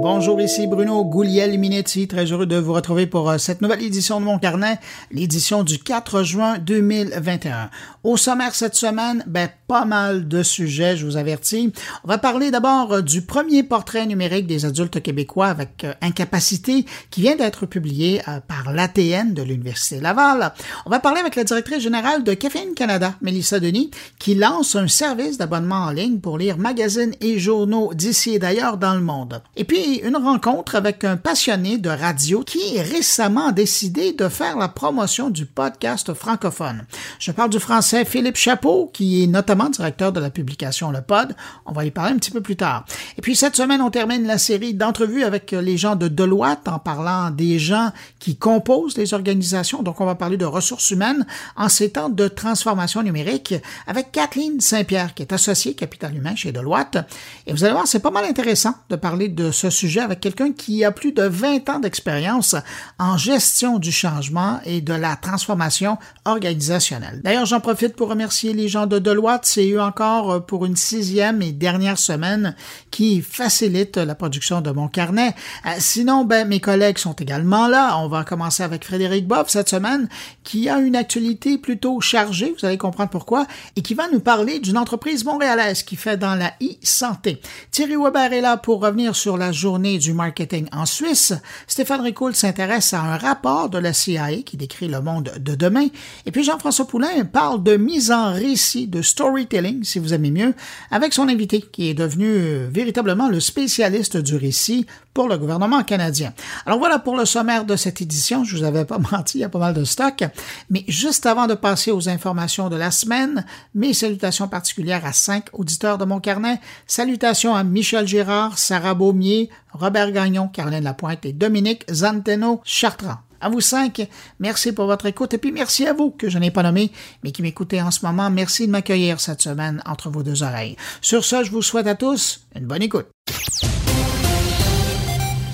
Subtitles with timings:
[0.00, 4.24] Bonjour, ici Bruno Gouliel-Minetti, très heureux de vous retrouver pour euh, cette nouvelle édition de
[4.24, 4.78] mon carnet,
[5.10, 7.68] l'édition du 4 juin 2021.
[8.04, 11.72] Au sommaire cette semaine, ben, pas mal de sujets, je vous avertis.
[12.02, 16.86] On va parler d'abord euh, du premier portrait numérique des adultes québécois avec euh, incapacité
[17.10, 20.54] qui vient d'être publié par l'ATN de l'Université Laval.
[20.86, 24.88] On va parler avec la directrice générale de Caféine Canada, Mélissa Denis, qui lance un
[24.88, 29.42] service d'abonnement en ligne pour lire magazines et journaux d'ici et d'ailleurs dans le monde.
[29.56, 34.68] Et puis, une rencontre avec un passionné de radio qui récemment décidé de faire la
[34.68, 36.86] promotion du podcast francophone.
[37.18, 41.34] Je parle du français Philippe Chapeau, qui est notamment directeur de la publication Le Pod.
[41.66, 42.84] On va y parler un petit peu plus tard.
[43.16, 46.78] Et puis cette semaine, on termine la série d'entrevues avec les gens de Deloitte en
[46.78, 49.82] parlant des gens qui composent les organisations.
[49.82, 51.26] Donc, on va parler de ressources humaines
[51.56, 53.54] en ces temps de transformation numérique
[53.86, 56.98] avec Kathleen Saint-Pierre, qui est associée capital humain chez Deloitte.
[57.46, 60.52] Et vous allez voir, c'est pas mal intéressant de parler de ce sujet avec quelqu'un
[60.52, 62.54] qui a plus de 20 ans d'expérience
[62.98, 67.20] en gestion du changement et de la transformation organisationnelle.
[67.22, 69.46] D'ailleurs, j'en profite pour remercier les gens de Deloitte.
[69.48, 72.54] C'est eux encore pour une sixième et dernière semaine
[72.90, 75.34] qui facilite la production de mon carnet.
[75.64, 77.96] Euh, sinon, ben, mes collègues sont également là.
[77.98, 80.06] On va commencer avec Frédéric Bob cette semaine
[80.44, 84.58] qui a une actualité plutôt chargée, vous allez comprendre pourquoi, et qui va nous parler
[84.58, 87.40] d'une entreprise montréalaise qui fait dans la e-santé.
[87.70, 91.32] Thierry Weber est là pour revenir sur la journée du marketing en Suisse,
[91.66, 95.86] Stéphane Ricoul s'intéresse à un rapport de la CIA qui décrit le monde de demain.
[96.26, 99.00] Et puis Jean-François Poulain parle de mise en récit, de
[99.38, 100.54] storytelling, si vous aimez mieux,
[100.90, 105.82] avec son invité qui est devenu euh, véritablement le spécialiste du récit pour le gouvernement
[105.84, 106.32] canadien.
[106.66, 108.44] Alors voilà pour le sommaire de cette édition.
[108.44, 110.24] Je vous avais pas menti, il y a pas mal de stock.
[110.70, 113.44] Mais juste avant de passer aux informations de la semaine,
[113.74, 116.60] mes salutations particulières à cinq auditeurs de mon carnet.
[116.86, 123.27] Salutations à Michel Girard, Sarah Beaumier, Robert Gagnon, Caroline Lapointe et Dominique Zanteno Chartrand.
[123.40, 124.08] À vous cinq,
[124.40, 126.90] merci pour votre écoute et puis merci à vous que je n'ai pas nommé,
[127.22, 128.30] mais qui m'écoutez en ce moment.
[128.30, 130.76] Merci de m'accueillir cette semaine entre vos deux oreilles.
[131.00, 133.06] Sur ce, je vous souhaite à tous une bonne écoute.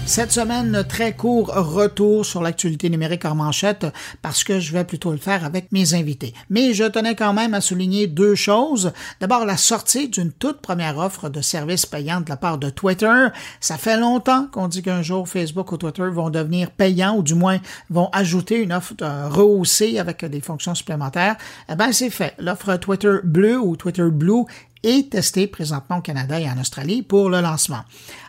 [0.06, 3.86] Cette semaine, très court retour sur l'actualité numérique en manchette
[4.20, 6.34] parce que je vais plutôt le faire avec mes invités.
[6.50, 8.92] Mais je tenais quand même à souligner deux choses.
[9.20, 13.28] D'abord, la sortie d'une toute première offre de services payants de la part de Twitter.
[13.60, 17.34] Ça fait longtemps qu'on dit qu'un jour Facebook ou Twitter vont devenir payants ou du
[17.34, 21.36] moins vont ajouter une offre rehaussée avec des fonctions supplémentaires.
[21.70, 22.34] Eh bien, c'est fait.
[22.38, 24.44] L'offre Twitter Bleu ou Twitter Blue
[24.84, 27.84] est testée présentement au Canada et en Australie pour le lancement.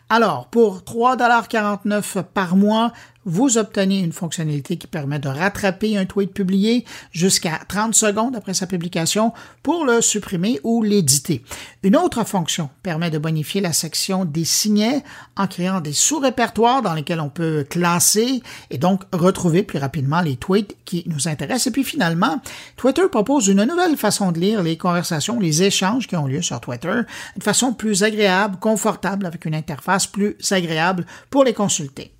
[0.09, 2.91] Alors, pour 3,49 par mois,
[3.25, 8.53] vous obtenez une fonctionnalité qui permet de rattraper un tweet publié jusqu'à 30 secondes après
[8.53, 11.44] sa publication pour le supprimer ou l'éditer.
[11.84, 15.03] Une autre fonction permet de bonifier la section des signets
[15.36, 20.36] en créant des sous-répertoires dans lesquels on peut classer et donc retrouver plus rapidement les
[20.36, 21.68] tweets qui nous intéressent.
[21.68, 22.42] Et puis finalement,
[22.75, 26.59] Twitter propose une nouvelle façon de lire les conversations, les échanges qui ont lieu sur
[26.62, 27.02] Twitter,
[27.36, 32.12] une façon plus agréable, confortable, avec une interface plus agréable pour les consulter.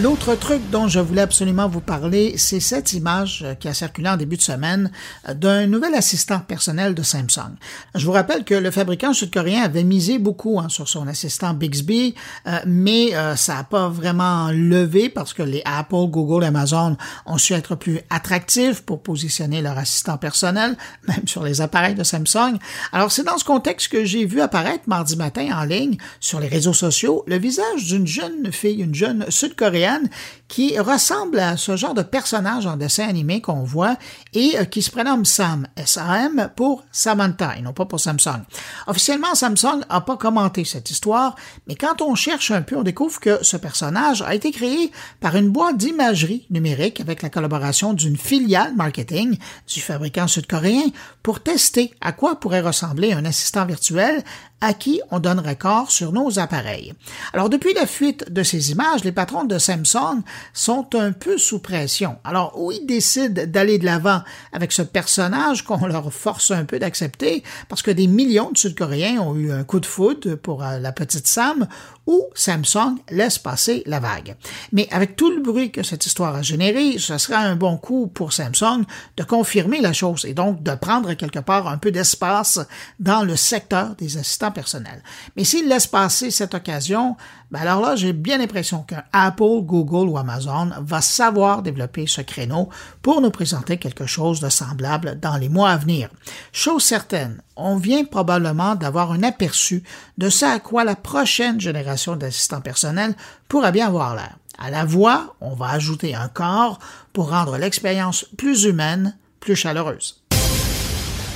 [0.00, 4.16] L'autre truc dont je voulais absolument vous parler, c'est cette image qui a circulé en
[4.16, 4.92] début de semaine
[5.34, 7.56] d'un nouvel assistant personnel de Samsung.
[7.96, 12.14] Je vous rappelle que le fabricant sud-coréen avait misé beaucoup hein, sur son assistant Bixby,
[12.46, 17.38] euh, mais euh, ça n'a pas vraiment levé parce que les Apple, Google, Amazon ont
[17.38, 20.76] su être plus attractifs pour positionner leur assistant personnel,
[21.08, 22.58] même sur les appareils de Samsung.
[22.92, 26.48] Alors c'est dans ce contexte que j'ai vu apparaître mardi matin en ligne sur les
[26.48, 30.10] réseaux sociaux le visage d'une jeune fille, une jeune sud-coréenne again
[30.48, 33.96] qui ressemble à ce genre de personnage en dessin animé qu'on voit
[34.32, 38.42] et euh, qui se prénomme Sam, S-A-M, pour Samantha et non pas pour Samsung.
[38.86, 41.36] Officiellement, Samsung n'a pas commenté cette histoire,
[41.66, 45.36] mais quand on cherche un peu, on découvre que ce personnage a été créé par
[45.36, 49.36] une boîte d'imagerie numérique avec la collaboration d'une filiale marketing
[49.72, 50.90] du fabricant sud-coréen
[51.22, 54.24] pour tester à quoi pourrait ressembler un assistant virtuel
[54.60, 56.94] à qui on donnerait corps sur nos appareils.
[57.32, 61.58] Alors depuis la fuite de ces images, les patrons de Samsung sont un peu sous
[61.58, 62.16] pression.
[62.24, 66.78] Alors où ils décident d'aller de l'avant avec ce personnage qu'on leur force un peu
[66.78, 70.78] d'accepter parce que des millions de Sud-Coréens ont eu un coup de foudre pour euh,
[70.78, 71.66] la petite Sam
[72.08, 74.34] ou Samsung laisse passer la vague.
[74.72, 78.08] Mais avec tout le bruit que cette histoire a généré, ce serait un bon coup
[78.08, 78.84] pour Samsung
[79.16, 82.58] de confirmer la chose et donc de prendre quelque part un peu d'espace
[82.98, 85.02] dans le secteur des assistants assistant personnel.
[85.36, 87.16] Mais s'il laisse passer cette occasion,
[87.50, 92.20] ben alors là, j'ai bien l'impression qu'un Apple, Google ou Amazon va savoir développer ce
[92.20, 92.68] créneau
[93.00, 96.10] pour nous présenter quelque chose de semblable dans les mois à venir.
[96.52, 99.82] Chose certaine, on vient probablement d'avoir un aperçu
[100.18, 103.14] de ce à quoi la prochaine génération d'assistants personnels
[103.48, 104.36] pourra bien avoir l'air.
[104.58, 106.78] À la voix, on va ajouter un corps
[107.12, 110.20] pour rendre l'expérience plus humaine, plus chaleureuse.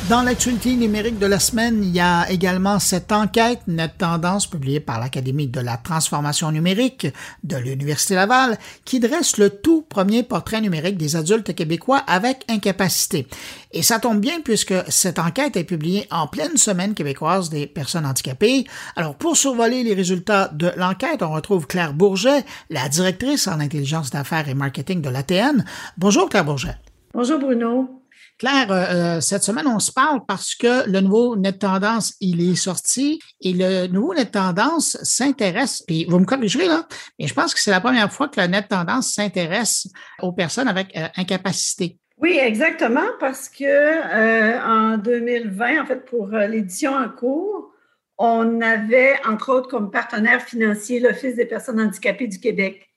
[0.08, 4.80] Dans l'actualité numérique de la semaine, il y a également cette enquête Net Tendance publiée
[4.80, 7.06] par l'Académie de la transformation numérique
[7.44, 13.28] de l'Université Laval qui dresse le tout premier portrait numérique des adultes québécois avec incapacité.
[13.70, 18.04] Et ça tombe bien puisque cette enquête est publiée en pleine semaine québécoise des personnes
[18.04, 18.66] handicapées.
[18.96, 24.10] Alors pour survoler les résultats de l'enquête, on retrouve Claire Bourget, la directrice en intelligence
[24.10, 25.64] d'affaires et marketing de l'ATN.
[25.96, 26.76] Bonjour Claire Bourget.
[27.14, 28.01] Bonjour Bruno.
[28.38, 32.50] Claire, euh, euh, cette semaine, on se parle parce que le nouveau Net Tendance, il
[32.50, 36.86] est sorti et le nouveau Net Tendance s'intéresse, puis vous me corrigerez là,
[37.18, 39.86] mais je pense que c'est la première fois que le Net Tendance s'intéresse
[40.20, 41.98] aux personnes avec euh, incapacité.
[42.18, 47.72] Oui, exactement, parce que en 2020, en fait, pour l'édition en cours,
[48.16, 52.88] on avait, entre autres, comme partenaire financier l'Office des personnes handicapées du Québec,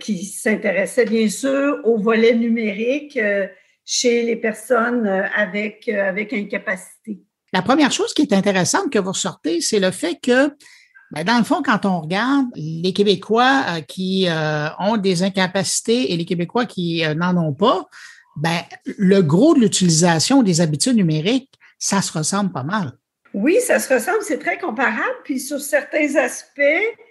[0.00, 3.18] qui s'intéressait bien sûr au volet numérique
[3.84, 7.20] chez les personnes euh, avec, euh, avec incapacité.
[7.52, 10.54] La première chose qui est intéressante que vous ressortez, c'est le fait que,
[11.10, 14.26] ben, dans le fond, quand on regarde les Québécois euh, qui
[14.78, 17.86] ont des incapacités et les Québécois qui n'en ont pas,
[18.36, 18.60] ben,
[18.96, 22.92] le gros de l'utilisation des habitudes numériques, ça se ressemble pas mal.
[23.34, 25.16] Oui, ça se ressemble, c'est très comparable.
[25.24, 26.60] Puis sur certains aspects,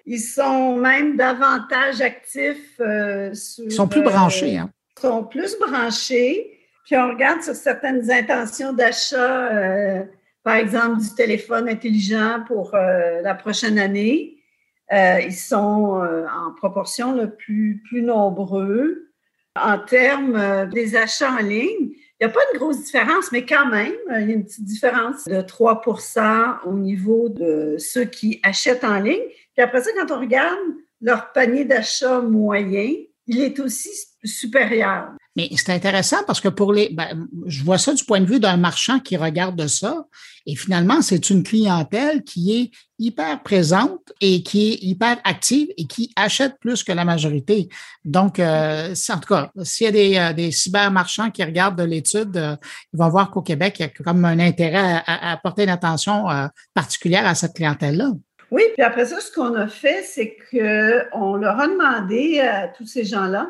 [0.05, 2.79] ils sont même davantage actifs.
[2.79, 4.57] ils sont plus branchés.
[4.57, 4.71] Hein?
[4.99, 6.60] sont plus branchés.
[6.91, 10.03] Puis on regarde sur certaines intentions d'achat, euh,
[10.43, 14.43] par exemple du téléphone intelligent pour euh, la prochaine année.
[14.91, 19.07] Euh, ils sont en proportion le plus, plus nombreux.
[19.55, 23.67] En termes des achats en ligne, il n'y a pas de grosse différence, mais quand
[23.67, 28.83] même, il y a une petite différence de 3% au niveau de ceux qui achètent
[28.83, 29.23] en ligne.
[29.55, 30.59] Puis après ça, quand on regarde
[30.99, 32.91] leur panier d'achat moyen,
[33.27, 33.91] il est aussi
[34.25, 35.13] supérieur.
[35.37, 38.39] Mais c'est intéressant parce que pour les, ben, je vois ça du point de vue
[38.39, 40.05] d'un marchand qui regarde ça.
[40.45, 45.87] Et finalement, c'est une clientèle qui est hyper présente et qui est hyper active et
[45.87, 47.69] qui achète plus que la majorité.
[48.03, 51.83] Donc, euh, en tout cas, s'il y a des, euh, des cybermarchands qui regardent de
[51.83, 52.55] l'étude, euh,
[52.93, 55.69] ils vont voir qu'au Québec, il y a comme un intérêt à, à porter une
[55.69, 56.25] attention
[56.73, 58.11] particulière à cette clientèle-là.
[58.49, 62.85] Oui, puis après ça, ce qu'on a fait, c'est qu'on leur a demandé à tous
[62.85, 63.47] ces gens-là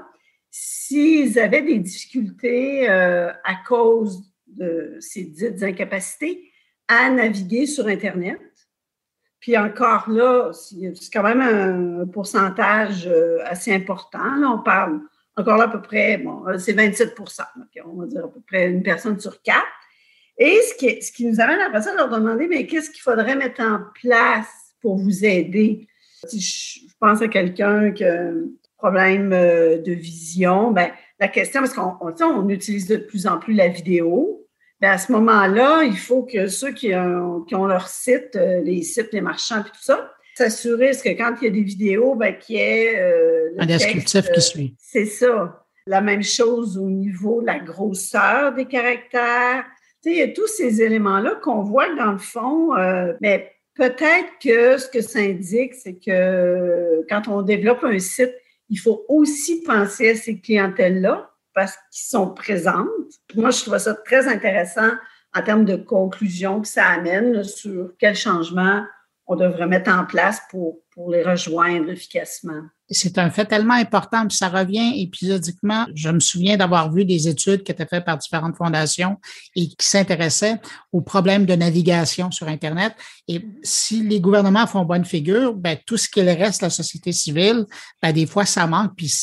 [0.51, 6.51] s'ils avaient des difficultés euh, à cause de ces dites incapacités
[6.89, 8.41] à naviguer sur Internet.
[9.39, 14.35] Puis encore là, c'est quand même un pourcentage euh, assez important.
[14.35, 14.99] Là, on parle
[15.37, 17.41] encore là à peu près, bon, c'est 27%
[17.85, 19.65] on va dire à peu près une personne sur quatre.
[20.37, 23.01] Et ce qui, ce qui nous amène après ça à leur demander, mais qu'est-ce qu'il
[23.01, 25.87] faudrait mettre en place pour vous aider?
[26.27, 28.03] Si je pense à quelqu'un qui
[28.83, 33.27] a un problème euh, de vision, ben, la question, parce qu'on on, utilise de plus
[33.27, 34.47] en plus la vidéo,
[34.79, 38.61] ben, à ce moment-là, il faut que ceux qui ont, qui ont leur site, euh,
[38.61, 42.15] les sites, les marchands et tout ça, s'assurer que quand il y a des vidéos,
[42.15, 44.75] ben, qu'il y ait euh, un descriptif qui suit.
[44.79, 45.65] C'est ça.
[45.87, 49.65] La même chose au niveau de la grosseur des caractères.
[50.03, 52.69] Tu sais, il y a tous ces éléments-là qu'on voit dans le fond,
[53.19, 58.33] mais Peut-être que ce que ça indique, c'est que quand on développe un site,
[58.71, 62.87] il faut aussi penser à ces clientèles-là parce qu'ils sont présentes.
[63.35, 64.91] Moi, je trouve ça très intéressant
[65.35, 68.83] en termes de conclusion que ça amène sur quel changement
[69.31, 72.63] on devrait mettre en place pour, pour les rejoindre efficacement.
[72.89, 75.85] C'est un fait tellement important, puis ça revient épisodiquement.
[75.95, 79.15] Je me souviens d'avoir vu des études qui étaient faites par différentes fondations
[79.55, 80.59] et qui s'intéressaient
[80.91, 82.93] aux problèmes de navigation sur Internet.
[83.29, 87.65] Et si les gouvernements font bonne figure, ben, tout ce qu'il reste, la société civile,
[88.01, 89.13] ben, des fois, ça manque, puis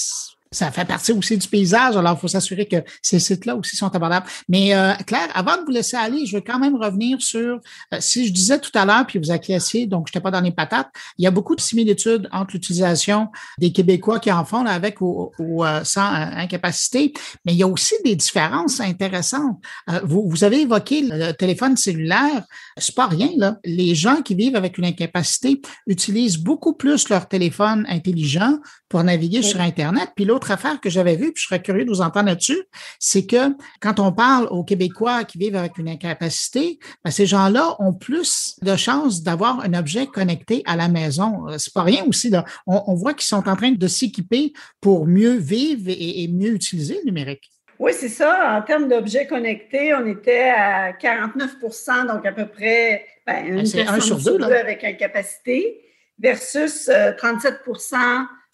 [0.50, 3.94] ça fait partie aussi du paysage, alors il faut s'assurer que ces sites-là aussi sont
[3.94, 4.26] abordables.
[4.48, 7.60] Mais euh, Claire, avant de vous laisser aller, je veux quand même revenir sur,
[7.92, 10.40] euh, si je disais tout à l'heure, puis vous acquiesciez, donc je n'étais pas dans
[10.40, 10.88] les patates,
[11.18, 13.28] il y a beaucoup de similitudes entre l'utilisation
[13.58, 17.12] des Québécois qui en font avec ou, euh, sans incapacité,
[17.44, 19.58] mais il y a aussi des différences intéressantes.
[20.04, 22.44] Vous, vous, avez évoqué le téléphone cellulaire,
[22.76, 23.56] c'est pas rien, là.
[23.64, 29.42] Les gens qui vivent avec une incapacité utilisent beaucoup plus leur téléphone intelligent pour naviguer
[29.42, 32.00] sur Internet, puis là, l'autre affaire que j'avais vue, puis je serais curieux de vous
[32.00, 32.62] entendre là-dessus,
[33.00, 37.74] c'est que quand on parle aux Québécois qui vivent avec une incapacité, ben, ces gens-là
[37.80, 41.46] ont plus de chances d'avoir un objet connecté à la maison.
[41.58, 42.30] C'est pas rien aussi.
[42.30, 42.44] Là.
[42.68, 47.06] On, voit qu'ils sont en train de s'équiper pour mieux vivre et, mieux utiliser le
[47.06, 47.50] numérique.
[47.80, 48.56] Oui, c'est ça.
[48.56, 53.72] En termes d'objets connectés, on était à 49% donc à peu près ben, une ben,
[53.72, 55.80] personne sur deux, avec incapacité
[56.20, 57.56] versus 37 euh,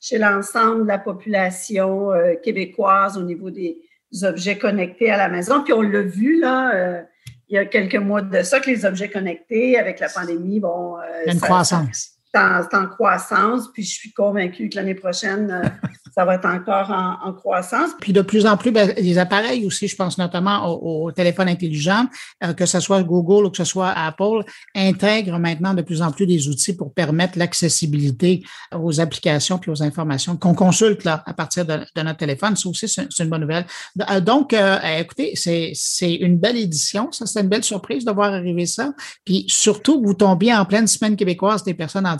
[0.04, 3.78] chez l'ensemble de la population euh, québécoise au niveau des
[4.22, 5.62] objets connectés à la maison.
[5.62, 7.02] Puis on l'a vu, là, euh,
[7.48, 10.96] il y a quelques mois de ça, que les objets connectés avec la pandémie, bon...
[11.26, 15.68] une croissance c'est en, croissance, puis je suis convaincue que l'année prochaine, euh,
[16.14, 17.90] ça va être encore en, croissance.
[18.00, 22.06] Puis de plus en plus, ben, les appareils aussi, je pense notamment aux, téléphones intelligents,
[22.42, 24.44] euh, que ce soit Google ou que ce soit Apple,
[24.74, 28.42] intègrent maintenant de plus en plus des outils pour permettre l'accessibilité
[28.74, 32.56] aux applications puis aux informations qu'on consulte là à partir de, notre téléphone.
[32.56, 33.66] Ça aussi, c'est une bonne nouvelle.
[34.10, 37.10] Euh, donc, écoutez, c'est une belle édition.
[37.12, 38.92] Ça, c'est une belle surprise de voir arriver ça.
[39.24, 42.16] Puis surtout, vous tombiez en pleine semaine québécoise des personnes en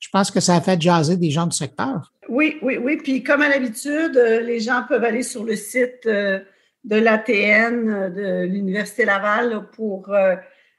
[0.00, 2.12] je pense que ça a fait jaser des gens du secteur.
[2.28, 2.96] Oui, oui, oui.
[2.96, 6.40] Puis comme à l'habitude, euh, les gens peuvent aller sur le site euh,
[6.84, 10.10] de l'ATN euh, de l'Université Laval pour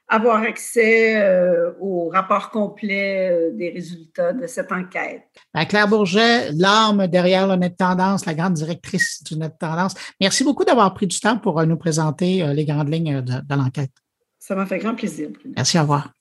[0.08, 1.20] avoir accès
[1.80, 5.22] au rapport complet des résultats de cette enquête.
[5.52, 9.94] Ben, Claire Bourget, l'arme derrière le Net Tendance, la grande directrice du Net Tendance.
[10.20, 13.90] Merci beaucoup d'avoir pris du temps pour nous présenter les grandes lignes de, de l'enquête.
[14.38, 15.30] Ça m'a fait grand plaisir.
[15.56, 16.12] Merci, au revoir.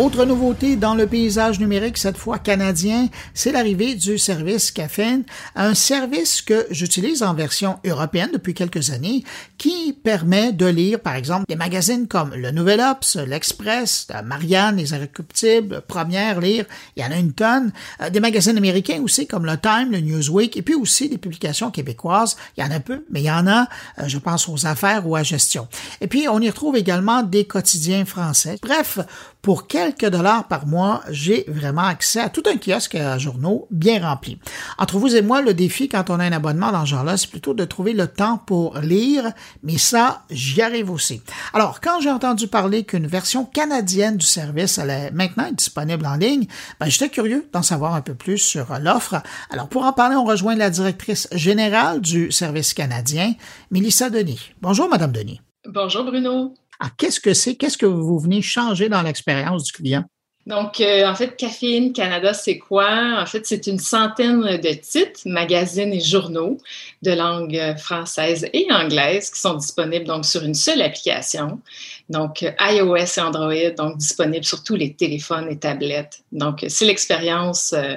[0.00, 5.74] Autre nouveauté dans le paysage numérique, cette fois canadien, c'est l'arrivée du service Caffeine, un
[5.74, 9.24] service que j'utilise en version européenne depuis quelques années,
[9.58, 14.94] qui permet de lire, par exemple, des magazines comme Le Nouvel Ops, L'Express, Marianne, Les
[14.94, 16.64] Inrecuptibles, Première, Lire,
[16.96, 20.00] il y en a une tonne, euh, des magazines américains aussi comme le Time, le
[20.00, 23.30] Newsweek, et puis aussi des publications québécoises, il y en a peu, mais il y
[23.30, 25.68] en a, euh, je pense aux affaires ou à gestion.
[26.00, 28.56] Et puis, on y retrouve également des quotidiens français.
[28.62, 28.98] Bref,
[29.42, 34.06] pour quelques dollars par mois, j'ai vraiment accès à tout un kiosque à journaux bien
[34.06, 34.38] rempli.
[34.78, 37.30] Entre vous et moi, le défi quand on a un abonnement dans ce genre-là, c'est
[37.30, 39.32] plutôt de trouver le temps pour lire,
[39.62, 41.22] mais ça, j'y arrive aussi.
[41.54, 46.16] Alors, quand j'ai entendu parler qu'une version canadienne du service allait maintenant être disponible en
[46.16, 46.46] ligne,
[46.78, 49.22] ben, j'étais curieux d'en savoir un peu plus sur l'offre.
[49.50, 53.34] Alors, pour en parler, on rejoint la directrice générale du service canadien,
[53.70, 54.52] Mélissa Denis.
[54.60, 55.40] Bonjour, Madame Denis.
[55.66, 56.54] Bonjour, Bruno.
[56.96, 57.56] Qu'est-ce que c'est?
[57.56, 60.04] Qu'est-ce que vous venez changer dans l'expérience du client?
[60.46, 63.18] Donc, euh, en fait, Caféine Canada, c'est quoi?
[63.20, 66.56] En fait, c'est une centaine de titres, magazines et journaux
[67.02, 71.60] de langue française et anglaise qui sont disponibles donc sur une seule application.
[72.08, 76.20] Donc, iOS et Android, donc disponibles sur tous les téléphones et tablettes.
[76.32, 77.96] Donc, c'est l'expérience euh,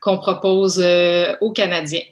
[0.00, 2.02] qu'on propose euh, aux Canadiens.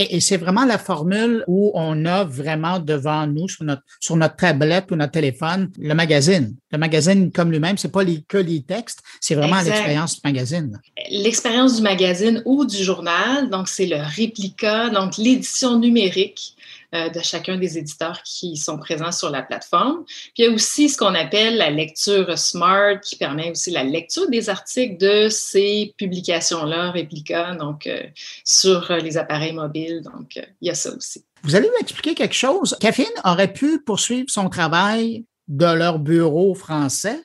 [0.00, 4.36] Et, c'est vraiment la formule où on a vraiment devant nous, sur notre, sur notre
[4.36, 6.54] tablette ou notre téléphone, le magazine.
[6.70, 10.80] Le magazine comme lui-même, c'est pas les, que les textes, c'est vraiment l'expérience du magazine.
[11.10, 16.54] L'expérience du magazine ou du journal, donc c'est le réplica, donc l'édition numérique
[16.94, 20.04] euh, de chacun des éditeurs qui sont présents sur la plateforme.
[20.06, 23.84] Puis il y a aussi ce qu'on appelle la lecture smart qui permet aussi la
[23.84, 28.02] lecture des articles de ces publications-là, réplica, donc euh,
[28.44, 30.00] sur les appareils mobiles.
[30.02, 31.24] Donc, euh, il y a ça aussi.
[31.42, 32.76] Vous allez m'expliquer quelque chose.
[32.80, 37.22] Caféine aurait pu poursuivre son travail de leur bureau français.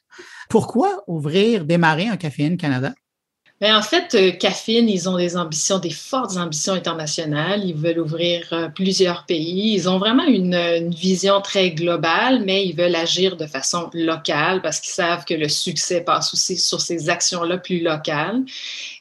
[0.49, 2.93] Pourquoi ouvrir, démarrer un Caféine Canada?
[3.71, 7.63] En fait, euh, Cafine, ils ont des ambitions, des fortes ambitions internationales.
[7.63, 9.75] Ils veulent ouvrir euh, plusieurs pays.
[9.75, 14.79] Ils ont vraiment une, vision très globale, mais ils veulent agir de façon locale parce
[14.79, 18.41] qu'ils savent que le succès passe aussi sur ces actions-là plus locales.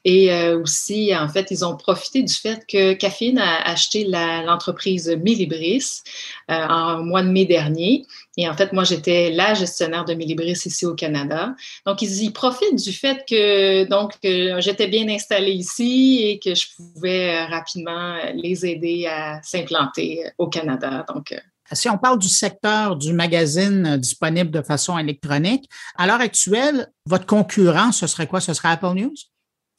[0.04, 5.08] Et euh, aussi, en fait, ils ont profité du fait que Cafine a acheté l'entreprise
[5.08, 6.02] Milibris
[6.48, 8.06] en mois de mai dernier.
[8.38, 11.54] Et en fait, moi, j'étais la gestionnaire de Milibris ici au Canada.
[11.84, 16.66] Donc, ils y profitent du fait que donc j'étais bien installée ici et que je
[16.76, 21.04] pouvais euh, rapidement les aider à s'implanter au Canada.
[21.12, 21.38] Donc, euh,
[21.72, 27.26] si on parle du secteur du magazine disponible de façon électronique, à l'heure actuelle, votre
[27.26, 28.40] concurrent, ce serait quoi?
[28.40, 29.14] Ce serait Apple News?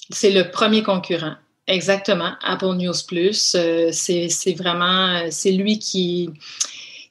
[0.10, 1.36] C'est le premier concurrent.
[1.66, 2.34] Exactement.
[2.44, 6.30] Apple News Plus, euh, c'est vraiment, c'est lui qui,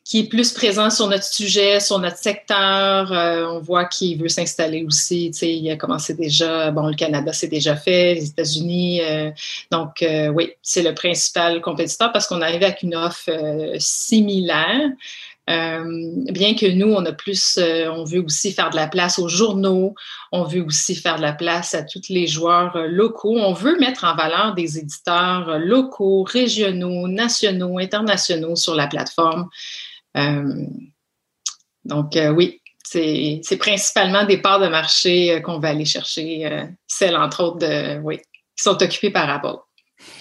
[0.04, 3.12] qui est plus présent sur notre sujet, sur notre secteur.
[3.12, 5.30] Euh, on voit qu'il veut s'installer aussi.
[5.30, 9.00] Tu sais, il a commencé déjà, bon, le Canada, c'est déjà fait, les États-Unis.
[9.02, 9.30] Euh,
[9.70, 13.30] donc, euh, oui, c'est le principal compétiteur parce qu'on arrive avec une offre
[13.78, 14.90] similaire.
[15.46, 19.94] Bien que nous, on a plus, on veut aussi faire de la place aux journaux,
[20.30, 23.36] on veut aussi faire de la place à tous les joueurs locaux.
[23.36, 29.48] On veut mettre en valeur des éditeurs locaux, régionaux, nationaux, internationaux sur la plateforme.
[31.84, 37.58] Donc, oui, c'est principalement des parts de marché qu'on va aller chercher, celles entre autres
[37.58, 39.56] de, oui, qui sont occupées par Apple.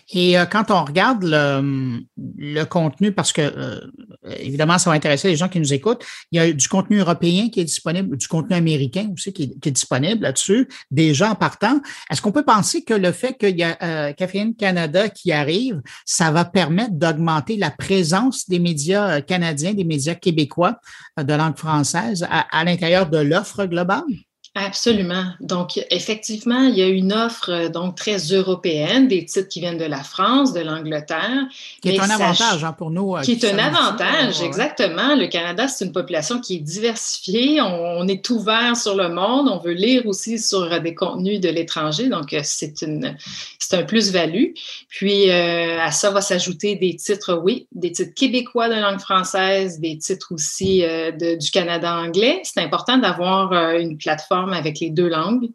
[0.09, 3.81] Et euh, quand on regarde le, contenu, parce que euh,
[4.25, 7.49] évidemment, ça va intéresser les gens qui nous écoutent, il y a du contenu européen
[7.49, 11.79] qui est disponible, du contenu américain aussi qui est, disponible là-dessus, déjà en partant.
[12.09, 15.81] Est-ce qu'on peut penser que le fait qu'il y a euh, Caféine Canada qui arrive,
[16.05, 20.79] ça va permettre d'augmenter la présence des médias euh, canadiens, des médias québécois
[21.17, 24.03] de langue française à l'intérieur de l'offre globale?
[24.53, 25.27] Absolument.
[25.39, 29.77] Donc, effectivement, il y a une offre euh, donc très européenne, des titres qui viennent
[29.77, 31.47] de la France, de l'Angleterre.
[31.81, 33.15] Qui est un avantage hein, pour nous.
[33.15, 35.15] Euh, qui, est un avantage, exactement.
[35.15, 37.61] Le Canada, c'est une population qui est diversifiée.
[37.61, 39.47] On, est ouvert sur le monde.
[39.47, 42.09] On veut lire aussi sur euh, des contenus de l'étranger.
[42.09, 43.15] Donc, c'est une,
[43.57, 44.47] c'est un plus-value.
[44.89, 49.97] Puis, à ça va s'ajouter des titres, oui, des titres québécois de langue française, des
[49.97, 50.83] titres aussi
[51.17, 52.41] du Canada anglais.
[52.43, 55.49] C'est important d'avoir une plateforme avec les deux langues,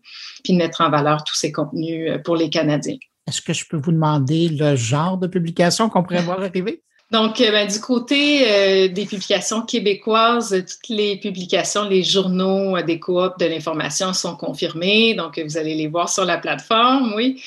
[0.44, 2.98] puis de mettre en valeur tous ces contenus euh, pour les Canadiens.
[3.26, 6.82] Est-ce que je peux vous demander le genre de publication qu'on pourrait voir arriver?
[7.12, 12.98] Donc, euh, ben, du côté euh, des publications québécoises, toutes les publications, les journaux des
[12.98, 15.14] coops de l'information sont confirmés.
[15.14, 17.40] Donc, vous allez les voir sur la plateforme, oui.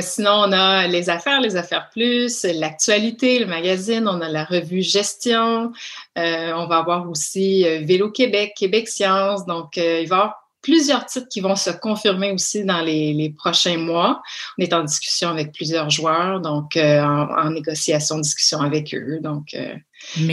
[0.00, 4.82] sinon, on a les affaires, les affaires plus, l'actualité, le magazine, on a la revue
[4.82, 5.70] Gestion.
[6.16, 9.46] on va avoir aussi Vélo Québec, Québec Science.
[9.46, 13.78] Donc, il va y avoir plusieurs titres qui vont se confirmer aussi dans les, prochains
[13.78, 14.20] mois.
[14.58, 19.18] On est en discussion avec plusieurs joueurs, donc euh, en, négociation, discussion avec eux.
[19.22, 19.74] Donc, euh,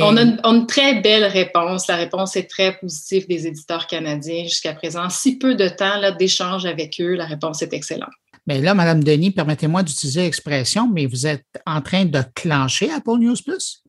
[0.01, 1.88] on, a une, très belle réponse.
[1.88, 5.10] La réponse est très positive des éditeurs canadiens jusqu'à présent.
[5.10, 8.10] Si peu de temps d'échange avec eux, la réponse est excellente.
[8.48, 13.17] Mais là, Madame Denis, permettez-moi d'utiliser l'expression, mais vous êtes en train de clencher Apple
[13.20, 13.84] News Plus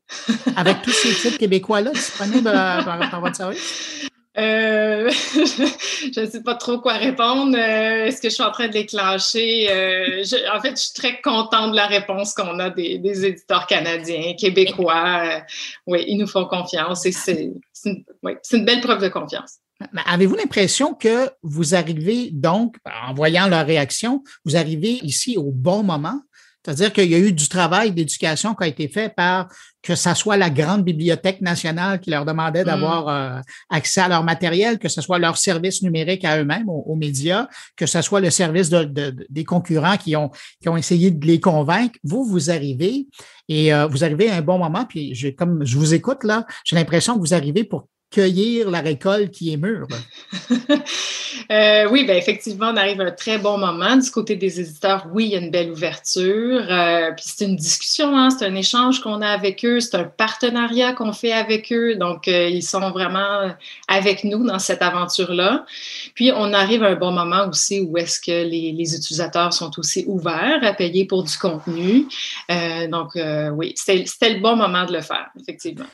[0.56, 4.08] avec tous ces titres québécois-là disponibles euh, par votre service?
[4.38, 7.56] Euh, je ne sais pas trop quoi répondre.
[7.56, 9.68] Euh, est-ce que je suis en train de déclencher?
[9.70, 10.24] Euh,
[10.54, 15.42] en fait, je suis très contente de la réponse qu'on a des, éditeurs canadiens, québécois.
[15.86, 17.50] oui, ils nous font confiance et c'est
[17.84, 18.04] une,
[18.52, 19.58] une belle preuve de confiance.
[20.06, 22.76] Avez-vous l'impression que vous arrivez donc,
[23.06, 26.20] en voyant leur réaction, vous arrivez ici au bon moment?
[26.64, 29.48] C'est-à-dire qu'il y a eu du travail d'éducation qui a été fait par
[29.86, 32.66] que ce soit la grande bibliothèque nationale qui leur demandait mm.
[32.66, 36.96] d'avoir euh, accès à leur matériel, que ce soit leur service numérique à eux-mêmes, aux,
[36.96, 37.46] médias,
[37.76, 41.96] que ce soit le service des concurrents qui ont, qui ont essayé de les convaincre.
[42.02, 43.06] Vous, vous arrivez
[43.48, 46.74] et euh, vous arrivez à un bon moment, puis comme je vous écoute là, j'ai
[46.74, 49.88] l'impression que vous arrivez pour cueillir la récolte qui est mûre.
[51.50, 53.96] euh, oui, bien, effectivement, on arrive à un très bon moment.
[53.96, 56.64] Du côté des éditeurs, oui, il y a une belle ouverture.
[56.70, 60.04] Euh, puis c'est une discussion, hein, c'est un échange qu'on a avec eux, c'est un
[60.04, 61.96] partenariat qu'on fait avec eux.
[61.96, 63.50] Donc, euh, ils sont vraiment
[63.88, 65.66] avec nous dans cette aventure-là.
[66.14, 69.70] Puis, on arrive à un bon moment aussi où est-ce que les, les, utilisateurs sont
[69.78, 72.06] aussi ouverts à payer pour du contenu.
[72.88, 73.18] Donc,
[73.52, 75.86] oui, c'était le bon moment de le faire, effectivement.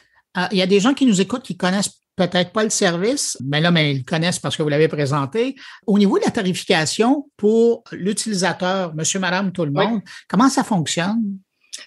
[0.50, 3.60] Il y a des gens qui nous écoutent qui connaissent peut-être pas le service, mais
[3.60, 5.56] là, mais ils connaissent parce que vous l'avez présenté.
[5.86, 11.38] Au niveau de la tarification pour l'utilisateur, monsieur, madame, tout le monde, comment ça fonctionne?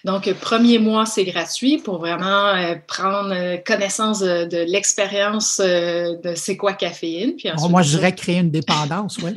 [0.04, 6.34] Donc, premier mois, c'est gratuit pour vraiment euh, prendre euh, connaissance de, l'expérience euh, de
[6.34, 7.36] c'est quoi caféine.
[7.36, 9.32] Puis moi, je dirais créer une dépendance, oui.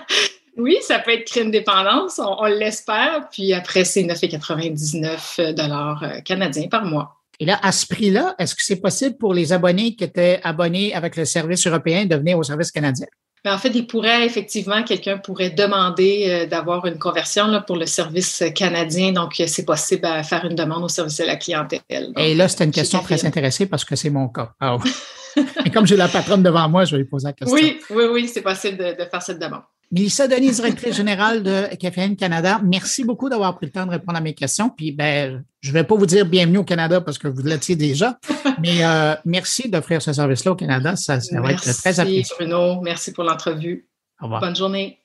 [0.56, 3.28] oui, ça peut être créer une dépendance, on, on l'espère.
[3.30, 7.16] Puis après, c'est 9,99 canadiens par mois.
[7.40, 10.94] Et là, à ce prix-là, est-ce que c'est possible pour les abonnés qui étaient abonnés
[10.94, 13.06] avec le service européen de venir au service canadien?
[13.44, 17.76] Ben, en fait, il pourrait effectivement, quelqu'un pourrait demander euh, d'avoir une conversion là, pour
[17.76, 19.12] le service canadien.
[19.12, 22.12] Donc, c'est possible à faire une demande au service de la clientèle.
[22.16, 24.52] Et là, c'était une question très intéressée parce que c'est mon cas.
[24.60, 24.76] Ah
[25.64, 27.54] Et comme j'ai la patronne devant moi, je vais lui poser la question.
[27.54, 29.62] Oui, oui, oui, c'est possible de, de faire cette demande.
[29.92, 34.18] Mélissa Denis, directrice générale de Caféine Canada, merci beaucoup d'avoir pris le temps de répondre
[34.18, 34.68] à mes questions.
[34.68, 37.76] Puis, ben, je ne vais pas vous dire bienvenue au Canada parce que vous l'étiez
[37.76, 38.18] déjà,
[38.60, 40.96] mais euh, merci d'offrir ce service-là au Canada.
[40.96, 42.34] Ça, va être très apprécié.
[42.38, 42.80] Bruno.
[42.82, 43.88] Merci pour l'entrevue.
[44.20, 44.40] Au revoir.
[44.40, 44.98] Bonne journée.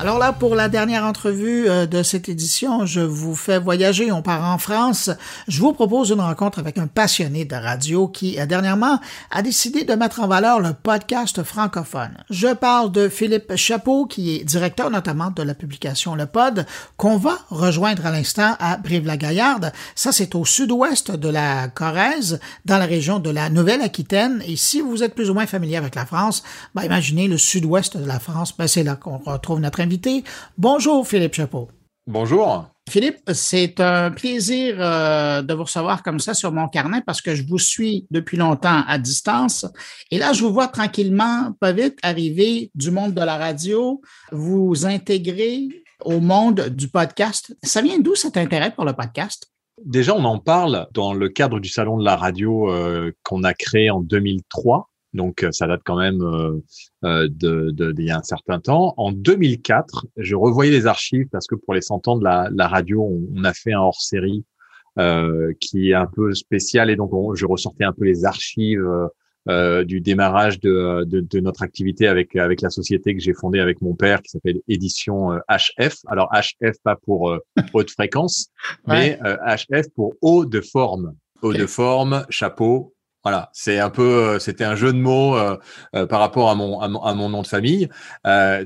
[0.00, 4.22] Alors là, pour la dernière entrevue euh, de cette édition, je vous fais voyager, on
[4.22, 5.10] part en France.
[5.46, 8.98] Je vous propose une rencontre avec un passionné de radio qui, euh, dernièrement,
[9.30, 12.16] a décidé de mettre en valeur le podcast francophone.
[12.30, 16.64] Je parle de Philippe Chapeau, qui est directeur notamment de la publication Le Pod,
[16.96, 19.70] qu'on va rejoindre à l'instant à Brive-la-Gaillarde.
[19.94, 24.42] Ça, c'est au sud-ouest de la Corrèze, dans la région de la Nouvelle-Aquitaine.
[24.46, 26.42] Et si vous êtes plus ou moins familier avec la France,
[26.74, 29.89] ben, imaginez le sud-ouest de la France, ben, c'est là qu'on retrouve notre
[30.56, 31.68] Bonjour Philippe Chapeau.
[32.06, 32.66] Bonjour.
[32.88, 37.36] Philippe, c'est un plaisir euh, de vous recevoir comme ça sur mon carnet parce que
[37.36, 39.64] je vous suis depuis longtemps à distance.
[40.10, 44.00] Et là, je vous vois tranquillement, pas vite, arriver du monde de la radio,
[44.32, 45.68] vous intégrer
[46.04, 47.54] au monde du podcast.
[47.62, 49.46] Ça vient d'où cet intérêt pour le podcast?
[49.84, 53.54] Déjà, on en parle dans le cadre du Salon de la radio euh, qu'on a
[53.54, 56.58] créé en 2003 donc euh, ça date quand même euh,
[57.04, 58.94] euh, de, de, d'il y a un certain temps.
[58.96, 62.68] En 2004, je revoyais les archives parce que pour les 100 ans de la, la
[62.68, 63.02] radio,
[63.34, 64.44] on, a fait un hors-série
[64.98, 68.86] euh, qui est un peu spécial et donc je ressortais un peu les archives
[69.48, 73.58] euh, du démarrage de, de, de, notre activité avec avec la société que j'ai fondée
[73.58, 75.96] avec mon père qui s'appelle Édition HF.
[76.06, 77.34] Alors HF pas pour
[77.72, 78.50] haute fréquence,
[78.86, 81.14] mais HF pour haut de forme.
[81.42, 85.58] Haut de forme, chapeau, voilà, c'est un peu, euh, c'était un jeu de mots euh,
[85.94, 87.88] euh, par rapport à mon, à mon, nom de famille.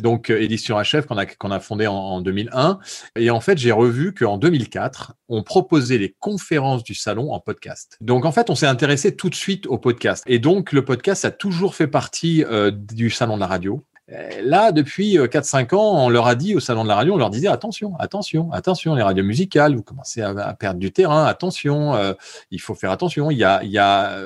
[0.00, 2.78] donc édition HF qu'on a a fondé en, en, 2001
[3.16, 7.96] et en fait j'ai revu qu'en 2004 on proposait les conférences du salon en podcast.
[8.00, 11.24] Donc en fait on s'est intéressé tout de suite au podcast et donc le podcast
[11.24, 13.84] a toujours fait partie du salon de la radio.
[14.12, 17.14] Euh, là, depuis 4-5 euh, ans, on leur a dit au salon de la radio,
[17.14, 21.24] on leur disait attention, attention, attention, les radios musicales, vous commencez à, perdre du terrain,
[21.24, 22.12] attention, euh,
[22.50, 23.30] il faut faire attention.
[23.30, 24.18] Il y a, il y a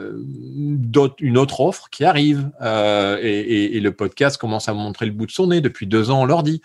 [1.21, 5.47] une autre offre qui arrive et, le podcast commence à montrer le bout de son
[5.47, 5.61] nez.
[5.61, 6.61] Depuis deux ans, on leur dit.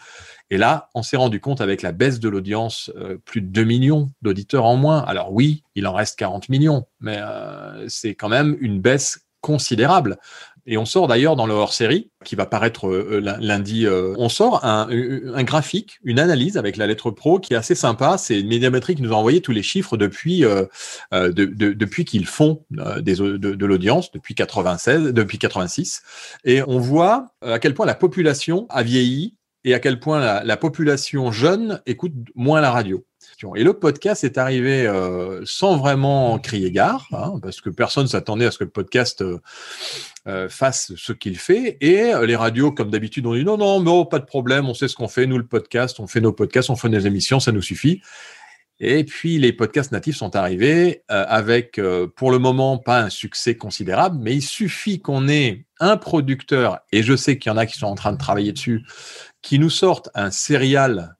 [0.49, 2.91] Et là, on s'est rendu compte avec la baisse de l'audience,
[3.25, 5.01] plus de 2 millions d'auditeurs en moins.
[5.03, 7.19] Alors oui, il en reste 40 millions, mais
[7.87, 10.17] c'est quand même une baisse considérable.
[10.65, 14.63] Et on sort d'ailleurs dans le hors-série, qui va paraître euh, lundi, euh, on sort
[14.63, 18.17] un, un, graphique, une analyse avec la lettre pro qui est assez sympa.
[18.17, 20.65] C'est Médiamétrie qui nous a envoyé tous les chiffres depuis, euh,
[21.11, 22.63] de, de, depuis qu'ils font
[23.01, 26.01] des, de, de l'audience, depuis 96, depuis 86.
[26.45, 30.43] Et on voit à quel point la population a vieilli et à quel point la,
[30.43, 33.05] la population jeune écoute moins la radio.
[33.55, 38.45] Et le podcast est arrivé euh, sans vraiment crier gare, hein, parce que personne s'attendait
[38.45, 39.39] à ce que le podcast euh,
[40.27, 41.77] euh, fasse ce qu'il fait.
[41.81, 44.87] Et les radios, comme d'habitude, ont dit non, non, mais pas de problème, on sait
[44.87, 47.51] ce qu'on fait, nous, le podcast, on fait nos podcasts, on fait nos émissions, ça
[47.51, 48.01] nous suffit.
[48.79, 51.79] Et puis les podcasts natifs sont arrivés avec,
[52.15, 57.03] pour le moment, pas un succès considérable, mais il suffit qu'on ait un producteur, et
[57.03, 58.83] je sais qu'il y en a qui sont en train de travailler dessus,
[59.41, 61.15] qui nous sorte un serial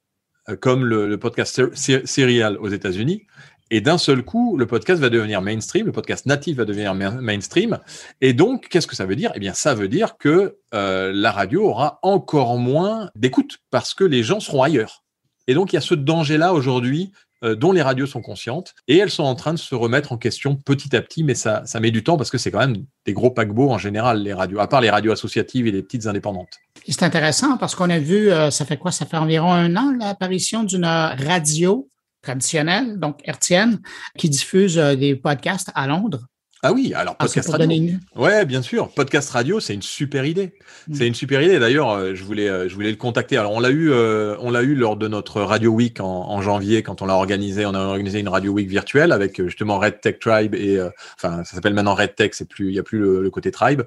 [0.60, 1.62] comme le, podcast
[2.06, 3.24] serial aux États-Unis.
[3.72, 7.80] Et d'un seul coup, le podcast va devenir mainstream, le podcast natif va devenir mainstream.
[8.22, 9.32] Et donc, qu'est-ce que ça veut dire?
[9.36, 14.04] Eh bien, ça veut dire que euh, la radio aura encore moins d'écoute parce que
[14.04, 15.04] les gens seront ailleurs.
[15.48, 17.12] Et donc, il y a ce danger-là aujourd'hui
[17.44, 20.18] euh, dont les radios sont conscientes et elles sont en train de se remettre en
[20.18, 23.14] question petit à petit, mais ça, met du temps parce que c'est quand même des
[23.14, 26.60] gros paquebots en général, les radios, à part les radios associatives et les petites indépendantes.
[26.88, 28.92] C'est intéressant parce qu'on a vu, euh, ça fait quoi?
[28.92, 31.90] Ça fait environ un an l'apparition d'une radio
[32.22, 33.80] traditionnelle, donc hertzienne,
[34.18, 36.26] qui diffuse euh, des podcasts à Londres.
[36.66, 37.92] Ah oui, alors ah, podcast radio.
[38.16, 38.88] Ouais, bien sûr.
[38.88, 40.54] Podcast radio, c'est une super idée.
[40.88, 40.96] Mm.
[40.96, 41.60] C'est une super idée.
[41.60, 43.36] D'ailleurs, euh, je voulais, euh, je voulais le contacter.
[43.36, 46.82] Alors, on l'a eu, euh, on l'a eu lors de notre Radio Week en, janvier
[46.82, 47.66] quand on l'a organisé.
[47.66, 50.80] On a organisé une Radio Week virtuelle avec justement Red Tech Tribe et,
[51.18, 52.30] enfin, ça s'appelle maintenant Red Tech.
[52.32, 53.82] C'est plus, il y a plus le, côté Tribe.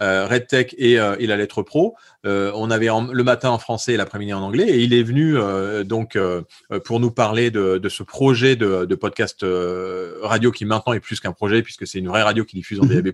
[0.00, 1.96] Red Tech et, et la lettre pro.
[2.24, 4.68] On avait le matin en français et l'après-midi en anglais.
[4.68, 5.36] Et il est venu
[5.84, 6.18] donc
[6.84, 9.44] pour nous parler de, de ce projet de, de podcast
[10.22, 12.84] radio qui maintenant est plus qu'un projet puisque c'est une vraie radio qui diffusent en
[12.84, 13.00] mhm.
[13.00, 13.12] DAB+.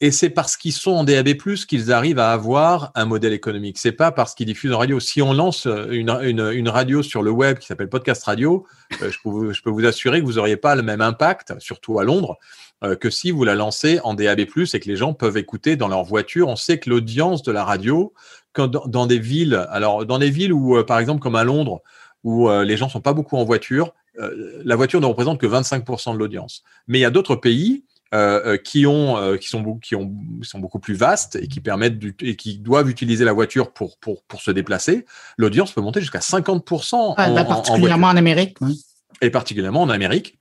[0.00, 1.34] Et c'est parce qu'ils sont en DAB+,
[1.66, 3.78] qu'ils arrivent à avoir un modèle économique.
[3.78, 4.98] C'est pas parce qu'ils diffusent en radio.
[4.98, 8.66] Si on lance une, une, radio sur le web qui s'appelle Podcast Radio,
[9.00, 11.54] euh, je, peux vous, je, peux vous, assurer que vous n'auriez pas le même impact,
[11.60, 12.38] surtout à Londres,
[12.82, 15.88] euh, que si vous la lancez en DAB+, et que les gens peuvent écouter dans
[15.88, 16.48] leur voiture.
[16.48, 18.12] On sait que l'audience de la radio,
[18.52, 21.82] quand dans, des villes, alors dans des villes où, euh, par exemple, comme à Londres,
[22.22, 26.18] où les gens sont pas beaucoup en voiture, la voiture ne représente que 25% de
[26.18, 26.62] l'audience.
[26.88, 27.84] Mais il y a d'autres pays
[28.14, 31.58] euh, euh, qui ont euh, qui sont qui ont sont beaucoup plus vastes et qui
[31.58, 35.04] permettent et qui doivent utiliser la voiture pour pour pour se déplacer,
[35.36, 38.56] l'audience peut monter jusqu'à 50% ah, bah, particulièrement en, Amérique.
[39.20, 40.38] Et particulièrement en Amérique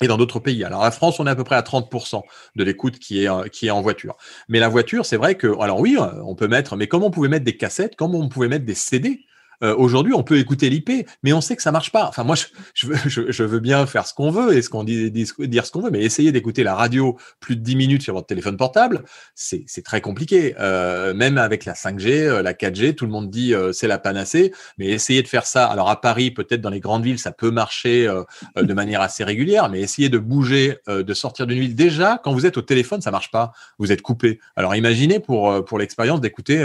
[0.00, 0.64] et dans d'autres pays.
[0.64, 2.22] Alors la France, on est à peu près à 30%
[2.56, 4.16] de l'écoute qui est qui est en voiture.
[4.48, 7.28] Mais la voiture, c'est vrai que alors oui, on peut mettre mais comment on pouvait
[7.28, 9.24] mettre des cassettes, comment on pouvait mettre des CD
[9.62, 12.06] Euh, aujourd'hui, on peut écouter l'IP, mais on sait que ça marche pas.
[12.08, 12.36] Enfin, moi,
[12.74, 15.72] je, veux, je, veux, bien faire ce qu'on veut et ce qu'on dit, dire ce
[15.72, 19.04] qu'on veut, mais essayer d'écouter la radio plus de 10 minutes sur votre téléphone portable,
[19.34, 20.54] c'est très compliqué.
[20.58, 24.52] Euh, même avec la 5G, euh, la 4G, tout le monde dit c'est la panacée,
[24.78, 25.66] mais essayer de faire ça.
[25.66, 28.10] Alors à Paris, peut-être dans les grandes villes, ça peut marcher
[28.56, 31.74] de manière assez régulière, mais essayer de bouger, de sortir d'une ville.
[31.74, 33.52] Déjà, quand vous êtes au téléphone, ça marche pas.
[33.78, 34.40] Vous êtes coupé.
[34.56, 36.58] Alors imaginez pour pour l'expérience d'écouter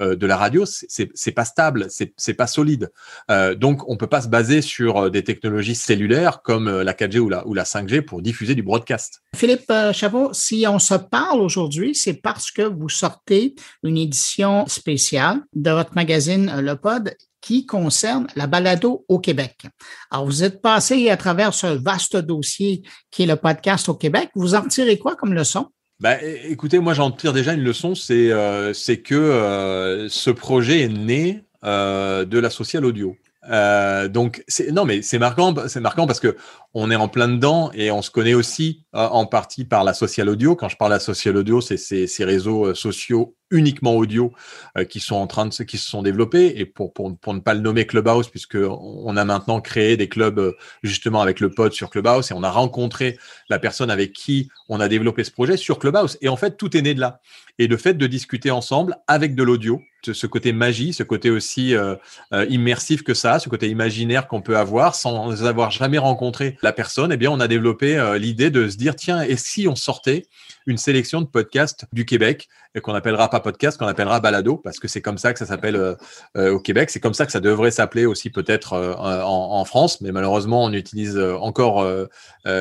[0.00, 1.88] de la radio, c'est pas stable,
[2.34, 2.90] pas solide.
[3.30, 6.92] Euh, donc, on peut pas se baser sur euh, des technologies cellulaires comme euh, la
[6.92, 9.22] 4G ou la, ou la 5G pour diffuser du broadcast.
[9.34, 15.40] Philippe Chabot, si on se parle aujourd'hui, c'est parce que vous sortez une édition spéciale
[15.54, 19.66] de votre magazine Le Pod qui concerne la balado au Québec.
[20.10, 24.30] Alors, vous êtes passé à travers ce vaste dossier qui est le podcast au Québec.
[24.34, 25.66] Vous en retirez quoi comme leçon?
[26.00, 28.30] Bah, écoutez, moi j'en tire déjà une leçon, c'est
[28.74, 33.16] c'est que ce projet est né euh, de la social audio.
[33.50, 36.36] Euh, donc non mais c'est marquant, c'est marquant parce que
[36.72, 39.92] on est en plein dedans et on se connaît aussi euh, en partie par la
[39.92, 40.56] social audio.
[40.56, 44.32] Quand je parle de la social audio, c'est ces réseaux euh, sociaux uniquement audio
[44.88, 47.54] qui sont en train de qui se sont développés et pour, pour, pour ne pas
[47.54, 51.88] le nommer Clubhouse puisque on a maintenant créé des clubs justement avec le pod sur
[51.88, 53.16] Clubhouse et on a rencontré
[53.48, 56.76] la personne avec qui on a développé ce projet sur Clubhouse et en fait tout
[56.76, 57.20] est né de là
[57.60, 59.80] et le fait de discuter ensemble avec de l'audio
[60.12, 61.74] ce côté magie, ce côté aussi
[62.48, 67.12] immersif que ça, ce côté imaginaire qu'on peut avoir sans avoir jamais rencontré la personne,
[67.12, 70.26] eh bien, on a développé euh, l'idée de se dire, tiens, et si on sortait
[70.66, 72.48] une sélection de podcasts du Québec,
[72.82, 75.76] qu'on appellera pas podcast, qu'on appellera balado, parce que c'est comme ça que ça s'appelle
[75.76, 75.94] euh,
[76.36, 76.90] euh, au Québec.
[76.90, 80.72] C'est comme ça que ça devrait s'appeler aussi peut-être en, en, France, mais malheureusement, on
[80.72, 81.86] utilise encore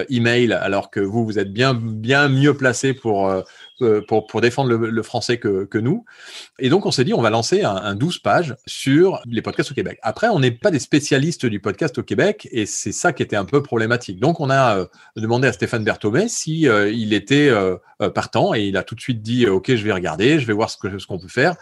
[0.09, 3.43] email, alors que vous, vous êtes bien, bien mieux placé pour
[4.07, 6.05] pour, pour défendre le, français que, nous.
[6.59, 9.71] Et donc, on s'est dit, on va lancer un, un 12 pages sur les podcasts
[9.71, 9.99] au Québec.
[10.01, 13.35] Après, on n'est pas des spécialistes du podcast au Québec et c'est ça qui était
[13.35, 14.19] un peu problématique.
[14.19, 17.77] Donc, on a euh, demandé à Stéphane Berthomé si euh, était euh,
[18.13, 20.69] partant et il a tout de suite dit, OK, je vais regarder, je vais voir
[20.69, 21.55] ce ce qu'on peut faire.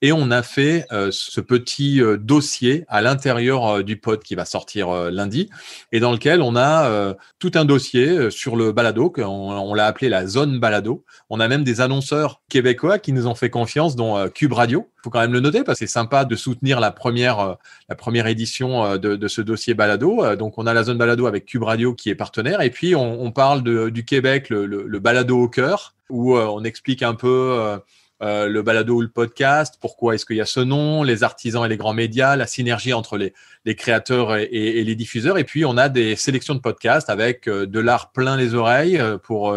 [0.00, 5.50] Et on a fait ce petit dossier à l'intérieur du pod qui va sortir lundi
[5.90, 10.08] et dans lequel on a tout un dossier sur le balado, qu'on on, l'a appelé
[10.08, 11.04] la zone balado.
[11.30, 14.88] On a même des annonceurs québécois qui nous ont fait confiance, dont euh, Cube Radio.
[14.98, 17.54] Il faut quand même le noter parce que c'est sympa de soutenir la première, euh,
[17.88, 20.36] la première édition euh, de, de, ce dossier balado.
[20.36, 22.60] donc, on a la zone balado avec Cube Radio qui est partenaire.
[22.60, 26.36] Et puis, on, on parle de, du Québec, le, le, le, balado au cœur, où
[26.36, 27.78] on explique un peu
[28.20, 31.64] euh, le balado ou le podcast, pourquoi est-ce qu'il y a ce nom, les artisans
[31.64, 33.32] et les grands médias, la synergie entre les,
[33.76, 35.38] créateurs et, les diffuseurs.
[35.38, 38.98] Et puis, on a des sélections de podcasts avec euh, de l'art plein les oreilles
[38.98, 39.56] euh, pour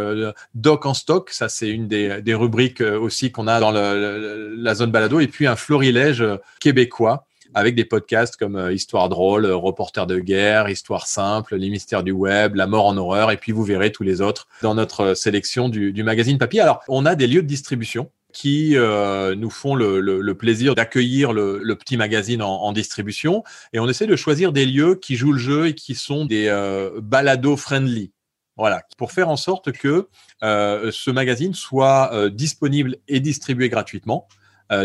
[0.53, 1.31] Doc en stock.
[1.31, 5.19] Ça, c'est une des, rubriques aussi qu'on a dans la zone balado.
[5.19, 6.23] Et puis, un florilège
[6.59, 12.11] québécois avec des podcasts comme Histoire drôle, Reporter de guerre, Histoire simple, Les mystères du
[12.11, 15.67] web, La mort en horreur, et puis vous verrez tous les autres dans notre sélection
[15.67, 16.61] du, du magazine papier.
[16.61, 21.75] Alors, on a des lieux de distribution qui euh, nous font le, plaisir d'accueillir le,
[21.75, 23.43] petit magazine en, distribution.
[23.73, 26.47] Et on essaie de choisir des lieux qui jouent le jeu et qui sont des
[26.47, 28.11] euh, balado friendly.
[28.57, 30.07] Voilà, pour faire en sorte que
[30.43, 34.27] euh, ce magazine soit euh, disponible et distribué gratuitement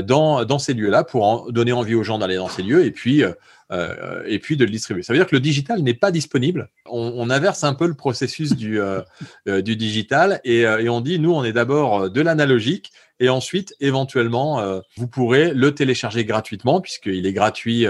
[0.02, 3.22] dans, dans ces lieux-là pour donner envie aux gens d'aller dans ces lieux et puis,
[3.22, 5.04] et puis de le distribuer.
[5.04, 6.70] Ça veut dire que le digital n'est pas disponible.
[6.86, 8.80] On, inverse un peu le processus du,
[9.46, 14.80] du digital et on dit, nous, on est d'abord de l'analogique et ensuite, éventuellement, euh,
[14.96, 17.86] vous pourrez le télécharger gratuitement puisqu'il est gratuit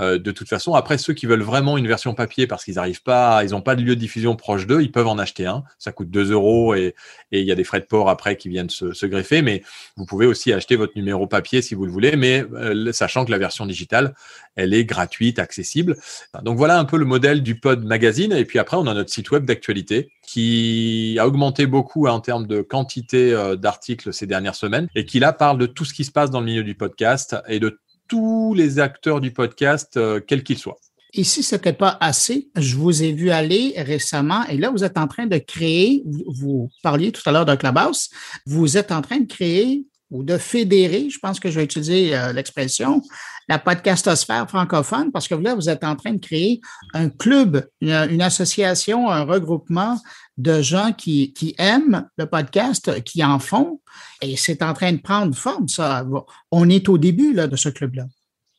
[0.00, 0.74] euh, de toute façon.
[0.74, 3.76] Après, ceux qui veulent vraiment une version papier parce qu'ils n'arrivent pas, ils n'ont pas
[3.76, 5.62] de lieu de diffusion proche d'eux, ils peuvent en acheter un.
[5.78, 6.94] Ça coûte 2 euros et,
[7.32, 9.42] il y a des frais de port après qui viennent se, greffer.
[9.42, 9.62] Mais
[9.96, 13.30] vous pouvez aussi acheter votre numéro papier si vous le voulez, mais euh, sachant que
[13.30, 14.14] la version digitale,
[14.56, 15.96] elle est gratuite, accessible.
[16.42, 18.32] Donc voilà un peu le modèle du Pod Magazine.
[18.32, 22.46] Et puis après, on a notre site web d'actualité qui a augmenté beaucoup en termes
[22.46, 26.04] de quantité euh, d'articles ces dernières semaines et qui là parle de tout ce qui
[26.04, 27.80] se passe dans le milieu du podcast et de
[28.10, 30.76] tous les acteurs du podcast, euh, quels qu'ils soient.
[31.12, 34.84] Et si ce n'était pas assez, je vous ai vu aller récemment et là, vous
[34.84, 38.10] êtes en train de créer, vous, parliez tout à l'heure d'un clubhouse,
[38.46, 42.16] vous êtes en train de créer ou de fédérer, je pense que je vais utiliser
[42.16, 43.02] euh, l'expression,
[43.48, 46.60] la podcastosphère francophone, parce que là, vous êtes en train de créer
[46.94, 49.98] un club, une, association, un regroupement
[50.38, 53.80] de gens qui, aiment le podcast, qui en font,
[54.22, 56.04] et c'est en train de prendre forme, ça.
[56.50, 58.04] On est au début de ce club-là.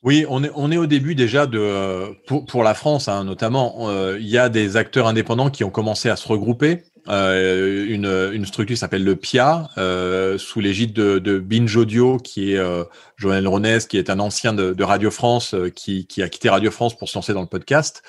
[0.02, 3.88] Oui, on est, au début déjà de pour, pour la France hein, notamment.
[3.88, 8.46] Euh, il y a des acteurs indépendants qui ont commencé à se regrouper euh, une,
[8.46, 12.84] structure qui s'appelle le PIA, euh, sous l'égide de, Binge Audio, qui est euh,
[13.16, 17.08] Joël Ronès, qui est un ancien de, Radio France, qui, a quitté Radio France pour
[17.08, 18.02] se lancer dans le podcast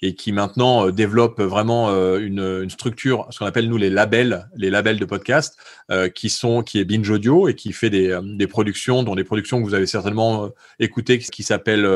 [0.00, 4.70] et qui maintenant développe vraiment une, une, structure, ce qu'on appelle nous les labels, les
[4.70, 5.58] labels de podcast,
[6.14, 9.58] qui sont qui est Binge Audio et qui fait des, des productions, dont des productions
[9.58, 11.88] que vous avez certainement écoutées, qui s'appellent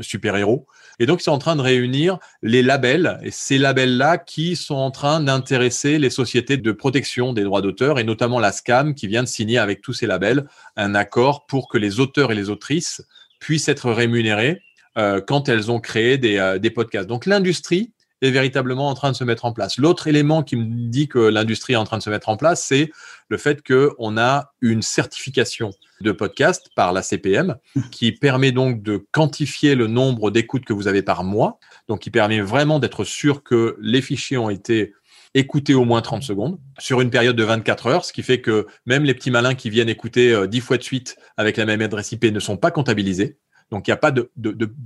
[0.00, 0.66] Super Héros.
[0.98, 4.74] Et donc, ils sont en train de réunir les labels, et ces labels-là qui sont
[4.74, 9.06] en train d'intéresser les sociétés de protection des droits d'auteur, et notamment la SCAM, qui
[9.06, 12.50] vient de signer avec tous ces labels un accord pour que les auteurs et les
[12.50, 13.02] autrices
[13.38, 14.62] puissent être rémunérés
[14.96, 17.08] euh, quand elles ont créé euh, des podcasts.
[17.08, 19.78] Donc, l'industrie est véritablement en train de se mettre en place.
[19.78, 22.64] L'autre élément qui me dit que l'industrie est en train de se mettre en place,
[22.64, 22.90] c'est
[23.28, 27.56] le fait qu'on a une certification de podcast par la CPM
[27.90, 32.10] qui permet donc de quantifier le nombre d'écoutes que vous avez par mois, donc qui
[32.10, 34.94] permet vraiment d'être sûr que les fichiers ont été
[35.34, 38.66] écoutés au moins 30 secondes sur une période de 24 heures, ce qui fait que
[38.86, 41.82] même les petits malins qui viennent écouter 10 euh, fois de suite avec la même
[41.82, 43.36] adresse IP ne sont pas comptabilisés.
[43.70, 44.30] Donc, il n'y a pas de,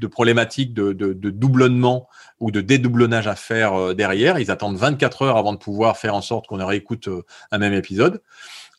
[0.09, 2.09] problématique de, doublonnement
[2.41, 4.39] ou de dédoublonnage à faire euh, derrière.
[4.39, 7.75] Ils attendent 24 heures avant de pouvoir faire en sorte qu'on réécoute euh, un même
[7.75, 8.21] épisode.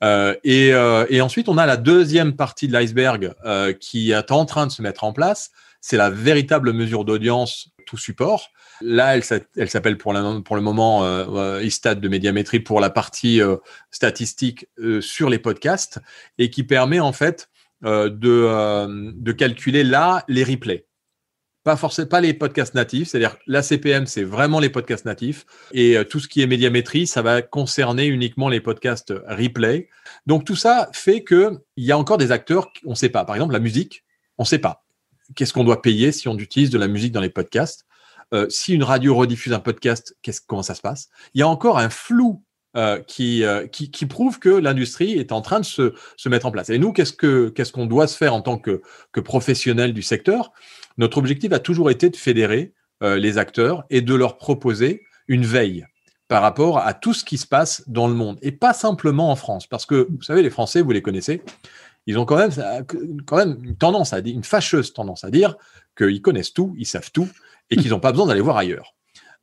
[0.03, 3.33] Euh, et, ensuite, on a la deuxième partie de l'iceberg
[3.79, 5.51] qui est en train de se mettre en place.
[5.79, 8.49] C'est la véritable mesure d'audience tout support.
[8.81, 9.23] Là, elle,
[9.55, 10.13] elle s'appelle pour,
[10.43, 11.05] pour, le moment
[11.59, 13.39] ISTAT de médiamétrie pour la partie
[13.91, 14.67] statistique
[14.99, 15.99] sur les podcasts
[16.37, 17.49] et qui permet en fait
[17.85, 20.85] euh, de, euh, de calculer là les replays.
[21.65, 25.45] Pas forcément pas les podcasts natifs, c'est-à-dire la CPM, c'est vraiment les podcasts natifs.
[25.73, 29.89] Et euh, tout ce qui est médiamétrie, ça va concerner uniquement les podcasts replay.
[30.27, 33.25] Donc tout ça fait qu'il y a encore des acteurs qu'on ne sait pas.
[33.25, 34.05] Par exemple, la musique,
[34.37, 34.85] on ne sait pas.
[35.35, 37.85] Qu'est-ce qu'on doit payer si on utilise de la musique dans les podcasts?
[38.49, 40.17] Si une radio rediffuse un podcast,
[40.47, 41.09] comment ça se passe?
[41.35, 42.43] Il y a encore un flou
[42.75, 46.47] euh, qui, euh, qui, qui, prouve que l'industrie est en train de se, se, mettre
[46.47, 46.71] en place.
[46.71, 48.81] Et nous, qu'est-ce que qu'est-ce qu'on doit se faire en tant que,
[49.11, 50.51] que professionnels du secteur?
[50.97, 55.45] Notre objectif a toujours été de fédérer euh, les acteurs et de leur proposer une
[55.45, 55.85] veille
[56.27, 59.35] par rapport à tout ce qui se passe dans le monde et pas simplement en
[59.35, 61.43] France, parce que vous savez, les Français, vous les connaissez,
[62.07, 62.51] ils ont quand même
[63.27, 65.57] quand même une tendance à dire, une fâcheuse tendance à dire
[65.95, 67.29] qu'ils connaissent tout, ils savent tout
[67.69, 68.92] et qu'ils n'ont pas besoin d'aller voir ailleurs.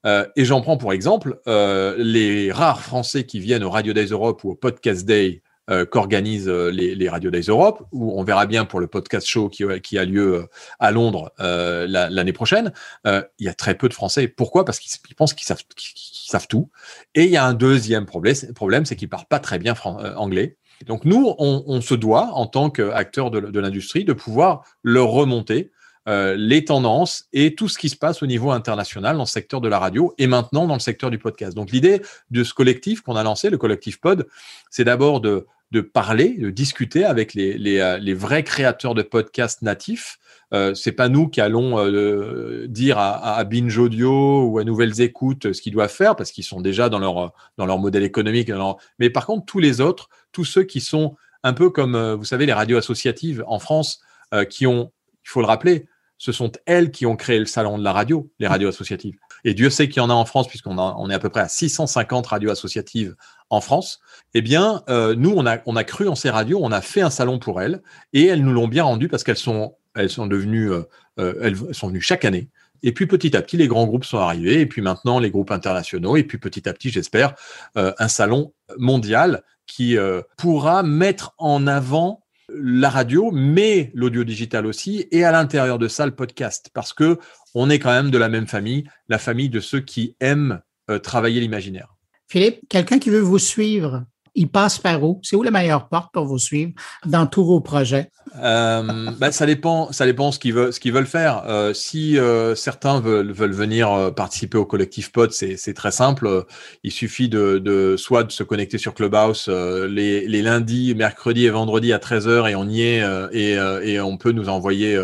[0.06, 4.06] Euh, et j'en prends pour exemple euh, les rares Français qui viennent au Radio Days
[4.06, 8.64] Europe ou au Podcast Day euh, qu'organisent les, Radio Days Europe, où on verra bien
[8.64, 12.72] pour le podcast show qui, a lieu à Londres l'année prochaine.
[13.04, 14.26] il y a très peu de Français.
[14.26, 14.64] Pourquoi?
[14.64, 16.70] Parce qu'ils pensent qu'ils savent, tout.
[17.14, 19.74] Et il y a un deuxième problème, c'est qu'ils parlent pas très bien
[20.16, 20.56] anglais.
[20.86, 25.70] Donc nous, on, se doit, en tant qu'acteurs de l'industrie, de pouvoir leur remonter
[26.08, 29.60] euh, les tendances et tout ce qui se passe au niveau international dans le secteur
[29.60, 31.54] de la radio et maintenant dans le secteur du podcast.
[31.54, 34.26] Donc l'idée de ce collectif qu'on a lancé, le collectif Pod,
[34.70, 35.46] c'est d'abord de,
[35.92, 40.18] parler, de discuter avec euh, les vrais créateurs de podcasts natifs.
[40.54, 45.02] Euh, c'est pas nous qui allons euh, dire à, à, Binge Audio ou à Nouvelles
[45.02, 48.50] Écoutes ce qu'ils doivent faire parce qu'ils sont déjà dans leur dans leur modèle économique.
[48.98, 52.46] Mais par contre, tous les autres, tous ceux qui sont un peu comme vous savez
[52.46, 54.00] les radios associatives en France,
[54.48, 54.90] qui ont
[55.30, 55.86] faut le rappeler,
[56.20, 59.16] ce sont elles qui ont créé le salon de la radio, les radios associatives.
[59.42, 61.40] Et Dieu sait qu'il y en a en France, puisqu'on on est à peu près
[61.40, 63.16] à 650 radios associatives
[63.48, 64.00] en France.
[64.34, 67.00] Eh bien, euh, nous, on a, on a cru en ces radios, on a fait
[67.00, 67.80] un salon pour elles,
[68.12, 70.82] et elles nous l'ont bien rendu parce qu'elles sont, elles sont devenues, euh,
[71.18, 72.50] euh, elles sont venues chaque année.
[72.82, 75.50] Et puis petit à petit, les grands groupes sont arrivés, et puis maintenant les groupes
[75.50, 77.34] internationaux, et puis petit à petit, j'espère,
[77.74, 79.98] un salon mondial qui
[80.38, 82.22] pourra mettre en avant
[82.54, 87.18] la radio, mais l'audio digital aussi, et à l'intérieur de ça, le podcast, parce que
[87.54, 90.60] on est quand même de la même famille, la famille de ceux qui aiment
[90.90, 91.96] euh, travailler l'imaginaire.
[92.28, 95.20] Philippe, quelqu'un qui veut vous suivre, il passe par où?
[95.22, 96.72] C'est où la meilleure porte pour vous suivre
[97.06, 98.10] dans tous vos projets?
[98.38, 101.42] Euh, bah, ça dépend, ça dépend ce qu'ils veulent, ce qu'ils veulent faire.
[101.46, 106.44] Euh, si euh, certains veulent, venir participer au collectif Pod, c'est, très simple.
[106.84, 111.98] Il suffit de, soit de se connecter sur Clubhouse les, lundis, mercredis et vendredis à
[111.98, 115.00] 13h et on y est et, on peut nous envoyer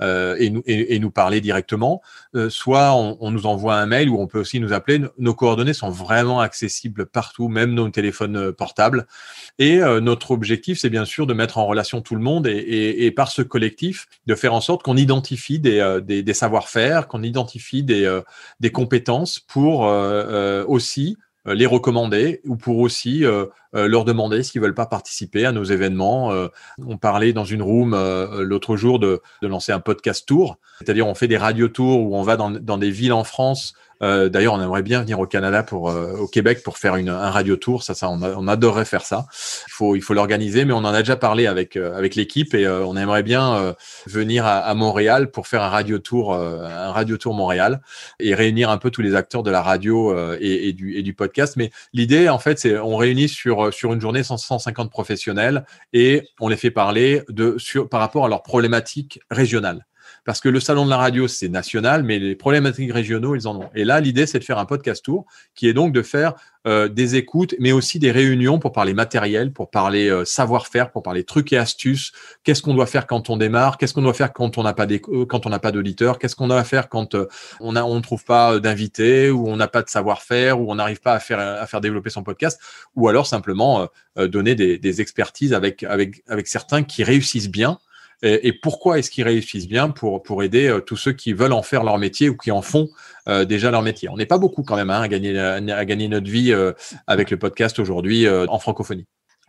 [0.00, 2.02] et, nous parler directement.
[2.48, 5.00] Soit on, on, nous envoie un mail ou on peut aussi nous appeler.
[5.18, 9.06] Nos coordonnées sont vraiment accessibles partout, même nos téléphones portables.
[9.58, 13.06] Et notre objectif, c'est bien sûr de mettre en relation tout le monde et, et,
[13.06, 17.08] et, par ce collectif de faire en sorte qu'on identifie des, euh, des, des savoir-faire,
[17.08, 18.22] qu'on identifie des, euh,
[18.60, 23.24] des compétences pour euh, aussi les recommander ou pour aussi
[23.72, 26.32] leur demander s'ils veulent pas participer à nos événements.
[26.78, 27.96] on parlait dans une room
[28.40, 32.16] l'autre jour de, de lancer un podcast tour, c'est-à-dire on fait des radio tours où
[32.16, 35.26] on va dans, dans des villes en France euh, d'ailleurs, on aimerait bien venir au
[35.26, 37.82] Canada pour, euh, au Québec pour faire un radio tour.
[37.82, 39.26] Ça, ça, on, adorerait faire ça.
[39.68, 42.54] Il faut, il faut l'organiser, mais on en a déjà parlé avec euh, avec l'équipe
[42.54, 43.74] et on aimerait bien
[44.06, 47.80] venir à, Montréal pour faire un radio tour, un radio tour Montréal
[48.18, 51.56] et réunir un peu tous les acteurs de la radio et, du, et du podcast.
[51.56, 56.48] Mais l'idée, en fait, c'est on réunit sur sur une journée 150 professionnels et on
[56.48, 57.56] les fait parler de
[57.90, 59.84] par rapport à leurs problématiques régionales
[60.24, 63.56] parce que le salon de la radio, c'est national, mais les problématiques régionaux, ils en
[63.56, 63.70] ont.
[63.74, 66.86] Et là, l'idée, c'est de faire un podcast tour, qui est donc de faire euh,
[66.86, 71.24] des écoutes, mais aussi des réunions pour parler matériel, pour parler euh, savoir-faire, pour parler
[71.24, 72.12] trucs et astuces.
[72.44, 73.78] Qu'est-ce qu'on doit faire quand on démarre?
[73.78, 75.40] Qu'est-ce qu'on doit faire quand on n'a pas euh, quand
[76.20, 77.16] Qu'est-ce qu'on doit faire quand
[77.58, 81.14] on ne trouve pas d'invités ou on n'a pas de savoir-faire ou on n'arrive pas
[81.14, 82.60] à faire à développer son podcast?
[82.94, 85.84] Ou alors simplement donner des, expertises avec
[86.44, 87.78] certains qui réussissent bien
[88.22, 91.62] et, pourquoi est-ce qu'ils réussissent bien pour, pour aider euh, tous ceux qui veulent en
[91.62, 92.88] faire leur métier ou qui en font
[93.28, 94.08] euh, déjà leur métier?
[94.08, 96.72] On n'est pas beaucoup quand même hein, à, gagner, à gagner notre vie euh,
[97.06, 99.06] avec le podcast aujourd'hui en francophonie.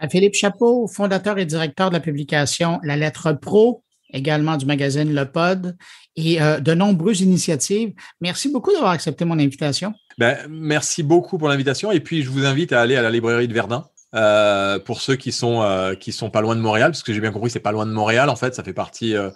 [0.09, 5.25] Philippe Chapeau, fondateur et directeur de la publication La Lettre Pro, également du magazine Le
[5.25, 5.77] Pod
[6.15, 7.93] et de nombreuses initiatives.
[8.19, 9.93] Merci beaucoup d'avoir accepté mon invitation.
[10.17, 13.47] Ben, merci beaucoup pour l'invitation et puis je vous invite à aller à la librairie
[13.47, 13.85] de Verdun
[14.15, 17.19] euh, pour ceux qui sont euh, qui sont pas loin de Montréal, parce que j'ai
[17.19, 19.31] bien compris c'est pas loin de Montréal en fait, ça fait partie euh,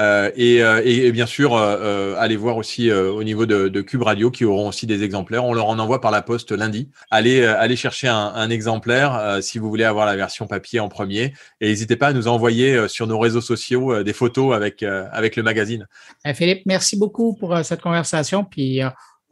[0.00, 4.44] euh et, et, bien sûr allez voir aussi au niveau de, de, Cube Radio qui
[4.44, 5.44] auront aussi des exemplaires.
[5.44, 6.90] On leur en envoie par la poste lundi.
[7.10, 11.32] Allez allez chercher un, un exemplaire si vous voulez avoir la version papier en premier
[11.60, 15.42] et n'hésitez pas à nous envoyer sur nos réseaux sociaux des photos avec avec le
[15.42, 15.86] magazine.
[16.34, 18.80] Philippe, merci beaucoup pour cette conversation puis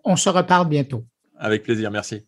[0.05, 1.05] on se reparle bientôt.
[1.39, 2.25] Avec plaisir, merci.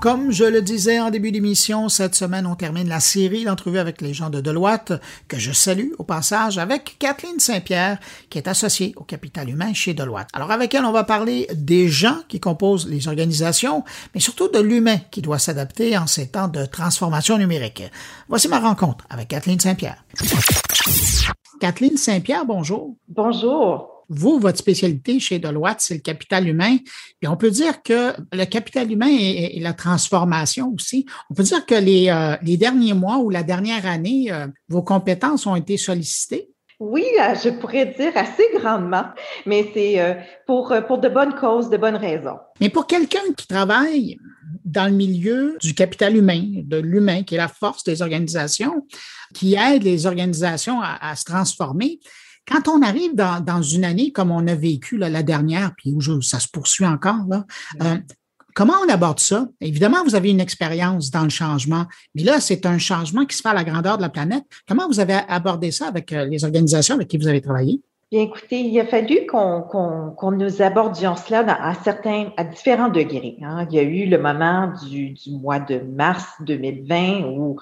[0.00, 4.02] Comme je le disais en début d'émission, cette semaine, on termine la série d'entrevues avec
[4.02, 4.92] les gens de Deloitte,
[5.26, 9.94] que je salue au passage, avec Kathleen Saint-Pierre, qui est associée au capital humain chez
[9.94, 10.28] Deloitte.
[10.34, 13.84] Alors, avec elle, on va parler des gens qui composent les organisations,
[14.14, 17.82] mais surtout de l'humain qui doit s'adapter en ces temps de transformation numérique.
[18.28, 20.04] Voici ma rencontre avec Kathleen Saint-Pierre.
[21.58, 22.94] Kathleen Saint-Pierre, bonjour.
[23.08, 26.76] Bonjour vous, votre spécialité chez Deloitte, c'est le capital humain.
[27.22, 31.64] Et on peut dire que le capital humain et, la transformation aussi, on peut dire
[31.66, 35.76] que les, euh, les derniers mois ou la dernière année, euh, vos compétences ont été
[35.76, 36.50] sollicitées.
[36.78, 39.06] Oui, euh, je pourrais dire assez grandement,
[39.46, 42.38] mais c'est pour, pour de bonnes causes, de bonnes raisons.
[42.60, 44.18] Mais pour quelqu'un qui travaille
[44.64, 48.86] dans le milieu du capital humain, de l'humain, qui est la force des organisations,
[49.34, 51.98] qui aide les organisations à, à se transformer,
[52.48, 56.40] quand on arrive dans, une année comme on a vécu la dernière, puis où ça
[56.40, 57.26] se poursuit encore,
[57.82, 57.96] euh,
[58.54, 59.46] comment on aborde ça?
[59.60, 63.42] Évidemment, vous avez une expérience dans le changement, mais là, c'est un changement qui se
[63.42, 64.44] fait à la grandeur de la planète.
[64.66, 67.80] Comment vous avez abordé ça avec euh, les organisations avec qui vous avez travaillé?
[68.10, 73.36] Bien, écoutez, il a fallu qu'on nous abordions cela à certains, à différents degrés.
[73.42, 73.66] Hein.
[73.68, 77.56] Il y a eu le moment du, mois de mars 2020 où,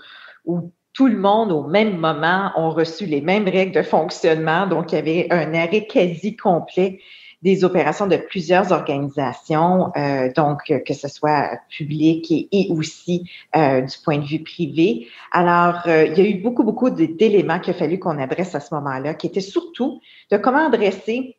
[0.44, 4.66] où tout le monde au même moment ont reçu les mêmes règles de fonctionnement.
[4.66, 7.00] Donc, il y avait un arrêt quasi complet
[7.42, 13.96] des opérations de plusieurs organisations, euh, donc que ce soit public et, aussi euh, du
[14.02, 15.08] point de vue privé.
[15.30, 18.60] Alors, euh, il y a eu beaucoup, beaucoup d'éléments qu'il a fallu qu'on adresse à
[18.60, 21.36] ce moment-là, qui étaient surtout de comment adresser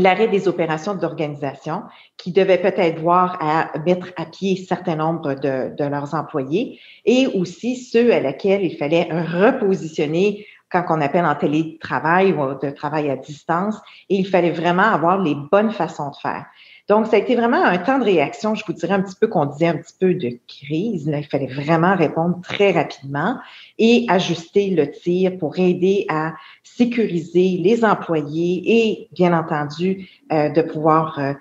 [0.00, 1.82] l'arrêt des opérations d'organisation
[2.16, 7.26] qui devaient peut-être voir à mettre à pied certain nombre de, de, leurs employés et
[7.26, 13.10] aussi ceux à laquelle il fallait repositionner quand on appelle en télétravail ou de travail
[13.10, 13.76] à distance
[14.08, 16.46] et il fallait vraiment avoir les bonnes façons de faire.
[16.88, 19.26] Donc, ça a été vraiment un temps de réaction, je vous dirais un petit peu
[19.26, 21.06] qu'on disait un petit peu de crise.
[21.06, 23.36] Il fallait vraiment répondre très rapidement
[23.78, 26.32] et ajuster le tir pour aider à
[26.64, 31.34] sécuriser les employés et, bien entendu, euh, de pouvoir, euh,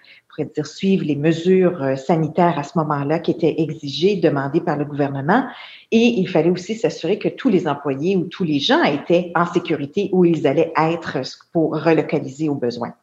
[0.54, 4.84] dire, suivre les mesures euh, sanitaires à ce moment-là qui étaient exigées, demandées par le
[4.84, 5.48] gouvernement.
[5.92, 9.46] Et il fallait aussi s'assurer que tous les employés ou tous les gens étaient en
[9.46, 11.20] sécurité où ils allaient être
[11.54, 12.94] pour relocaliser aux besoins.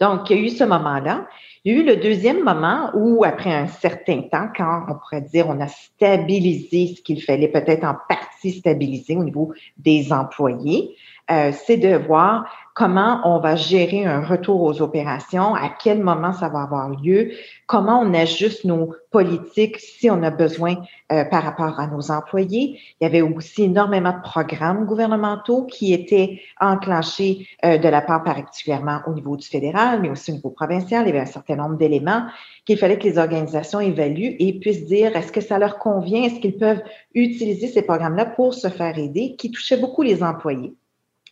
[0.00, 1.26] Donc, il y a eu ce moment-là.
[1.64, 5.22] Il y a eu le deuxième moment où, après un certain temps, quand on pourrait
[5.22, 10.96] dire on a stabilisé ce qu'il fallait peut-être en partie stabiliser au niveau des employés,
[11.30, 16.32] euh, c'est de voir comment on va gérer un retour aux opérations, à quel moment
[16.32, 17.30] ça va avoir lieu,
[17.66, 20.74] comment on ajuste nos politiques si on a besoin
[21.12, 22.80] euh, par rapport à nos employés.
[23.00, 28.24] Il y avait aussi énormément de programmes gouvernementaux qui étaient enclenchés euh, de la part
[28.24, 31.04] particulièrement au niveau du fédéral, mais aussi au niveau provincial.
[31.04, 32.24] Il y avait un certain nombre d'éléments
[32.66, 36.40] qu'il fallait que les organisations évaluent et puissent dire est-ce que ça leur convient, est-ce
[36.40, 36.82] qu'ils peuvent
[37.14, 40.74] utiliser ces programmes-là pour se faire aider, qui touchaient beaucoup les employés.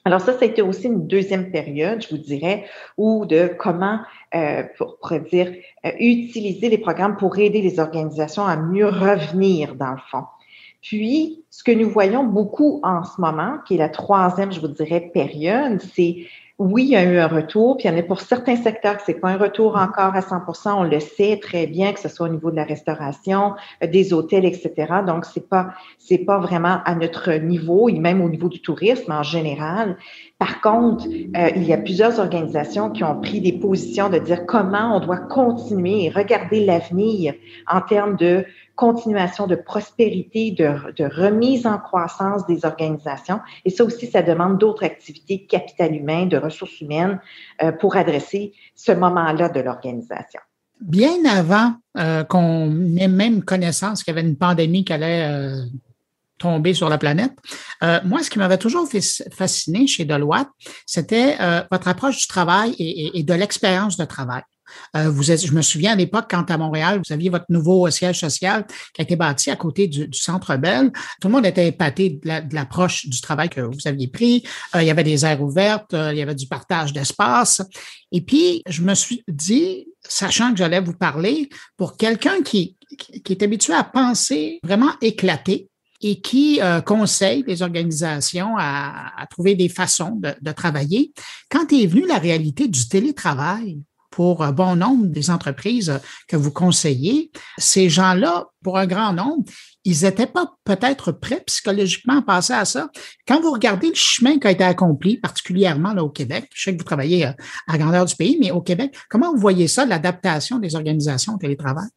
[0.04, 2.64] Alors ça, ça a été aussi une deuxième période, je vous dirais,
[2.96, 4.00] où de comment,
[4.34, 4.98] euh, pour,
[5.30, 5.52] dire,
[5.84, 10.24] euh, utiliser les programmes pour aider les organisations à mieux revenir dans le fond.
[10.80, 14.68] Puis, ce que nous voyons beaucoup en ce moment, qui est la troisième, je vous
[14.68, 16.26] dirais, période, c'est
[16.58, 18.98] oui, il y a eu un retour, puis il y en a pour certains secteurs
[18.98, 22.08] que c'est pas un retour encore à 100% on le sait très bien, que ce
[22.08, 24.72] soit au niveau de la restauration, euh, des hôtels, etc.
[25.06, 29.12] Donc, c'est pas, c'est pas vraiment à notre niveau, et même au niveau du tourisme
[29.12, 29.96] en général.
[30.42, 34.44] Par contre, euh, il y a plusieurs organisations qui ont pris des positions de dire
[34.44, 37.34] comment on doit continuer et regarder l'avenir
[37.68, 43.38] en termes de continuation de prospérité, de, remise en croissance des organisations.
[43.64, 47.20] Et ça aussi, ça demande d'autres activités, capital humain, de ressources humaines
[47.62, 50.40] euh, pour adresser ce moment-là de l'organisation.
[50.80, 55.52] Bien avant euh, qu'on ait même connaissance qu'il y avait une pandémie qui allait
[56.42, 57.32] tomber sur la planète,
[58.04, 58.88] moi, ce qui m'avait toujours
[59.32, 60.48] fasciné chez Deloitte,
[60.86, 61.36] c'était
[61.70, 64.42] votre approche du travail et de l'expérience de travail.
[64.96, 68.66] Euh, je me souviens à l'époque, quand à Montréal, vous aviez votre nouveau siège social
[68.94, 70.90] qui a été bâti à côté du, Centre Bell.
[71.20, 74.44] Tout le monde était épaté de l'approche du travail que vous aviez pris.
[74.74, 77.62] Euh, il y avait des aires ouvertes, euh, il y avait du partage d'espace.
[78.10, 82.76] Et puis, je me suis dit, sachant que j'allais vous parler, pour quelqu'un qui,
[83.28, 85.70] est habitué à penser vraiment éclaté,
[86.02, 91.12] et qui conseille les organisations à, trouver des façons de, de travailler.
[91.48, 93.78] Quand est venue la réalité du télétravail,
[94.12, 95.98] pour un bon nombre des entreprises
[96.28, 99.44] que vous conseillez, ces gens-là, pour un grand nombre,
[99.84, 102.90] ils n'étaient pas peut-être prêts psychologiquement à passer à ça.
[103.26, 106.72] Quand vous regardez le chemin qui a été accompli, particulièrement là, au Québec, je sais
[106.72, 107.32] que vous travaillez euh,
[107.66, 111.38] à, grandeur du pays, mais au Québec, comment vous voyez ça, l'adaptation des organisations au
[111.38, 111.88] télétravail?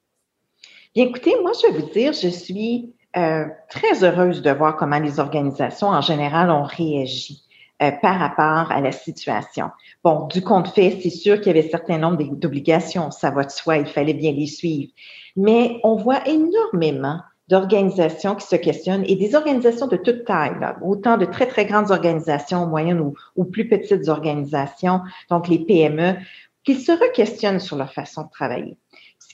[0.95, 4.99] Bien, écoutez, moi, je vais vous dire, je suis euh, très heureuse de voir comment
[4.99, 7.45] les organisations en général ont réagi.
[7.83, 9.69] Euh, par rapport à la situation.
[10.01, 13.43] Bon, du compte fait, c'est sûr qu'il y avait un certain nombre d'obligations, ça va
[13.43, 14.93] de soi, il fallait bien les suivre.
[15.35, 21.17] Mais on voit énormément d'organisations qui se questionnent et des organisations de toute taille, autant
[21.17, 26.15] de très, très grandes organisations, moyennes ou, ou plus petites organisations, donc les PME,
[26.63, 28.77] qui se re-questionnent sur leur façon de travailler.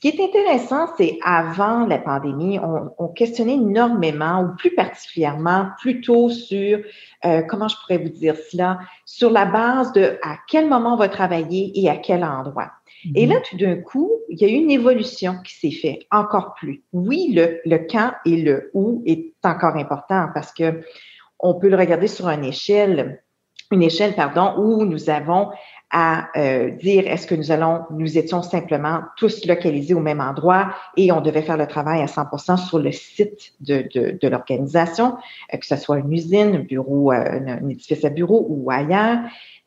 [0.04, 2.58] Ce qui est intéressant, c'est avant la pandémie,
[2.98, 6.80] on, questionnait énormément, ou plus particulièrement, plutôt sur,
[7.24, 10.98] euh, comment je pourrais vous dire cela, sur la base de à quel moment on
[10.98, 12.72] va travailler et à quel endroit.
[13.14, 16.56] Et là, tout d'un coup, il y a eu une évolution qui s'est faite encore
[16.56, 16.84] plus.
[16.94, 20.82] Oui, le, le quand et le où est encore important parce que
[21.40, 23.22] on peut le regarder sur une échelle,
[23.72, 25.50] une échelle, pardon, où nous avons
[25.92, 30.74] à euh, dire est-ce que nous allons, nous étions simplement tous localisés au même endroit
[30.96, 35.18] et on devait faire le travail à 100% sur le site de, de, de l'organisation,
[35.54, 39.20] euh, que ce soit une usine, un bureau, euh, un, édifice à bureau ou ailleurs.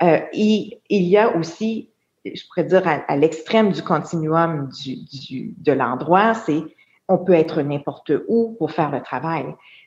[0.02, 1.90] et il y a aussi,
[2.24, 6.62] je pourrais dire à, l'extrême du continuum du, du, de l'endroit, c'est
[7.08, 9.44] on peut être n'importe où pour faire le travail.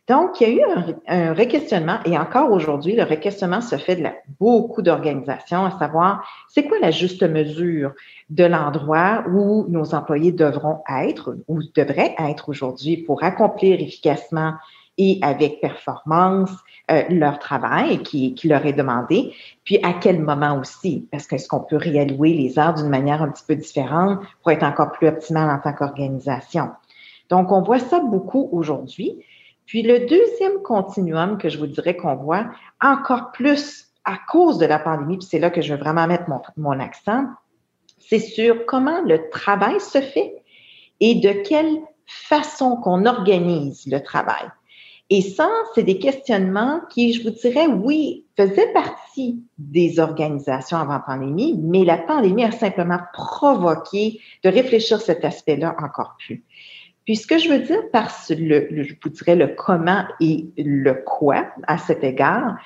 [0.07, 3.97] Donc, il y a eu un, un requestionnement et encore aujourd'hui, le requestionnement se fait
[3.97, 7.91] de la, beaucoup d'organisations, à savoir, c'est quoi la juste mesure
[8.29, 14.53] de l'endroit où nos employés devront être ou devraient être aujourd'hui pour accomplir efficacement
[14.97, 16.51] et avec performance
[16.89, 19.33] euh, leur travail qui, leur est demandé,
[19.63, 23.29] puis à quel moment aussi, parce qu'est-ce qu'on peut réallouer les heures d'une manière un
[23.29, 26.69] petit peu différente pour être encore plus optimal en tant qu'organisation?
[27.29, 29.19] Donc, on voit ça beaucoup aujourd'hui.
[29.67, 32.47] Puis le deuxième continuum que je vous dirais qu'on voit
[32.81, 36.23] encore plus à cause de la pandémie, puis c'est là que je veux vraiment mettre
[36.55, 37.25] mon, accent,
[37.99, 40.33] c'est sur comment le travail se fait
[41.01, 44.49] et de quelle façon qu'on organise le travail.
[45.09, 51.01] Et ça, c'est des questionnements qui, je vous dirais, oui, faisaient partie des organisations avant
[51.01, 56.45] pandémie, mais la pandémie a simplement provoqué de réfléchir cet aspect-là encore plus.
[57.07, 60.93] Puis ce que je veux dire par le, je vous dirais le comment et le
[60.93, 62.57] quoi à cet égard,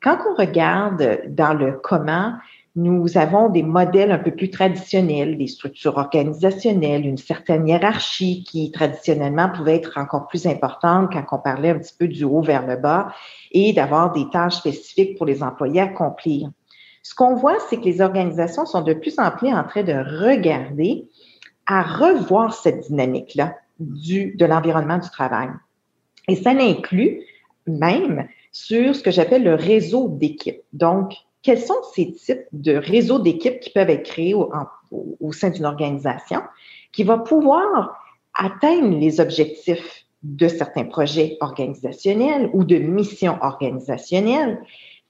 [0.00, 2.34] quand on regarde dans le comment,
[2.76, 8.70] nous avons des modèles un peu plus traditionnels, des structures organisationnelles, une certaine hiérarchie qui
[8.70, 12.68] traditionnellement pouvait être encore plus importante quand on parlait un petit peu du haut vers
[12.68, 13.12] le bas
[13.50, 16.48] et d'avoir des tâches spécifiques pour les employés à accomplir.
[17.02, 19.94] Ce qu'on voit, c'est que les organisations sont de plus en plus en train de
[20.28, 21.08] regarder
[21.66, 25.48] à revoir cette dynamique-là du, de l'environnement du travail.
[26.28, 27.22] Et ça inclut
[27.66, 30.60] même sur ce que j'appelle le réseau d'équipe.
[30.72, 34.52] Donc, quels sont ces types de réseaux d'équipes qui peuvent être créés au,
[35.20, 36.40] au sein d'une organisation
[36.92, 37.96] qui va pouvoir
[38.34, 44.60] atteindre les objectifs de certains projets organisationnels ou de missions organisationnelles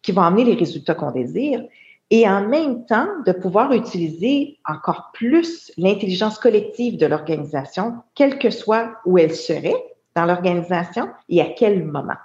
[0.03, 1.63] qui vont amener les résultats qu'on désire
[2.11, 8.51] et en même temps de pouvoir utiliser encore plus l'intelligence collective de l'organisation, quelle que
[8.51, 9.77] soit où elle serait
[10.17, 12.19] dans l'organisation et à quel moment.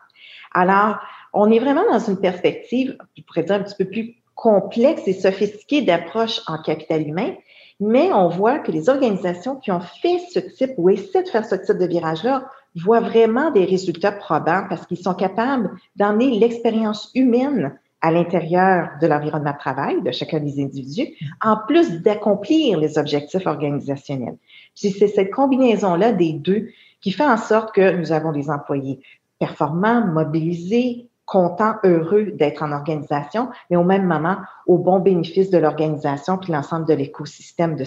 [0.53, 0.97] Alors,
[1.33, 5.13] on est vraiment dans une perspective, je pourrais dire un petit peu plus complexe et
[5.13, 7.33] sophistiquée d'approche en capital humain,
[7.79, 11.45] mais on voit que les organisations qui ont fait ce type ou essaient de faire
[11.45, 17.11] ce type de virage-là voient vraiment des résultats probants parce qu'ils sont capables d'emmener l'expérience
[17.15, 21.07] humaine à l'intérieur de l'environnement de travail de chacun des individus,
[21.41, 24.37] en plus d'accomplir les objectifs organisationnels.
[24.75, 26.67] c'est cette combinaison-là des deux
[27.01, 28.99] qui fait en sorte que nous avons des employés
[29.39, 34.37] performants, mobilisés, contents, heureux d'être en organisation, mais au même moment
[34.67, 37.85] au bon bénéfice de l'organisation puis l'ensemble de l'écosystème de,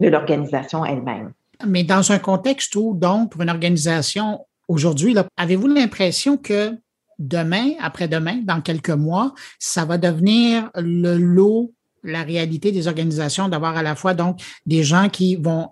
[0.00, 1.32] de l'organisation elle-même.
[1.66, 6.76] Mais dans un contexte où, donc, pour une organisation aujourd'hui, avez-vous l'impression que
[7.18, 13.76] demain, après-demain, dans quelques mois, ça va devenir le lot, la réalité des organisations d'avoir
[13.76, 15.68] à la fois donc des gens qui vont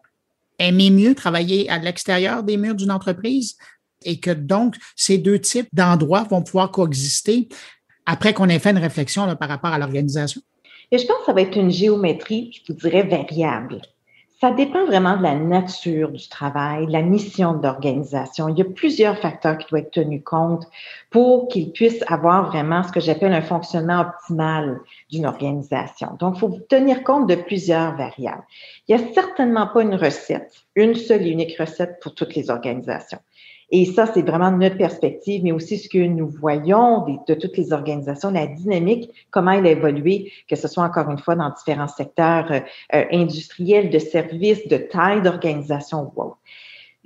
[0.58, 3.56] aimer mieux travailler à l'extérieur des murs d'une entreprise,
[4.04, 7.48] et que donc ces deux types d'endroits vont pouvoir coexister
[8.06, 10.40] après qu'on ait fait une réflexion par rapport à l'organisation?
[10.90, 13.80] Et je pense que ça va être une géométrie, je vous dirais, variable.
[14.42, 18.48] Ça dépend vraiment de la nature du travail, de la mission de l'organisation.
[18.48, 20.66] Il y a plusieurs facteurs qui doivent être tenus compte
[21.10, 24.80] pour qu'ils puissent avoir vraiment ce que j'appelle un fonctionnement optimal
[25.12, 26.16] d'une organisation.
[26.18, 28.42] Donc, il faut tenir compte de plusieurs variables.
[28.88, 32.50] Il n'y a certainement pas une recette, une seule et unique recette pour toutes les
[32.50, 33.20] organisations.
[33.74, 37.72] Et ça, c'est vraiment notre perspective, mais aussi ce que nous voyons de, toutes les
[37.72, 41.88] organisations, la dynamique, comment elle a évolué, que ce soit encore une fois dans différents
[41.88, 42.60] secteurs euh,
[42.94, 46.12] euh, industriels, de services, de taille d'organisation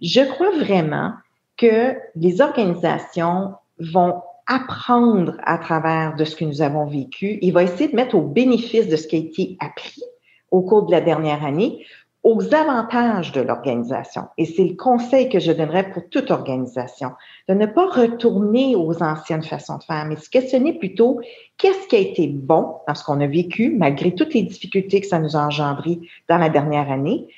[0.03, 1.13] Je crois vraiment
[1.57, 7.39] que les organisations vont apprendre à travers de ce que nous avons vécu.
[7.43, 10.03] Et vont essayer de mettre au bénéfice de ce qui a été appris
[10.51, 11.85] au cours de la dernière année
[12.27, 14.23] aux avantages de l'organisation.
[14.37, 17.13] Et c'est le conseil que je donnerais pour toute organisation,
[17.49, 21.21] de ne pas retourner aux anciennes façons de faire, mais se questionner plutôt
[21.57, 25.07] qu'est-ce qui a été bon dans ce qu'on a vécu, malgré toutes les difficultés que
[25.07, 27.29] ça nous a engendrées dans la dernière année,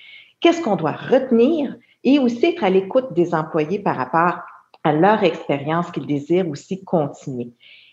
[0.41, 1.77] qu'est-ce qu'on doit retenir?
[2.03, 4.39] Et aussi être à l'écoute des employés par rapport
[4.85, 7.51] à leur expérience qu'ils désirent aussi continuer.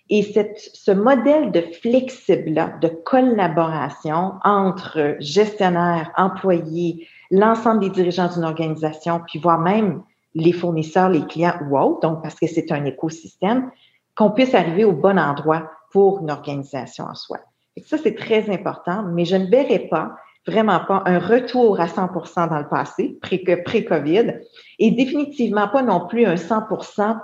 [0.10, 8.44] Et cette, ce modèle de flexible, de collaboration entre gestionnaires, employés, l'ensemble des dirigeants d'une
[8.44, 10.04] organisation, puis voire même
[10.36, 13.72] les fournisseurs, les clients ou autres, donc parce que c'est un écosystème,
[14.16, 17.40] qu'on puisse arriver au bon endroit pour une organisation en soi.
[17.76, 20.16] Et ça, c'est très important, mais je ne verrai pas
[20.48, 22.10] vraiment pas un retour à 100
[22.48, 24.34] dans le passé, pré-COVID,
[24.80, 26.64] et définitivement pas non plus un 100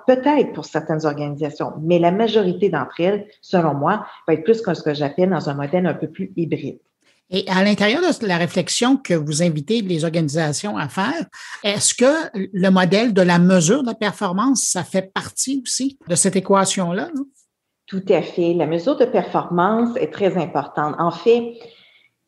[0.07, 4.73] peut-être pour certaines organisations, mais la majorité d'entre elles, selon moi, va être plus que
[4.73, 6.79] ce que j'appelle dans un modèle un peu plus hybride.
[7.33, 11.25] Et à l'intérieur de la réflexion que vous invitez les organisations à faire,
[11.63, 16.15] est-ce que le modèle de la mesure de la performance, ça fait partie aussi de
[16.15, 17.07] cette équation-là?
[17.85, 18.53] Tout à fait.
[18.53, 20.95] La mesure de performance est très importante.
[20.99, 21.53] En fait,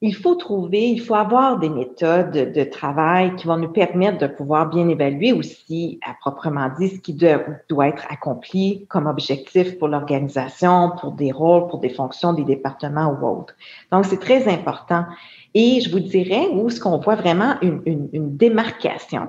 [0.05, 4.27] il faut trouver, il faut avoir des méthodes de travail qui vont nous permettre de
[4.27, 9.87] pouvoir bien évaluer aussi, à proprement dit, ce qui doit, être accompli comme objectif pour
[9.87, 13.55] l'organisation, pour des rôles, pour des fonctions des départements ou autres.
[13.93, 15.05] Donc, c'est très important.
[15.53, 19.27] Et je vous dirais où ce qu'on voit vraiment une, démarcation.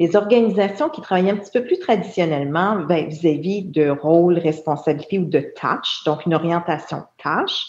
[0.00, 5.26] Les organisations qui travaillent un petit peu plus traditionnellement ben, vis-à-vis de rôles, responsabilités ou
[5.26, 7.66] de tâches, donc une orientation tâche,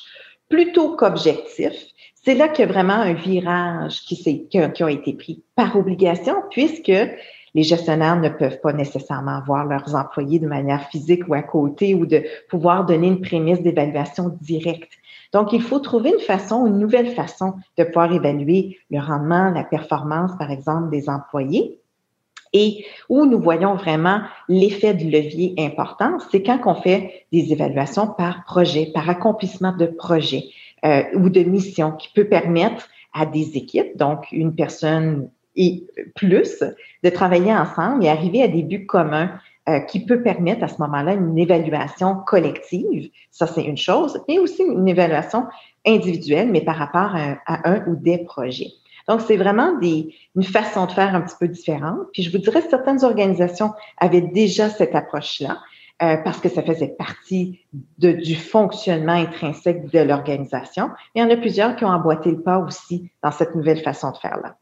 [0.50, 1.74] plutôt qu'objectif,
[2.24, 6.92] c'est là qu'il y a vraiment un virage qui, a été pris par obligation, puisque
[7.56, 11.96] les gestionnaires ne peuvent pas nécessairement voir leurs employés de manière physique ou à côté
[11.96, 14.92] ou de pouvoir donner une prémisse d'évaluation directe.
[15.34, 19.64] Donc, il faut trouver une façon, une nouvelle façon de pouvoir évaluer le rendement, la
[19.64, 21.80] performance, par exemple, des employés.
[22.52, 28.08] Et où nous voyons vraiment l'effet de levier important, c'est quand on fait des évaluations
[28.08, 30.46] par projet, par accomplissement de projet.
[30.86, 36.64] Euh, ou de mission qui peut permettre à des équipes, donc une personne et plus,
[37.04, 39.32] de travailler ensemble et arriver à des buts communs
[39.68, 43.10] euh, qui peut permettre à ce moment-là une évaluation collective.
[43.30, 45.46] Ça, c'est une chose, et aussi une évaluation
[45.86, 48.72] individuelle, mais par rapport à, un ou des projets.
[49.08, 52.00] Donc, c'est vraiment des, une façon de faire un petit peu différente.
[52.14, 55.58] Puis, je vous dirais, certaines organisations avaient déjà cette approche-là.
[56.02, 57.60] Euh, parce que ça faisait partie
[57.98, 60.92] de, du fonctionnement intrinsèque de l'organisation.
[61.14, 64.12] Il y en a plusieurs qui ont emboîté le pas aussi dans cette nouvelle façon
[64.12, 64.56] de faire-là.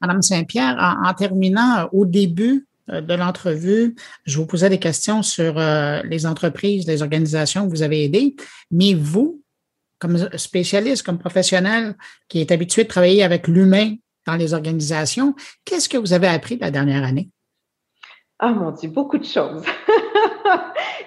[0.00, 5.58] Madame Saint-Pierre, en, terminant, au début euh, de l'entrevue, je vous posais des questions sur
[5.58, 8.36] euh, les entreprises, les organisations que vous avez aidées,
[8.70, 9.42] mais vous,
[9.98, 11.96] comme spécialiste, comme professionnel
[12.28, 13.96] qui est habitué de travailler avec l'humain
[14.28, 15.34] dans les organisations,
[15.64, 17.30] qu'est-ce que vous avez appris la dernière année?
[18.38, 19.64] Ah mon Dieu, beaucoup de choses.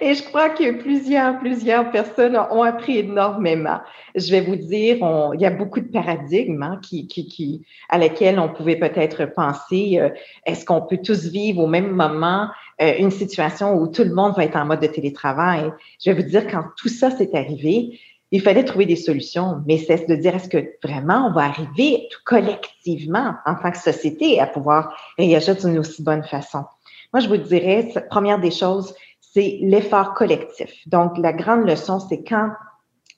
[0.02, 3.80] Et je crois que plusieurs, plusieurs personnes ont appris énormément.
[4.14, 4.96] Je vais vous dire,
[5.34, 9.26] il y a beaucoup de paradigmes hein, qui, qui, qui, à lesquels on pouvait peut-être
[9.26, 9.98] penser.
[10.00, 10.08] Euh,
[10.46, 12.48] est-ce qu'on peut tous vivre au même moment
[12.80, 15.70] euh, une situation où tout le monde va être en mode de télétravail?
[16.02, 18.00] Je vais vous dire, quand tout ça s'est arrivé,
[18.32, 22.08] il fallait trouver des solutions, mais c'est de dire est-ce que vraiment on va arriver
[22.24, 26.64] collectivement en tant que société à pouvoir réagir d'une aussi bonne façon?
[27.12, 28.94] Moi, je vous dirais, première des choses,
[29.32, 30.72] c'est l'effort collectif.
[30.86, 32.50] Donc, la grande leçon, c'est quand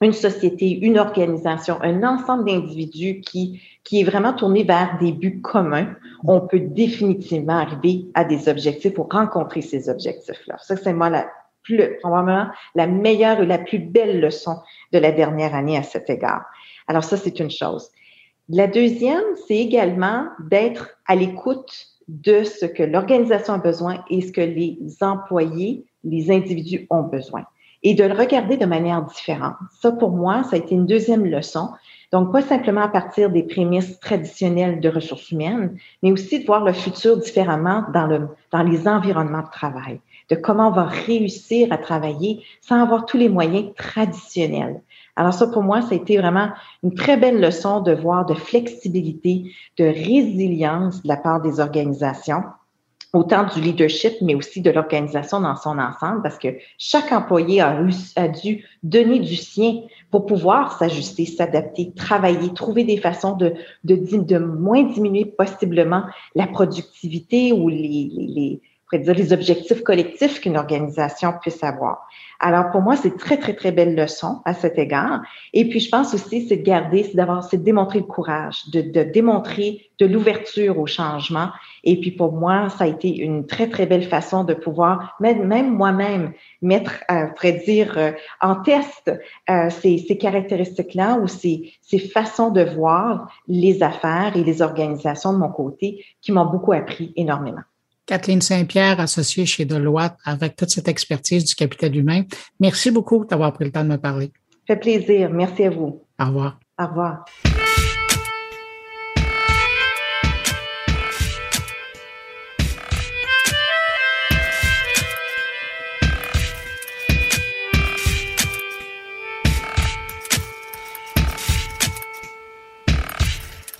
[0.00, 5.40] une société, une organisation, un ensemble d'individus qui, qui est vraiment tourné vers des buts
[5.40, 5.94] communs,
[6.24, 10.56] on peut définitivement arriver à des objectifs pour rencontrer ces objectifs-là.
[10.58, 11.30] Ça, c'est moi la
[11.62, 14.56] plus, probablement la meilleure et la plus belle leçon
[14.92, 16.44] de la dernière année à cet égard.
[16.88, 17.90] Alors ça, c'est une chose.
[18.48, 21.72] La deuxième, c'est également d'être à l'écoute
[22.08, 27.44] de ce que l'organisation a besoin et ce que les employés, les individus ont besoin.
[27.82, 29.56] Et de le regarder de manière différente.
[29.80, 31.70] Ça, pour moi, ça a été une deuxième leçon.
[32.12, 36.62] Donc, pas simplement à partir des prémices traditionnelles de ressources humaines, mais aussi de voir
[36.62, 39.98] le futur différemment dans, le, dans les environnements de travail,
[40.28, 44.80] de comment on va réussir à travailler sans avoir tous les moyens traditionnels.
[45.16, 46.50] Alors ça, pour moi, ça a été vraiment
[46.82, 49.44] une très belle leçon de voir de flexibilité,
[49.78, 52.42] de résilience de la part des organisations,
[53.12, 56.48] autant du leadership, mais aussi de l'organisation dans son ensemble, parce que
[56.78, 63.36] chaque employé a, dû donner du sien pour pouvoir s'ajuster, s'adapter, travailler, trouver des façons
[63.36, 66.04] de, moins diminuer possiblement
[66.34, 68.60] la productivité ou les,
[68.92, 72.06] les, dire, les objectifs collectifs qu'une organisation puisse avoir.
[72.40, 75.22] Alors, pour moi, c'est très, très, très belle leçon à cet égard.
[75.52, 78.68] Et puis, je pense aussi, c'est de garder, c'est d'avoir, c'est de démontrer le courage,
[78.72, 81.50] de, de démontrer de l'ouverture au changement.
[81.84, 85.46] Et puis, pour moi, ça a été une très, très belle façon de pouvoir, même,
[85.46, 89.12] même moi-même, mettre, euh, dire, euh, en test
[89.48, 95.32] euh, ces, ces caractéristiques-là ou ces, ces façons de voir les affaires et les organisations
[95.32, 97.62] de mon côté qui m'ont beaucoup appris énormément.
[98.12, 102.24] Kathleen Saint-Pierre, associée chez Deloitte, avec toute cette expertise du capital humain.
[102.60, 104.30] Merci beaucoup d'avoir pris le temps de me parler.
[104.68, 105.30] Ça fait plaisir.
[105.30, 106.02] Merci à vous.
[106.20, 106.60] Au revoir.
[106.78, 107.24] Au revoir.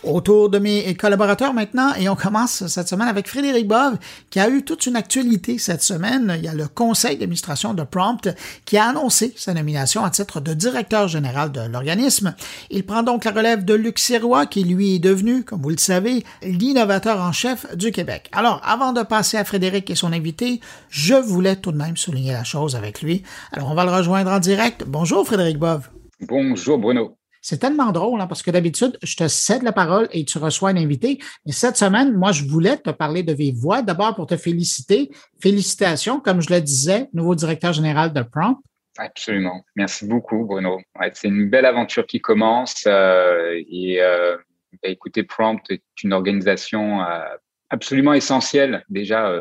[0.04, 3.98] Autour de mes collaborateurs maintenant et on commence cette semaine avec Frédéric Bove
[4.30, 6.34] qui a eu toute une actualité cette semaine.
[6.38, 8.28] Il y a le conseil d'administration de Prompt
[8.64, 12.34] qui a annoncé sa nomination à titre de directeur général de l'organisme.
[12.70, 15.78] Il prend donc la relève de Luc Sirois qui lui est devenu, comme vous le
[15.78, 18.28] savez, l'innovateur en chef du Québec.
[18.32, 22.32] Alors, avant de passer à Frédéric et son invité, je voulais tout de même souligner
[22.32, 23.22] la chose avec lui.
[23.52, 24.84] Alors, on va le rejoindre en direct.
[24.86, 25.88] Bonjour Frédéric Bove.
[26.20, 27.16] Bonjour Bruno.
[27.42, 30.70] C'est tellement drôle hein, parce que d'habitude, je te cède la parole et tu reçois
[30.70, 31.18] un invité.
[31.44, 33.82] Mais cette semaine, moi, je voulais te parler de vive voix.
[33.82, 35.10] D'abord pour te féliciter.
[35.40, 38.62] Félicitations, comme je le disais, nouveau directeur général de Prompt.
[38.96, 39.64] Absolument.
[39.74, 40.80] Merci beaucoup, Bruno.
[41.14, 42.84] c'est une belle aventure qui commence.
[42.86, 44.36] Euh, et euh,
[44.80, 47.24] bah, écoutez, Prompt est une organisation euh,
[47.70, 49.34] absolument essentielle déjà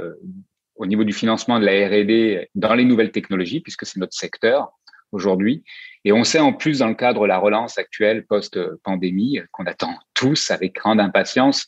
[0.76, 4.72] au niveau du financement de la R&D dans les nouvelles technologies, puisque c'est notre secteur
[5.12, 5.64] aujourd'hui.
[6.04, 9.96] Et on sait en plus dans le cadre de la relance actuelle post-pandémie qu'on attend
[10.14, 11.68] tous avec grande impatience,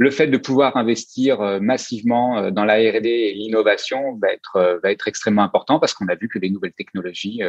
[0.00, 4.18] le fait de pouvoir investir euh, massivement euh, dans la R&D et l'innovation
[4.56, 7.42] euh, va être extrêmement important parce qu'on a vu que les nouvelles technologies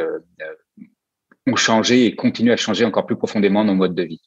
[1.46, 4.20] ont changé et continuent à changer encore plus profondément nos modes de vie.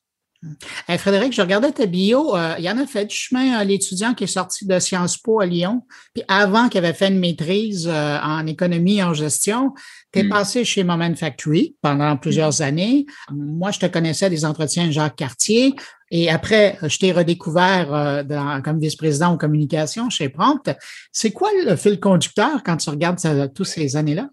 [0.97, 2.35] Frédéric, je regardais ta bio.
[2.35, 5.39] Euh, il y en a fait du chemin, l'étudiant qui est sorti de Sciences Po
[5.39, 5.83] à Lyon.
[6.13, 9.73] Puis avant qu'il avait fait une maîtrise euh, en économie et en gestion,
[10.11, 10.29] tu es hmm.
[10.29, 12.63] passé chez Moment Factory pendant plusieurs hmm.
[12.63, 13.05] années.
[13.31, 15.73] Moi, je te connaissais des entretiens Jacques Cartier.
[16.11, 20.69] Et après, je t'ai redécouvert euh, comme vice-président en communication chez Prompt.
[21.11, 24.29] C'est quoi le fil conducteur quand tu regardes ça, toutes ces années-là?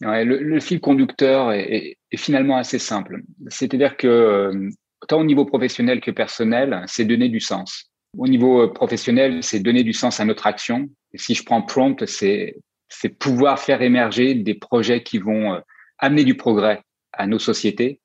[0.00, 3.22] le, fil conducteur est, est finalement assez simple.
[3.48, 4.70] C'est-à-dire que
[5.06, 7.90] tant au niveau professionnel que personnel, c'est donner du sens.
[8.16, 10.88] Au niveau euh, professionnel, c'est donner du sens à notre action.
[11.12, 12.56] Et si je prends prompt, c'est
[12.88, 15.60] c'est pouvoir faire émerger des projets qui vont euh,
[15.98, 16.82] amener du progrès
[17.12, 18.00] à nos sociétés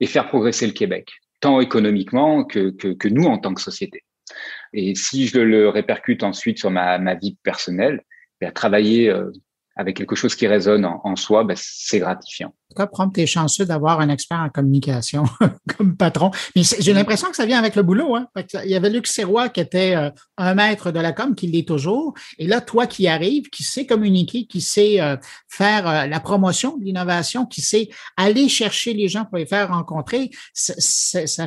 [0.00, 4.02] et faire progresser le Québec, tant économiquement que, que, que nous en tant que société.
[4.72, 8.02] Et si je le répercute ensuite sur ma, ma vie personnelle,
[8.42, 9.30] à ben, travailler euh,
[9.76, 12.48] avec quelque chose qui résonne en, soi, ben, c'est gratifiant.
[12.48, 15.24] En tout cas, prendre tes chanceux d'avoir un expert en communication
[15.76, 16.30] comme patron.
[16.54, 18.14] Mais j'ai l'impression que ça vient avec le boulot.
[18.14, 18.28] Hein?
[18.64, 21.66] Il y avait Luc Serrois qui était euh, un maître de la com, qui l'est
[21.66, 22.14] toujours.
[22.38, 25.16] Et là, toi qui arrives, qui sais communiquer, qui sait euh,
[25.48, 29.68] faire euh, la promotion de l'innovation, qui sait aller chercher les gens pour les faire
[29.68, 30.74] rencontrer, ça,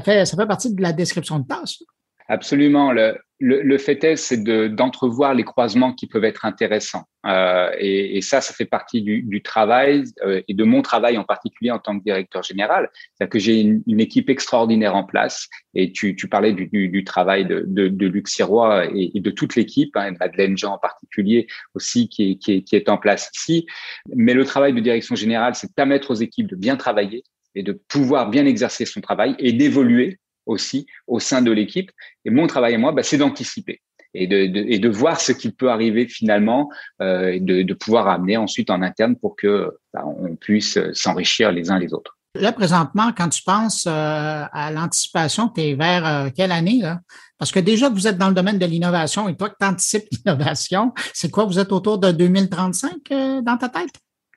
[0.02, 1.80] fait, ça fait partie de la description de tâche.
[2.28, 2.92] Absolument.
[2.92, 7.04] Le, le, le, fait est, c'est d'entrevoir les croisements qui peuvent être intéressants.
[7.26, 11.18] Euh, et, et, ça, ça fait partie du, du travail euh, et de mon travail
[11.18, 12.90] en particulier en tant que directeur général.
[12.94, 15.48] C'est-à-dire que j'ai une, une, équipe extraordinaire en place.
[15.76, 19.32] Et tu, tu parlais du, du, du, travail de, de, de Luc Sirois et, de
[19.32, 23.30] toute l'équipe, hein, Madeleine Jean en particulier aussi qui est, qui, qui est en place
[23.36, 23.68] ici.
[24.16, 27.24] Mais le travail de direction générale, c'est de permettre aux équipes de bien travailler
[27.54, 31.92] et de pouvoir bien exercer son travail et d'évoluer aussi au sein de l'équipe.
[32.26, 33.82] Et mon travail à moi, bah, c'est d'anticiper
[34.14, 36.70] et de, de, et de voir ce qui peut arriver finalement
[37.02, 41.52] euh, et de, de, pouvoir amener ensuite en interne pour que bah, on puisse s'enrichir
[41.52, 42.18] les uns les autres.
[42.40, 46.80] Là, présentement, quand tu penses euh, à l'anticipation, tu es vers euh, quelle année?
[46.82, 47.00] Là?
[47.38, 49.66] Parce que déjà que vous êtes dans le domaine de l'innovation et toi que tu
[49.66, 51.46] anticipes l'innovation, c'est quoi?
[51.46, 53.90] Vous êtes autour de 2035 euh, dans ta tête?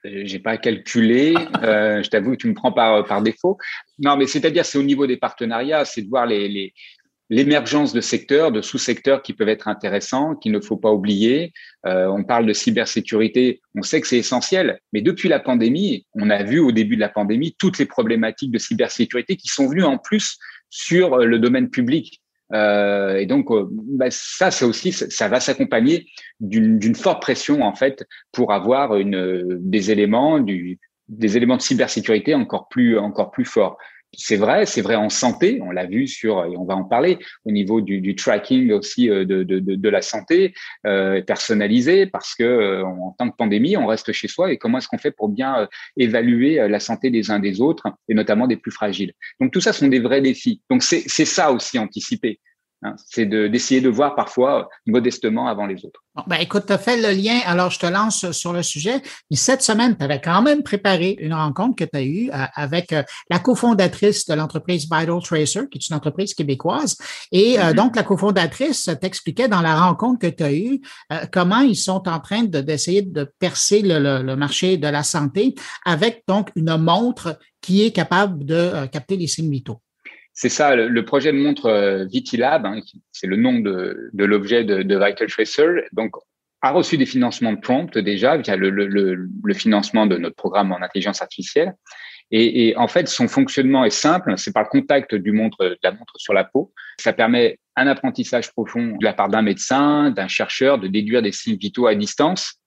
[0.06, 1.34] Euh, j'ai pas calculé.
[1.62, 3.58] Euh, je t'avoue que tu me prends par, par défaut.
[3.98, 6.72] Non, mais c'est-à-dire, c'est au niveau des partenariats, c'est de voir les,
[7.30, 11.52] l'émergence de secteurs, de sous-secteurs qui peuvent être intéressants, qu'il ne faut pas oublier.
[11.86, 16.28] Euh, on parle de cybersécurité, on sait que c'est essentiel, mais depuis la pandémie, on
[16.28, 19.84] a vu au début de la pandémie toutes les problématiques de cybersécurité qui sont venues
[19.84, 20.38] en plus
[20.70, 22.20] sur le domaine public.
[22.52, 26.06] Euh, et donc, euh, bah, ça, c'est aussi, ça va s'accompagner
[26.40, 30.78] d'une forte pression en fait pour avoir une, des éléments, du,
[31.08, 33.78] des éléments de cybersécurité encore plus, encore plus forts.
[34.12, 37.18] C'est vrai, c'est vrai en santé, on l'a vu sur, et on va en parler,
[37.44, 40.52] au niveau du, tracking aussi euh, de, de, de, de la santé
[40.84, 44.78] euh, personnalisée, parce que euh, en tant que pandémie, on reste chez soi et comment
[44.78, 48.56] est-ce qu'on fait pour bien évaluer la santé des uns des autres et notamment des
[48.56, 49.12] plus fragiles.
[49.40, 50.60] Donc tout ça sont des vrais défis.
[50.70, 52.40] Donc c'est ça aussi anticiper.
[52.82, 56.02] Hein, c'est d'essayer de, voir parfois modestement avant les autres.
[56.14, 59.02] Bon, ben écoute, tu as fait le lien, alors je te lance sur le sujet.
[59.30, 62.44] Mais cette semaine, tu avais quand même préparé une rencontre que tu as eue euh,
[62.54, 66.96] avec euh, la cofondatrice de l'entreprise Vital Tracer, qui est une entreprise québécoise.
[67.32, 67.74] Et euh, mm-hmm.
[67.74, 70.80] donc, la cofondatrice t'expliquait dans la rencontre que tu as eue
[71.32, 75.54] comment ils sont en train d'essayer de, percer le, le, le, marché de la santé
[75.84, 79.82] avec donc une montre qui est capable de capter les signes vitaux.
[80.32, 82.80] C'est ça, le, projet de montre euh, Vitilab, hein,
[83.12, 86.12] c'est le nom de, l'objet de, Vital Tracer, donc
[86.62, 91.22] a reçu des financements de Prompt déjà via le financement de notre programme en intelligence
[91.22, 91.74] artificielle.
[92.30, 95.78] Et, et, en fait, son fonctionnement est simple, c'est par le contact du montre, de
[95.82, 96.72] la montre sur la peau.
[96.98, 101.32] Ça permet un apprentissage profond de la part d'un médecin, d'un chercheur, de déduire des
[101.32, 102.59] signes vitaux à distance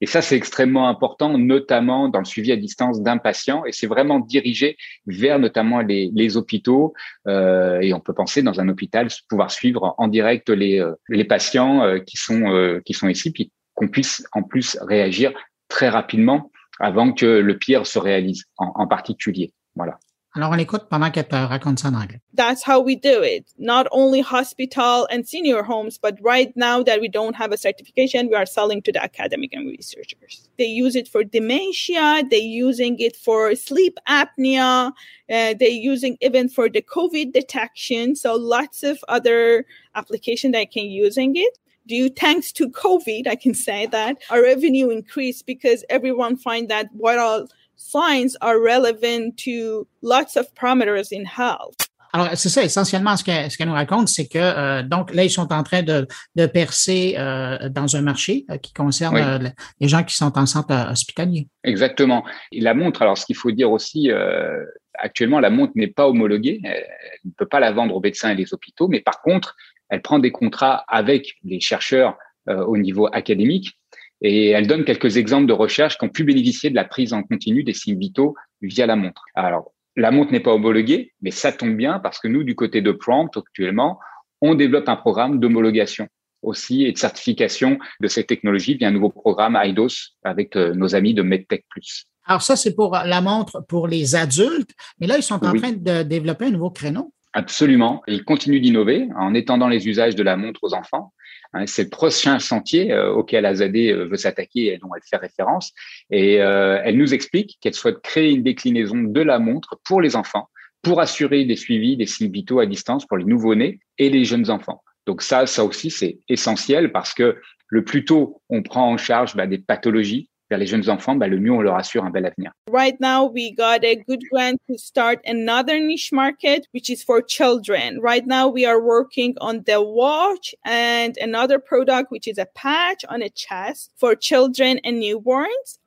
[0.00, 3.64] et ça, c'est extrêmement important, notamment dans le suivi à distance d'un patient.
[3.64, 6.94] Et c'est vraiment dirigé vers notamment les, hôpitaux.
[7.26, 11.82] Euh, et on peut penser dans un hôpital pouvoir suivre en direct les, euh, patients
[11.82, 15.32] euh, qui sont qui sont ici, puis qu'on puisse en plus réagir
[15.68, 16.50] très rapidement
[16.80, 19.52] avant que le pire se réalise, en, en particulier.
[19.76, 19.98] Voilà.
[20.36, 22.20] Alors, on pendant qu'elle raconte ça en anglais.
[22.34, 23.46] That's how we do it.
[23.58, 28.28] Not only hospital and senior homes, but right now that we don't have a certification,
[28.28, 30.48] we are selling to the academic and researchers.
[30.56, 32.22] They use it for dementia.
[32.30, 34.92] They're using it for sleep apnea.
[35.28, 38.14] Uh, they're using even for the COVID detection.
[38.14, 39.66] So lots of other
[39.96, 44.90] application that can using it due thanks to COVID, I can say that our revenue
[44.90, 47.48] increased because everyone find that what all
[47.80, 51.74] signs are relevant to lots of parameters in health.
[52.12, 55.30] Alors, c'est ça, essentiellement, ce qu'elle ce nous raconte, c'est que, euh, donc, là, ils
[55.30, 59.20] sont en train de, de percer euh, dans un marché euh, qui concerne Oui.
[59.22, 61.46] euh, les gens qui sont en centre hospitalier.
[61.62, 62.24] Exactement.
[62.50, 64.64] Et la montre, alors ce qu'il faut dire aussi, euh,
[64.98, 66.60] actuellement, la montre n'est pas homologuée.
[66.64, 66.84] Elle
[67.22, 69.54] elle ne peut pas la vendre aux médecins et les hôpitaux, mais par contre,
[69.88, 72.16] elle prend des contrats avec les chercheurs
[72.48, 73.78] euh, au niveau académique
[74.22, 77.22] et elle donne quelques exemples de recherches qui ont pu bénéficier de la prise en
[77.22, 79.24] continu des signes vitaux via la montre.
[79.34, 82.80] Alors, la montre n'est pas homologuée, mais ça tombe bien parce que nous, du côté
[82.82, 83.98] de Prompt, actuellement,
[84.40, 86.06] on développe un programme d'homologation
[86.42, 90.94] aussi et de certification de ces technologies via un nouveau programme IDOS avec euh, nos
[90.94, 92.06] amis de MedTech Plus.
[92.24, 95.60] Alors, ça, c'est pour la montre pour les adultes, mais là, ils sont en Oui.
[95.60, 97.12] train de développer un nouveau créneau.
[97.32, 98.02] Absolument.
[98.08, 101.12] Ils continuent d'innover en étendant les usages de la montre aux enfants.
[101.52, 105.16] Hein, C'est le prochain chantier euh, auquel Azadé euh, veut s'attaquer et dont elle fait
[105.16, 105.72] référence.
[106.10, 110.16] Et euh, elle nous explique qu'elle souhaite créer une déclinaison de la montre pour les
[110.16, 110.48] enfants,
[110.82, 114.50] pour assurer des suivis des signes vitaux à distance pour les nouveau-nés et les jeunes
[114.50, 114.82] enfants.
[115.06, 117.36] Donc ça, ça aussi, c'est essentiel parce que
[117.68, 121.28] le plus tôt on prend en charge bah, des pathologies vers les jeunes enfants, bah,
[121.28, 122.50] le mieux on leur assure un bel avenir.
[122.68, 127.22] Right now, we got a good grant to start another niche market, which is for
[127.22, 128.00] children.
[128.00, 133.04] Right now, we are working on the watch and another product, which is a patch
[133.08, 135.78] on a chest for children and newborns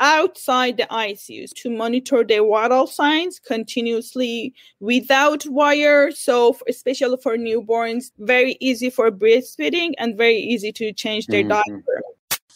[0.00, 6.10] outside the ICUs to monitor their vital signs continuously without wire.
[6.10, 11.50] So, especially for newborns, very easy for breastfeeding and very easy to change their Mhm.
[11.50, 12.02] diaper.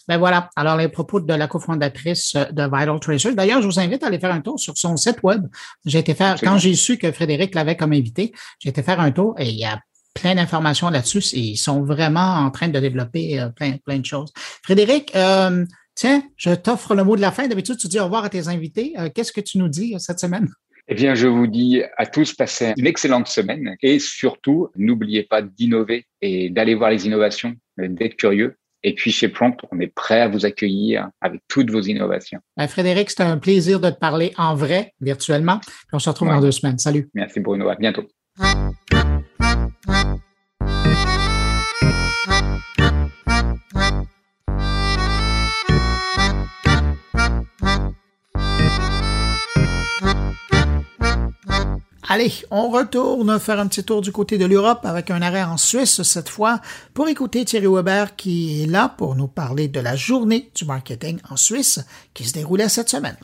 [0.09, 0.51] Ben voilà.
[0.57, 3.35] Alors, les propos de la cofondatrice euh, de Vital Tracer.
[3.35, 5.47] D'ailleurs, je vous invite à aller faire un tour sur son site web.
[5.85, 9.11] J'ai été faire, quand j'ai su que Frédéric l'avait comme invité, j'ai été faire un
[9.11, 9.81] tour et il y a
[10.17, 11.23] plein d'informations là-dessus.
[11.35, 14.33] Ils sont vraiment en train de développer euh, plein, plein de choses.
[14.63, 17.47] Frédéric, euh, tiens, je t'offre le mot de la fin.
[17.47, 18.95] D'habitude, tu dis au revoir à tes invités.
[18.99, 20.49] Euh, Qu'est-ce que tu nous dis cette semaine?
[20.89, 25.43] Eh bien, je vous dis à tous, passez une excellente semaine et surtout, n'oubliez pas
[25.43, 28.57] d'innover et d'aller voir les innovations, d'être curieux.
[28.89, 32.39] Et puis, chez Prompt, on est prêt à vous accueillir avec toutes vos innovations.
[32.57, 35.59] Ben, Frédéric, c'était un plaisir de te parler en vrai, virtuellement.
[35.59, 36.35] Puis on se retrouve Ouais.
[36.35, 36.79] dans deux semaines.
[36.79, 37.11] Salut.
[37.13, 38.05] Merci Bruno, à bientôt.
[52.09, 55.57] Allez, on retourne faire un petit tour du côté de l'Europe avec un arrêt en
[55.57, 56.61] Suisse cette fois
[56.95, 61.19] pour écouter Thierry Weber qui est là pour nous parler de la journée du marketing
[61.29, 61.85] en Suisse
[62.15, 63.17] qui se déroulait cette semaine.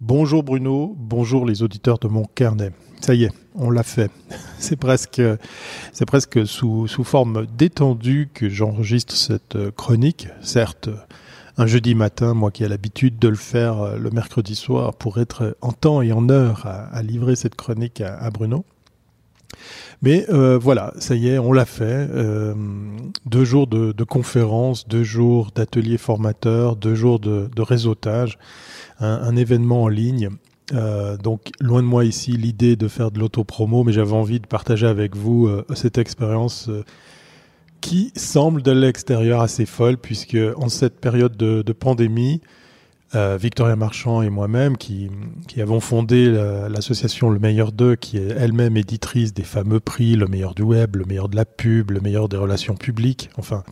[0.00, 2.72] Bonjour Bruno, bonjour les auditeurs de mon carnet.
[3.02, 4.10] Ça y est, on l'a fait.
[4.58, 5.20] C'est presque,
[6.46, 10.28] sous, sous forme détendue que j'enregistre cette chronique.
[10.40, 10.88] Certes,
[11.58, 15.18] un jeudi matin, moi qui ai l'habitude de le faire euh, le mercredi soir pour
[15.18, 18.64] être en temps et en heure à, livrer cette chronique à, Bruno.
[20.00, 22.08] Mais euh, voilà, ça y est, on l'a fait.
[22.10, 22.54] Euh,
[23.26, 28.38] deux jours de, conférences, deux jours d'ateliers formateurs, deux jours de, réseautage,
[28.98, 30.30] un, événement en ligne.
[31.22, 34.86] Donc, loin de moi ici l'idée de faire de l'autopromo, mais j'avais envie de partager
[34.86, 36.70] avec vous cette expérience
[37.82, 42.40] qui semble de l'extérieur assez folle, puisque en cette période de, pandémie,
[43.14, 45.10] euh, Victoria Marchand et moi-même, qui,
[45.48, 50.16] qui avons fondé la- l'association Le Meilleur d'eux, qui est elle-même éditrice des fameux prix,
[50.16, 53.64] le meilleur du web, le meilleur de la pub, le meilleur des relations publiques, enfin,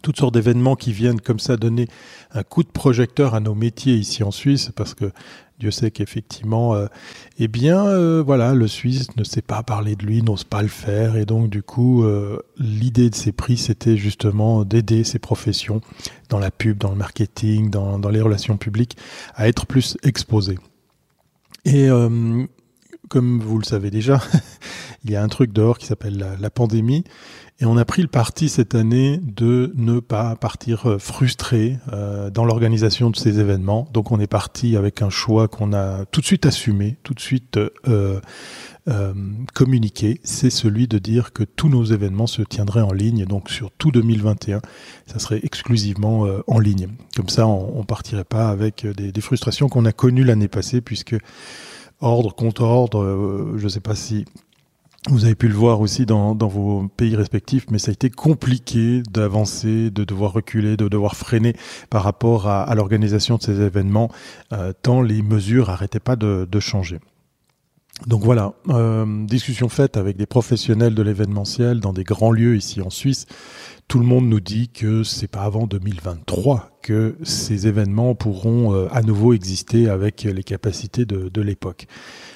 [0.00, 1.88] toutes sortes d'événements qui viennent comme ça donner
[2.32, 5.12] un coup de projecteur à nos métiers ici en Suisse, parce que
[5.58, 6.86] Dieu sait qu'effectivement, euh,
[7.38, 10.68] eh bien, euh, voilà, le Suisse ne sait pas parler de lui, n'ose pas le
[10.68, 15.80] faire, et donc du coup, euh, l'idée de ces prix, c'était justement d'aider ces professions
[16.30, 18.96] dans la pub, dans le marketing, dans, dans les relations publiques,
[19.34, 20.58] à être plus exposées.
[21.64, 21.88] Et
[23.12, 24.22] comme vous le savez déjà,
[25.04, 27.04] il y a un truc dehors qui s'appelle la, pandémie.
[27.60, 32.30] Et on a pris le parti cette année de ne pas partir euh, frustré euh,
[32.30, 33.86] dans l'organisation de ces événements.
[33.92, 37.20] Donc on est parti avec un choix qu'on a tout de suite assumé, tout de
[37.20, 38.18] suite euh,
[38.88, 39.12] euh,
[39.54, 40.20] communiqué.
[40.24, 43.26] C'est celui de dire que tous nos événements se tiendraient en ligne.
[43.26, 44.60] Donc sur tout 2021,
[45.06, 46.88] ça serait exclusivement euh, en ligne.
[47.14, 50.80] Comme ça, on, on partirait pas avec des, des frustrations qu'on a connues l'année passée,
[50.80, 51.16] puisque
[52.02, 54.24] ordre contre ordre, euh, je ne sais pas si
[55.08, 59.02] vous avez pu le voir aussi dans, vos pays respectifs, mais ça a été compliqué
[59.10, 61.56] d'avancer, de devoir reculer, de devoir freiner
[61.90, 64.10] par rapport à, l'organisation de ces événements,
[64.52, 67.00] euh, tant les mesures n'arrêtaient pas de changer.
[68.06, 72.80] Donc voilà, euh, discussion faite avec des professionnels de l'événementiel dans des grands lieux ici
[72.80, 73.26] en Suisse.
[73.86, 78.88] Tout le monde nous dit que c'est pas avant 2023 que ces événements pourront euh,
[78.90, 81.86] à nouveau exister avec les capacités de, de l'époque.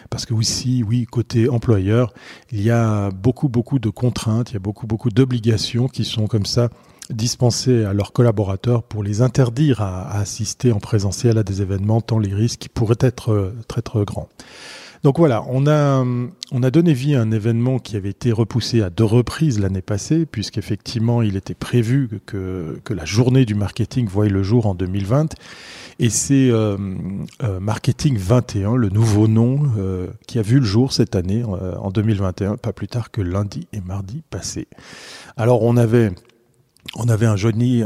[0.08, 2.12] Parce que aussi, oui, côté employeur,
[2.52, 6.26] il y a beaucoup, beaucoup de contraintes, il y a beaucoup, beaucoup d'obligations qui sont
[6.26, 6.68] comme ça
[7.10, 12.00] dispensées à leurs collaborateurs pour les interdire à, à, assister en présentiel à des événements
[12.00, 14.28] tant les risques pourraient être euh, très, très grands.
[15.02, 16.04] Donc voilà, on a,
[16.52, 19.82] on a donné vie à un événement qui avait été repoussé à deux reprises l'année
[19.82, 24.74] passée, puisqu'effectivement, il était prévu que, que la journée du marketing voie le jour en
[24.74, 25.34] 2020.
[25.98, 26.76] Et c'est euh,
[27.42, 31.90] euh, Marketing 21, le nouveau nom, euh, qui a vu le jour cette année, en
[31.90, 34.68] 2021, pas plus tard que lundi et mardi passé.
[35.36, 36.12] Alors on avait
[36.94, 37.82] on avait un joli,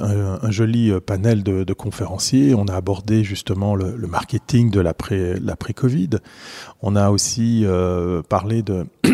[0.49, 2.55] joli panel de, conférenciers.
[2.55, 6.11] On a abordé justement le, marketing de l'après-Covid.
[6.83, 8.87] On a aussi euh, parlé de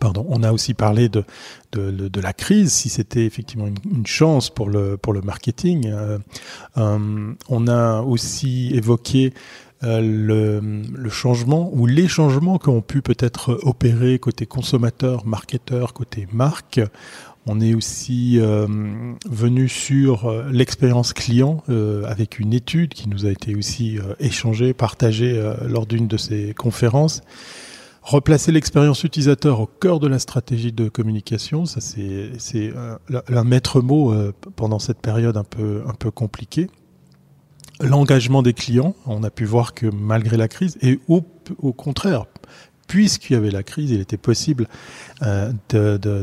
[0.00, 1.24] Pardon, on a aussi parlé de,
[1.72, 5.86] de, de la crise, si c'était effectivement une, chance pour le, marketing.
[5.86, 6.18] Euh,
[6.76, 9.32] euh, on a aussi évoqué
[9.84, 15.92] euh, le, le, changement ou les changements qui ont pu peut-être opérer côté consommateur, marketeur,
[15.92, 16.80] côté marque.
[17.48, 18.66] On est aussi euh,
[19.30, 24.74] venu sur euh, l'expérience client euh, avec une étude qui nous a été aussi échangée,
[24.74, 27.22] partagée lors d'une de ces conférences.
[28.02, 32.72] Replacer l'expérience utilisateur au cœur de la stratégie de communication, ça c'est
[33.34, 34.14] un maître mot
[34.54, 36.68] pendant cette période un peu, compliquée.
[37.80, 42.26] L'engagement des clients, on a pu voir que malgré la crise, et au contraire,
[42.86, 44.68] puisqu'il y avait la crise, il était possible
[45.22, 45.52] euh,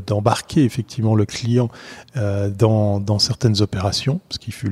[0.05, 1.69] d'embarquer de, de, effectivement le client
[2.17, 4.71] euh, dans, certaines opérations, ce qui fut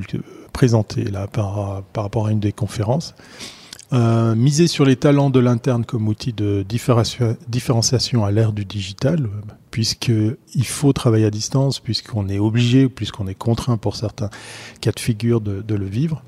[0.52, 3.14] présenté là par rapport à une des conférences.
[3.92, 9.28] Euh, miser sur les talents de l'interne comme outil de différenciation à l'ère du digital,
[9.70, 14.30] puisqu'il faut travailler à distance, puisqu'on est obligé, puisqu'on est contraint pour certains
[14.80, 16.22] cas de figure de, le vivre.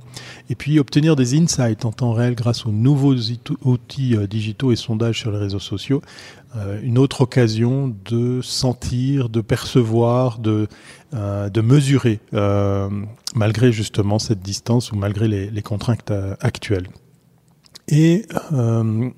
[0.50, 3.14] Et puis obtenir des insights en temps réel grâce aux nouveaux
[3.62, 6.02] outils euh, digitaux et sondages sur les réseaux sociaux.
[6.56, 10.68] Euh, une autre occasion de sentir, de percevoir, de,
[11.62, 12.20] mesurer,
[13.34, 16.88] malgré justement cette distance ou malgré les, contraintes actuelles.
[17.88, 19.10] Et euh,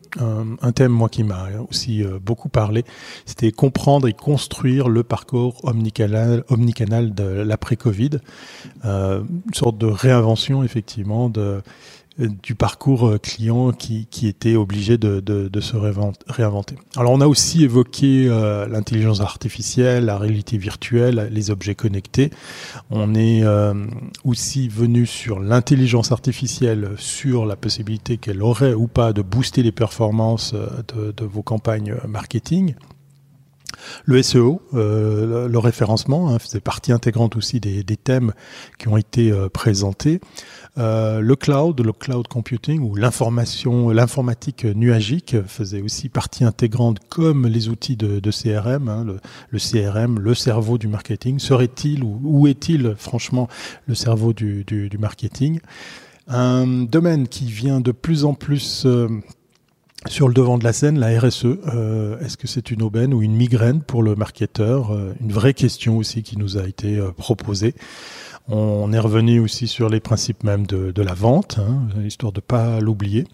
[0.61, 2.85] un thème, moi, qui m'a aussi euh, beaucoup parlé,
[3.25, 8.19] c'était comprendre et construire le parcours omnicanal, omnicanal de l'après-Covid.
[8.85, 11.63] Euh, une sorte de réinvention, effectivement, de,
[12.19, 16.77] du parcours euh, client qui, était obligé de, se réinventer.
[16.97, 22.31] Alors on a aussi évoqué euh, l'intelligence artificielle, la réalité virtuelle, les objets connectés.
[22.91, 23.75] On est euh,
[24.25, 29.73] aussi venu sur l'intelligence artificielle, sur la possibilité qu'elle aurait ou pas de booster les
[29.73, 32.75] performances euh, de, vos campagnes marketing.
[34.05, 38.33] Le SEO, euh, le référencement, hein, faisait partie intégrante aussi des, thèmes
[38.79, 40.21] qui ont été euh, présentés.
[40.79, 47.47] Euh, le cloud, le cloud computing ou l'information, l'informatique nuagique faisait aussi partie intégrante comme
[47.47, 49.07] les outils de, CRM, hein,
[49.51, 51.39] le, CRM, le cerveau du marketing.
[51.39, 53.49] Serait-il ou où est-il franchement
[53.87, 54.65] le cerveau du,
[54.99, 55.61] marketing?
[56.29, 59.09] Un domaine qui vient de plus en plus euh,
[60.07, 63.23] sur le devant de la scène, la RSE, euh, est-ce que c'est une aubaine ou
[63.23, 64.93] une migraine pour le marketeur?
[65.21, 67.75] Une vraie question aussi qui nous a été proposée.
[68.49, 72.81] On est revenu aussi sur les principes même de, la vente, hein, histoire de pas
[72.81, 73.25] l'oublier.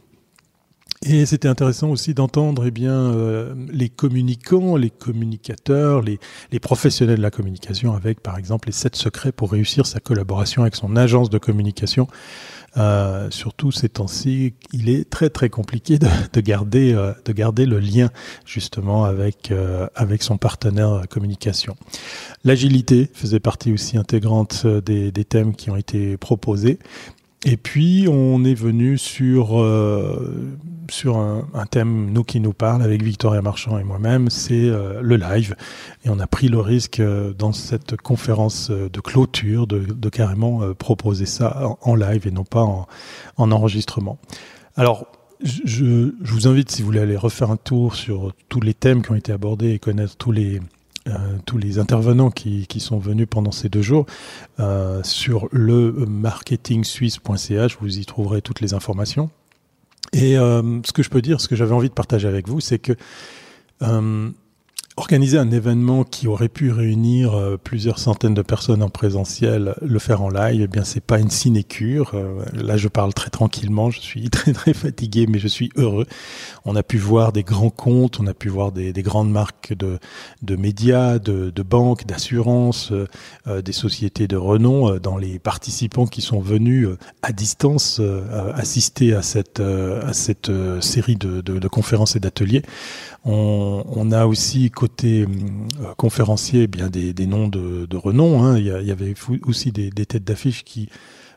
[1.04, 6.20] Et c'était intéressant aussi d'entendre eh bien euh, les communicants, les communicateurs, les,
[6.52, 10.62] les, professionnels de la communication avec par exemple les sept secrets pour réussir sa collaboration
[10.62, 12.06] avec son agence de communication.
[12.78, 17.66] Euh, surtout ces temps-ci, il est très très compliqué de, de garder euh, de garder
[17.66, 18.08] le lien
[18.46, 21.76] justement avec euh, avec son partenaire communication.
[22.44, 26.78] L'agilité faisait partie aussi intégrante des, des thèmes qui ont été proposés.
[27.44, 30.56] Et puis on est venu sur euh,
[30.90, 35.16] sur un, thème nous qui nous parle avec Victoria Marchand et moi-même, c'est euh, le
[35.16, 35.56] live.
[36.04, 40.08] Et on a pris le risque euh, dans cette conférence euh, de clôture de, de
[40.08, 42.86] carrément euh, proposer ça en, en, live et non pas en,
[43.38, 44.18] en enregistrement.
[44.76, 45.06] Alors
[45.42, 49.02] je, je, vous invite, si vous voulez aller refaire un tour sur tous les thèmes
[49.02, 50.60] qui ont été abordés et connaître tous les,
[51.08, 54.06] euh, tous les intervenants qui, qui, sont venus pendant ces deux jours
[54.60, 57.78] euh, sur le marketingsuisse.ch.
[57.80, 59.30] Vous y trouverez toutes les informations.
[60.12, 62.60] Et euh, ce que je peux dire, ce que j'avais envie de partager avec vous,
[62.60, 62.92] c'est que
[63.82, 64.30] euh,
[65.02, 69.98] organiser un événement qui aurait pu réunir euh, plusieurs centaines de personnes en présentiel, le
[69.98, 72.12] faire en live, eh bien c'est pas une sinécure.
[72.14, 76.06] Euh, là, je parle très tranquillement, je suis très très fatigué, mais je suis heureux.
[76.64, 79.74] On a pu voir des grands comptes, on a pu voir des, des grandes marques
[79.74, 79.98] de,
[80.42, 86.20] de médias, de, de banques, d'assurances, euh, des sociétés de renom dans les participants qui
[86.20, 86.86] sont venus
[87.22, 88.00] à distance
[88.54, 92.62] assister à cette à cette série de, de, de conférences et d'ateliers.
[93.24, 98.42] On, on, a aussi côté euh, conférencier bien des, des, noms de, de renom.
[98.42, 98.58] Hein.
[98.58, 99.14] Il, y il, y avait
[99.46, 100.88] aussi des, des têtes d'affiche qui,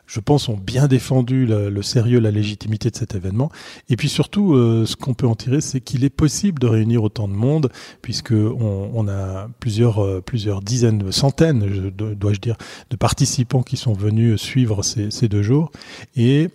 [0.06, 3.50] je pense, ont bien défendu le, le, sérieux, la légitimité de cet événement.
[3.88, 7.02] Et puis surtout, euh, ce qu'on peut en tirer, c'est qu'il est possible de réunir
[7.02, 7.70] autant de monde,
[8.02, 12.56] puisque on, on a plusieurs, euh, plusieurs dizaines, centaines, dois-je dire,
[12.90, 15.70] de participants qui sont venus suivre ces, ces deux jours.
[16.16, 16.48] Et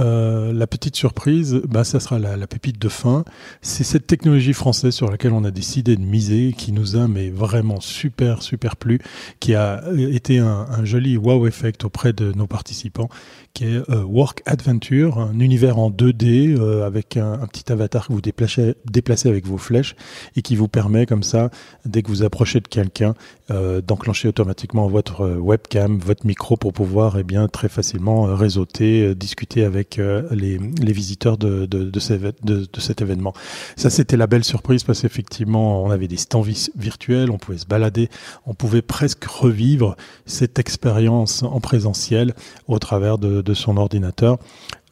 [0.00, 3.24] euh, la petite surprise, bah, ça sera la, pépite de fin.
[3.62, 7.30] C'est cette technologie française sur laquelle on a décidé de miser, qui nous a mais
[7.30, 9.00] vraiment super super plu,
[9.40, 13.08] qui a été un joli wow effect auprès de nos participants,
[13.54, 18.12] qui est euh, Work Adventure, un univers en 2D euh, avec un, petit avatar que
[18.12, 19.94] vous déplacez, déplacez avec vos flèches
[20.34, 21.50] et qui vous permet comme ça,
[21.86, 23.14] dès que vous approchez de quelqu'un,
[23.50, 29.02] euh, d'enclencher automatiquement votre webcam, votre micro pour pouvoir eh bien très facilement euh, réseauter,
[29.02, 30.00] euh, discuter avec
[30.30, 33.34] les, les, visiteurs de, de, de, cet événement.
[33.76, 36.42] Ça, c'était la belle surprise parce qu'effectivement, on avait des stands
[36.74, 38.08] virtuels, on pouvait se balader,
[38.46, 39.94] on pouvait presque revivre
[40.24, 42.32] cette expérience en présentiel
[42.66, 44.38] au travers de, de son ordinateur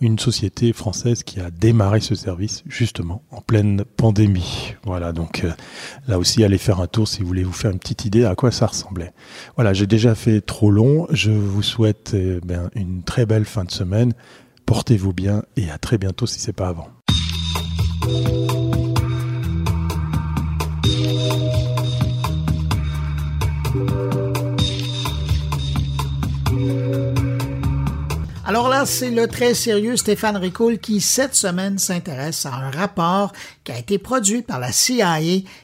[0.03, 4.75] une société française qui a démarré ce service justement en pleine pandémie.
[4.85, 5.53] Voilà, donc euh,
[6.09, 8.35] là aussi, allez faire un tour si vous voulez vous faire une petite idée à
[8.35, 9.13] quoi ça ressemblait.
[9.55, 11.07] Voilà, j'ai déjà fait trop long.
[11.11, 14.13] Je vous souhaite eh bien, une très belle fin de semaine.
[14.67, 16.89] Portez-vous bien et à très bientôt si c'est pas avant.
[28.45, 33.33] Alors là, c'est le très sérieux Stéphane Ricoul qui, cette semaine, s'intéresse à un rapport
[33.63, 35.21] qui a été produit par la CIA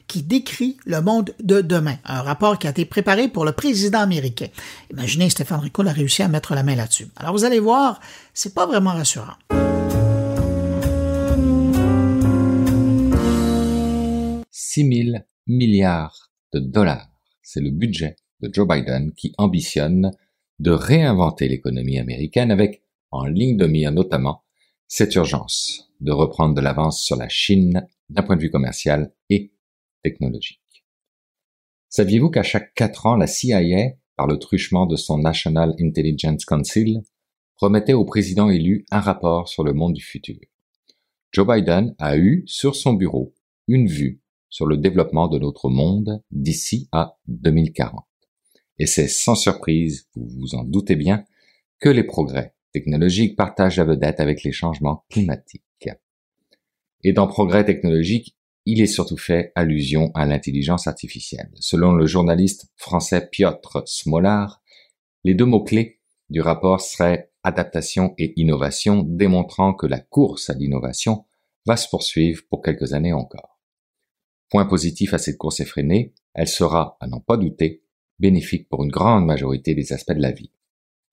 [0.07, 1.97] qui décrit le monde de demain.
[2.05, 4.47] Un rapport qui a été préparé pour le président américain.
[4.93, 7.09] Imaginez, Stéphane Ricoul a réussi à mettre la main là-dessus.
[7.17, 7.99] Alors vous allez voir,
[8.33, 9.35] c'est pas vraiment rassurant.
[14.53, 17.09] Six mille milliards de dollars.
[17.43, 20.13] C'est le budget de Joe Biden qui ambitionne
[20.59, 24.43] de réinventer l'économie américaine avec, en ligne de mire notamment,
[24.87, 29.53] cette urgence de reprendre de l'avance sur la Chine d'un point de vue commercial et
[30.03, 30.85] technologique.
[31.89, 37.03] Saviez-vous qu'à chaque quatre ans, la CIA, par le truchement de son National Intelligence Council,
[37.57, 40.39] remettait au président élu un rapport sur le monde du futur?
[41.33, 43.35] Joe Biden a eu sur son bureau
[43.67, 48.08] une vue sur le développement de notre monde d'ici à 2040.
[48.79, 51.25] Et c'est sans surprise, vous vous en doutez bien,
[51.81, 55.63] que les progrès technologiques partagent la vedette avec les changements climatiques.
[57.05, 58.37] Et dans progrès technologiques,
[58.67, 61.51] il est surtout fait allusion à l'intelligence artificielle.
[61.55, 64.61] Selon le journaliste français Piotr Smolar,
[65.25, 71.25] les deux mots-clés du rapport seraient adaptation et innovation, démontrant que la course à l'innovation
[71.67, 73.61] va se poursuivre pour quelques années encore.
[74.51, 77.85] Point positif à cette course effrénée, elle sera, à n'en pas douter,
[78.19, 80.51] bénéfique pour une grande majorité des aspects de la vie.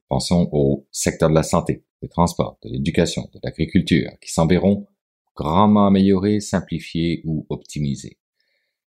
[0.08, 4.88] Pensons au secteur de la santé, des transports, de l'éducation, de l'agriculture, qui s'en verront
[5.36, 8.18] grandement améliorés, simplifiés ou optimisés.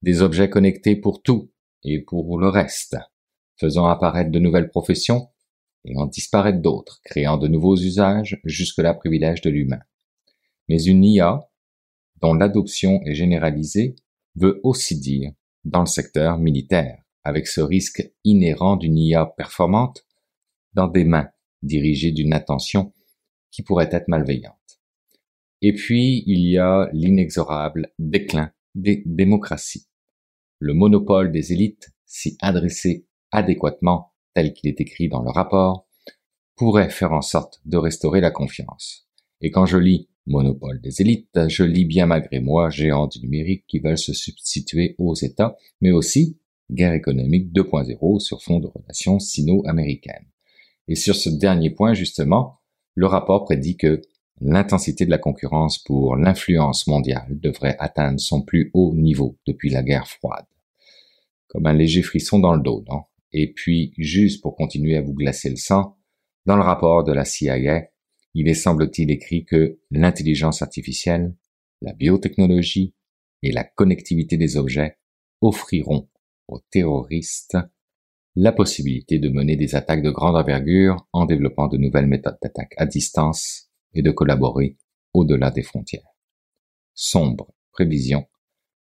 [0.01, 1.49] Des objets connectés pour tout
[1.83, 2.97] et pour le reste,
[3.55, 5.29] faisant apparaître de nouvelles professions
[5.85, 9.79] et en disparaître d'autres, créant de nouveaux usages jusque-là privilège de l'humain.
[10.67, 11.49] Mais une IA,
[12.21, 13.95] dont l'adoption est généralisée,
[14.35, 15.31] veut aussi dire
[15.63, 20.05] dans le secteur militaire, avec ce risque inhérent d'une IA performante
[20.73, 21.27] dans des mains
[21.61, 22.93] dirigées d'une attention
[23.51, 24.55] qui pourrait être malveillante.
[25.61, 29.87] Et puis, il y a l'inexorable déclin des démocraties.
[30.59, 35.85] Le monopole des élites, si adressé adéquatement tel qu'il est écrit dans le rapport,
[36.55, 39.09] pourrait faire en sorte de restaurer la confiance.
[39.41, 43.65] Et quand je lis monopole des élites, je lis bien malgré moi géants du numérique
[43.67, 46.37] qui veulent se substituer aux États, mais aussi
[46.71, 50.27] guerre économique 2.0 sur fond de relations sino-américaines.
[50.87, 52.59] Et sur ce dernier point, justement,
[52.95, 54.01] le rapport prédit que
[54.41, 59.83] l'intensité de la concurrence pour l'influence mondiale devrait atteindre son plus haut niveau depuis la
[59.83, 60.45] guerre froide.
[61.47, 63.03] Comme un léger frisson dans le dos, non?
[63.33, 65.97] Et puis, juste pour continuer à vous glacer le sang,
[66.45, 67.89] dans le rapport de la CIA,
[68.33, 71.35] il est semble-t-il écrit que l'intelligence artificielle,
[71.81, 72.93] la biotechnologie
[73.43, 74.97] et la connectivité des objets
[75.41, 76.07] offriront
[76.47, 77.57] aux terroristes
[78.39, 82.75] la possibilité de mener des attaques de grande envergure en développant de nouvelles méthodes d'attaque
[82.77, 84.77] à distance et de collaborer
[85.13, 86.13] au-delà des frontières.
[86.93, 88.27] Sombre prévision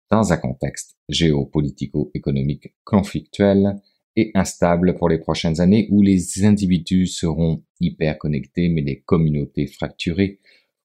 [0.10, 3.80] dans un contexte géopolitico-économique conflictuel
[4.16, 9.68] et instable pour les prochaines années où les individus seront hyper connectés mais les communautés
[9.68, 10.40] fracturées,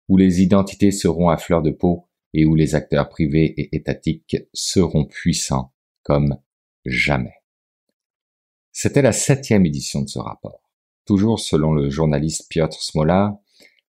[0.09, 4.37] où les identités seront à fleur de peau et où les acteurs privés et étatiques
[4.53, 5.73] seront puissants
[6.03, 6.39] comme
[6.89, 7.35] jamais.
[8.73, 10.63] C'était la septième édition de ce rapport.
[11.05, 13.41] Toujours selon le journaliste Piotr Smola,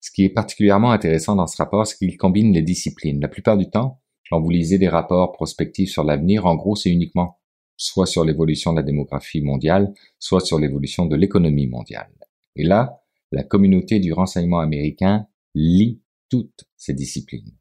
[0.02, 3.22] ce qui est particulièrement intéressant dans ce rapport, c'est qu'il combine les disciplines.
[3.22, 6.90] La plupart du temps, quand vous lisez des rapports prospectifs sur l'avenir, en gros, c'est
[6.90, 7.40] uniquement
[7.78, 12.12] soit sur l'évolution de la démographie mondiale, soit sur l'évolution de l'économie mondiale.
[12.56, 13.02] Et là,
[13.32, 17.56] la communauté du renseignement américain lit toutes ces disciplines.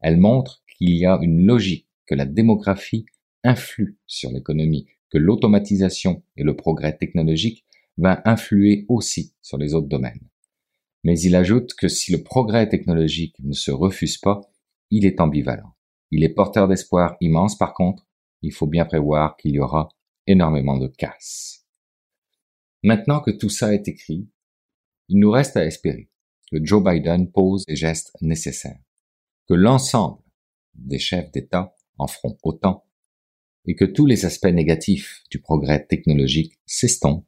[0.00, 3.06] Elle montre qu'il y a une logique, que la démographie
[3.46, 7.64] influe sur l'économie, que l'automatisation et le progrès technologique
[7.96, 10.28] va influer aussi sur les autres domaines.
[11.04, 14.40] Mais il ajoute que si le progrès technologique ne se refuse pas,
[14.90, 15.74] il est ambivalent.
[16.10, 18.06] Il est porteur d'espoir immense par contre,
[18.42, 19.88] il faut bien prévoir qu'il y aura
[20.26, 21.66] énormément de casse.
[22.82, 24.28] Maintenant que tout ça est écrit,
[25.08, 26.10] il nous reste à espérer
[26.50, 28.80] que Joe Biden pose les gestes nécessaires,
[29.48, 30.22] que l'ensemble
[30.74, 32.85] des chefs d'État en feront autant,
[33.66, 37.24] et que tous les aspects négatifs du progrès technologique s'estompent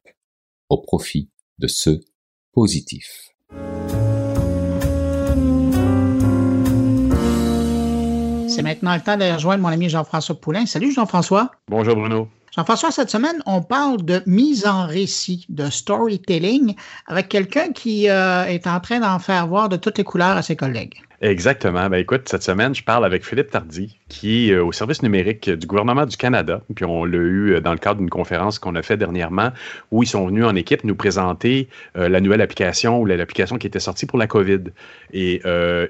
[0.69, 2.01] au profit de ceux
[2.53, 3.29] positifs.
[8.49, 10.67] C'est maintenant le temps de rejoindre mon ami Jean-François Poulain.
[10.67, 11.51] Salut Jean-François.
[11.69, 12.29] Bonjour Bruno.
[12.55, 16.75] Jean-François, cette semaine, on parle de mise en récit, de storytelling,
[17.07, 20.43] avec quelqu'un qui euh, est en train d'en faire voir de toutes les couleurs à
[20.43, 21.01] ses collègues.
[21.21, 21.89] Exactement.
[21.89, 25.51] Ben écoute, cette semaine, je parle avec Philippe Tardy, qui est euh, au service numérique
[25.51, 26.63] du gouvernement du Canada.
[26.77, 29.51] Puis on l'a eu euh, dans le cadre d'une conférence qu'on a fait dernièrement,
[29.91, 33.81] où ils sont venus en équipe nous présenter la nouvelle application ou l'application qui était
[33.81, 34.65] sortie pour la COVID.
[35.13, 35.41] Et,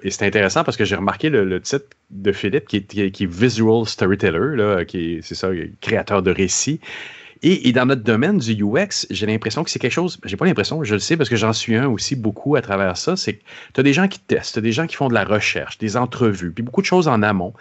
[0.08, 4.56] c'est intéressant parce que j'ai remarqué le, titre de Philippe, qui est, qui Visual Storyteller,
[4.56, 5.50] là, qui est, c'est ça,
[5.80, 6.80] créateur de récits
[7.42, 10.82] et, dans notre domaine du UX, j'ai l'impression que c'est quelque chose, j'ai pas l'impression,
[10.82, 13.44] je le sais parce que j'en suis un aussi beaucoup à travers ça, c'est que
[13.74, 15.78] tu as des gens qui testent, tu as des gens qui font de la recherche,
[15.78, 17.54] des entrevues, puis beaucoup de choses en amont.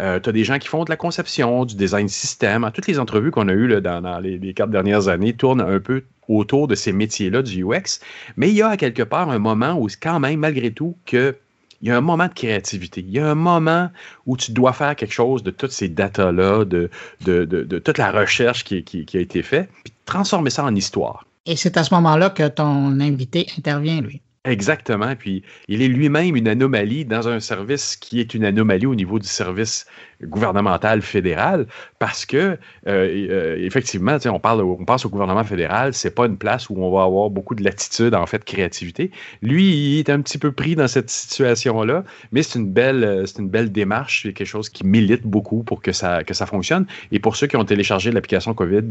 [0.00, 2.68] Euh, tu as des gens qui font de la conception, du design système.
[2.74, 6.68] Toutes les entrevues qu'on a eues dans, les, quatre dernières années tournent un peu autour
[6.68, 8.00] de ces métiers-là du UX.
[8.36, 11.36] Mais il y a quelque part un moment où, quand même, malgré tout, que
[11.84, 13.02] il y a un moment de créativité.
[13.06, 13.90] Il y a un moment
[14.24, 16.88] où tu dois faire quelque chose de toutes ces datas-là, de,
[17.20, 21.26] de, toute la recherche qui a été faite, puis transformer ça en histoire.
[21.44, 24.22] Et c'est à ce moment-là que ton invité intervient, lui.
[24.46, 25.16] Exactement.
[25.16, 29.18] Puis il est lui-même une anomalie dans un service qui est une anomalie au niveau
[29.18, 29.86] du service
[30.22, 31.66] gouvernemental fédéral
[31.98, 32.56] parce que euh,
[32.86, 36.90] euh, effectivement, on parle, on passe au gouvernement fédéral, c'est pas une place où on
[36.94, 39.10] va avoir beaucoup de latitude en fait créativité.
[39.42, 43.26] Lui, il est un petit peu pris dans cette situation-là, mais c'est une belle, euh,
[43.38, 46.86] une belle démarche, c'est quelque chose qui milite beaucoup pour que ça que ça fonctionne.
[47.12, 48.82] Et pour ceux qui ont téléchargé l'application Covid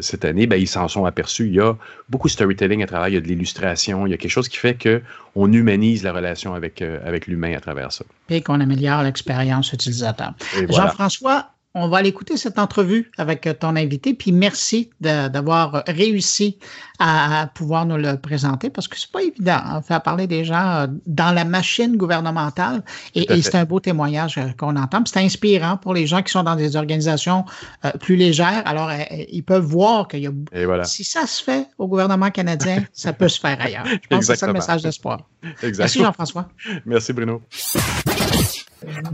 [0.00, 1.46] cette année, ben, ils s'en sont aperçus.
[1.46, 1.76] Il y a
[2.10, 4.48] beaucoup de storytelling à travers, il y a de l'illustration, il y a quelque chose
[4.48, 8.04] qui fait qu'on humanise la relation avec, euh, avec l'humain à travers ça.
[8.28, 10.32] Et qu'on améliore l'expérience utilisateur.
[10.68, 16.58] Jean-François, on va aller écouter cette entrevue avec ton invité, puis merci d'avoir réussi
[16.98, 20.44] à, pouvoir nous le présenter parce que c'est pas évident de hein, faire parler des
[20.44, 22.82] gens euh, dans la machine gouvernementale
[23.14, 25.02] et, c'est un beau témoignage euh, qu'on entend.
[25.04, 27.44] C'est inspirant pour les gens qui sont dans des organisations
[27.84, 28.62] euh, plus légères.
[28.66, 28.90] Alors,
[29.30, 33.28] ils peuvent voir que y a, si ça se fait au gouvernement canadien, ça peut
[33.28, 33.84] se faire ailleurs.
[33.86, 35.28] Je pense que c'est ça le message d'espoir.
[35.78, 36.48] Merci Jean-François.
[36.86, 37.42] Merci Bruno.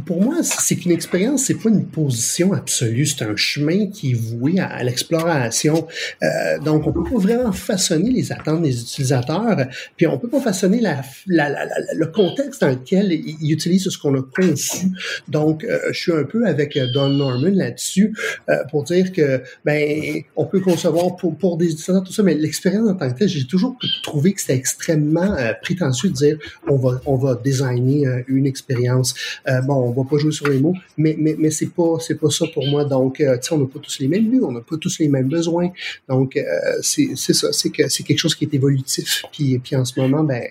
[0.07, 4.15] Pour moi, c'est qu'une expérience, c'est pas une position absolue, c'est un chemin qui est
[4.15, 5.87] voué à, l'exploration.
[6.23, 9.67] Euh, donc, on peut pas vraiment façonner les attentes des utilisateurs,
[9.97, 13.99] puis on peut pas façonner la, la, la, le contexte dans lequel ils utilisent ce
[13.99, 14.87] qu'on a conçu.
[15.29, 18.15] Donc, euh, je suis un peu avec euh, Don Norman là-dessus
[18.49, 22.35] euh, pour dire que ben on peut concevoir pour, pour des utilisateurs tout ça, mais
[22.35, 26.77] l'expérience en tant que telle, j'ai toujours trouvé que c'était extrêmement prétentieux de dire on
[26.77, 29.15] va on va designer une expérience.
[29.49, 32.17] Euh, bon, on va pas jouer sur les mots, mais mais mais c'est pas c'est
[32.17, 32.85] pas ça pour moi.
[32.85, 34.99] Donc, euh, tu sais, on n'a pas tous les mêmes buts, on n'a pas tous
[34.99, 35.71] les mêmes besoins.
[36.09, 36.43] Donc, euh,
[36.83, 39.23] c'est c'est ça, c'est que c'est quelque chose qui est évolutif.
[39.33, 40.43] Puis puis en ce moment, ben,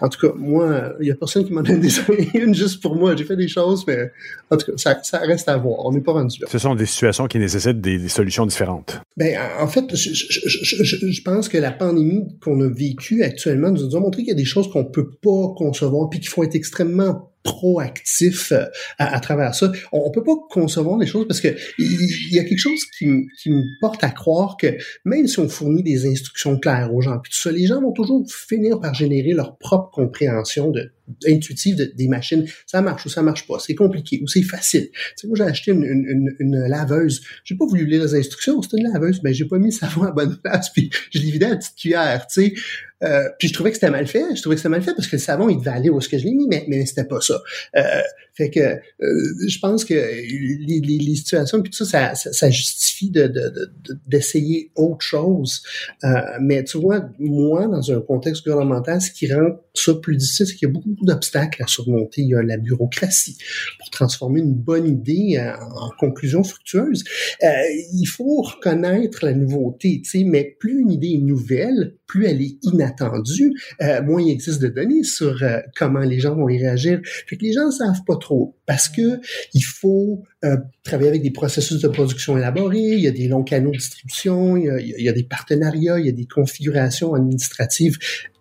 [0.00, 3.16] en tout cas, moi, il y a personne qui m'en désigné une juste pour moi.
[3.16, 4.10] J'ai fait des choses, mais
[4.50, 5.84] en tout cas, ça, ça reste à voir.
[5.84, 6.46] On n'est pas rendu là.
[6.50, 9.00] Ce sont des situations qui nécessitent des, solutions différentes.
[9.16, 13.70] Ben, en fait, je, je, je, je pense que la pandémie qu'on a vécue actuellement
[13.70, 16.42] nous a montré qu'il y a des choses qu'on peut pas concevoir puis qui font
[16.42, 18.52] être extrêmement proactif
[18.98, 19.70] à, travers ça.
[19.92, 23.06] On, peut pas concevoir les choses parce que il y, a quelque chose qui,
[23.40, 27.18] qui, me porte à croire que même si on fournit des instructions claires aux gens,
[27.18, 30.90] puis tout ça, les gens vont toujours finir par générer leur propre compréhension de,
[31.26, 32.46] intuitive des machines.
[32.66, 33.58] Ça marche ou ça marche pas.
[33.58, 34.90] C'est compliqué ou c'est facile.
[34.90, 37.22] Tu sais, moi, j'ai acheté une, une, une, laveuse.
[37.44, 38.60] J'ai pas voulu lire les instructions.
[38.62, 39.20] C'était une laveuse.
[39.22, 40.70] mais ben, j'ai pas mis le savon à bonne place.
[40.70, 42.54] Puis, je l'ai vidé à la petite cuillère, tu sais.
[43.02, 44.24] Euh, puis je trouvais que c'était mal fait.
[44.34, 46.08] Je trouvais que c'était mal fait parce que le savon, il devait aller où est-ce
[46.08, 47.42] que je l'ai mis, mais, mais c'était pas ça.
[47.76, 48.00] Euh,
[48.34, 48.80] fait que euh,
[49.46, 53.32] je pense que les, les, les, situations puis tout ça, ça, ça justifie de,
[54.08, 55.62] d'essayer de, autre chose.
[56.02, 56.08] Euh,
[56.40, 60.54] mais tu vois, moi, dans un contexte gouvernemental, ce qui rend ça plus difficile, c'est
[60.54, 62.22] qu'il y a beaucoup, d'obstacles à surmonter.
[62.22, 63.36] Il y a la bureaucratie
[63.78, 67.04] pour transformer une bonne idée en, conclusion fructueuse.
[67.42, 67.48] Euh,
[67.92, 72.42] il faut reconnaître la nouveauté, tu sais, mais plus une idée est nouvelle, plus elle
[72.42, 73.52] est inattendue,
[73.82, 77.00] euh, moins il existe de données sur euh, comment les gens vont y réagir.
[77.04, 79.20] Fait que les gens ne savent pas trop parce que
[79.54, 83.44] il faut euh, travailler avec des processus de production élaborés, il y a des longs
[83.44, 86.26] canaux de distribution, il y a, il y a des partenariats, il y a des
[86.26, 87.98] configurations administratives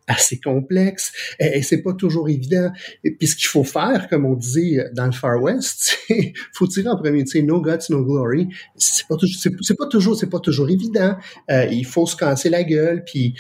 [0.07, 2.71] assez complexes et, c'est pas toujours évident.
[3.03, 6.67] Et puis ce qu'il faut faire, comme on disait dans le Far West, c'est faut
[6.67, 8.49] tirer en premier, tu sais, no guts, no glory.
[8.75, 9.15] C'est pas,
[9.61, 11.15] c'est, pas toujours, c'est pas toujours évident.
[11.51, 13.35] Euh, il faut se casser la gueule, puis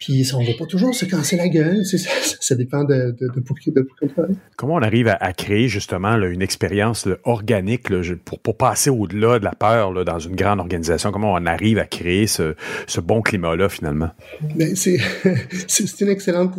[0.00, 1.84] puis on va pas toujours se casser la gueule.
[1.84, 1.98] Ça,
[2.40, 6.28] ça, dépend de, de, de, pour, de pour Comment on arrive à, créer justement là,
[6.28, 11.12] une expérience organique là, pour, pour passer au-delà de la peur dans une grande organisation?
[11.12, 12.54] Comment on arrive à créer ce,
[12.86, 14.08] ce bon climat-là finalement?
[14.56, 14.98] Ben, c'est,
[15.68, 16.54] c'est une excellente.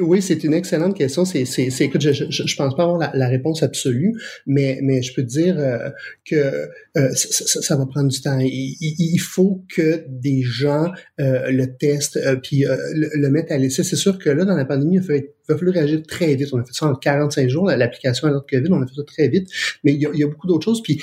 [0.00, 1.24] oui, c'est une excellente question.
[1.24, 4.14] C'est, c'est, écoute, je, je, je, pense pas avoir la, la, réponse absolue,
[4.46, 5.90] mais, mais je peux te dire euh,
[6.28, 8.38] que euh, ça, ça, va prendre du temps.
[8.40, 10.90] Il, il, faut que des gens
[11.20, 12.18] euh, le testent
[12.48, 13.84] puis euh, le, mettre à l'essai.
[13.84, 16.48] C'est sûr que là, dans la pandémie, il va, falloir réagir très vite.
[16.54, 19.02] On a fait ça en 45 jours, l'application à notre COVID, on a fait ça
[19.02, 19.50] très vite.
[19.84, 20.82] Mais il y a, beaucoup d'autres choses.
[20.82, 20.98] Puis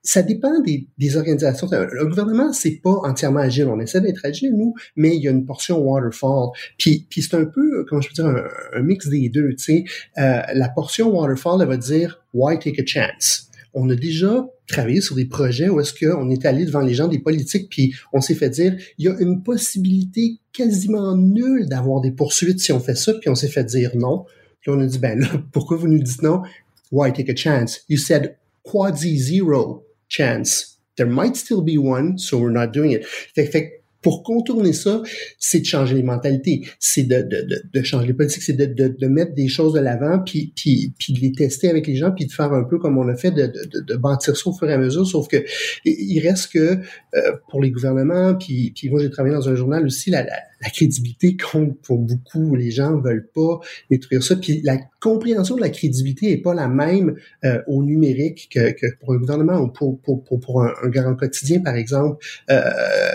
[0.00, 1.66] ça dépend des, organisations.
[1.72, 3.66] Le gouvernement, c'est pas entièrement agile.
[3.66, 6.50] On essaie d'être agile, nous, mais il y a une portion waterfall.
[6.78, 8.26] Puis, puis c'est un peu, comment je peux dire,
[8.74, 9.56] un, mix des deux.
[9.56, 9.84] Tu sais,
[10.18, 13.47] euh, la portion waterfall, elle va dire why take a chance?
[13.78, 17.08] On a déjà travaillé sur des projets où est-ce qu'on est allé devant les gens
[17.08, 22.00] des politiques, puis on s'est fait dire, il y a une possibilité quasiment nulle d'avoir
[22.00, 24.26] des poursuites si on fait ça, puis on s'est fait dire non.
[24.60, 26.42] Puis on a dit, ben là, pourquoi vous nous dites non?
[26.90, 27.80] Why take a chance?
[27.88, 30.78] You said quasi zero chance.
[30.96, 33.06] There might still be one, so we're not doing it.
[33.34, 35.02] fait pour contourner ça,
[35.38, 38.66] c'est de changer les mentalités, c'est de, de, de, de, changer les politiques, c'est de,
[38.66, 41.96] de, de, mettre des choses de l'avant, puis, puis, puis de les tester avec les
[41.96, 44.52] gens, puis de faire un peu comme on a fait, de, de, bâtir ça au
[44.52, 45.44] fur et à mesure, sauf que
[45.84, 49.84] il reste que euh, pour les gouvernements, puis, puis moi j'ai travaillé dans un journal
[49.84, 52.54] aussi, la, la, la crédibilité compte pour beaucoup.
[52.54, 53.60] Les gens veulent pas
[53.90, 54.36] détruire ça.
[54.36, 58.86] Puis la compréhension de la crédibilité est pas la même euh, au numérique que, que,
[59.00, 62.24] pour un gouvernement ou pour, pour, pour, un, grand quotidien, par exemple.
[62.50, 62.62] Euh,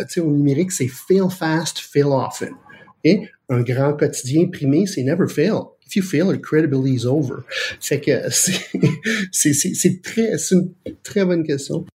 [0.07, 2.53] tu sais, au numérique, c'est fail fast, fail often.
[3.03, 5.59] Et un grand quotidien primé, c'est never fail.
[5.85, 7.43] If you fail, your credibility is over.
[7.79, 8.29] C'est que
[9.31, 10.71] c'est très, c'est une
[11.03, 11.85] très bonne question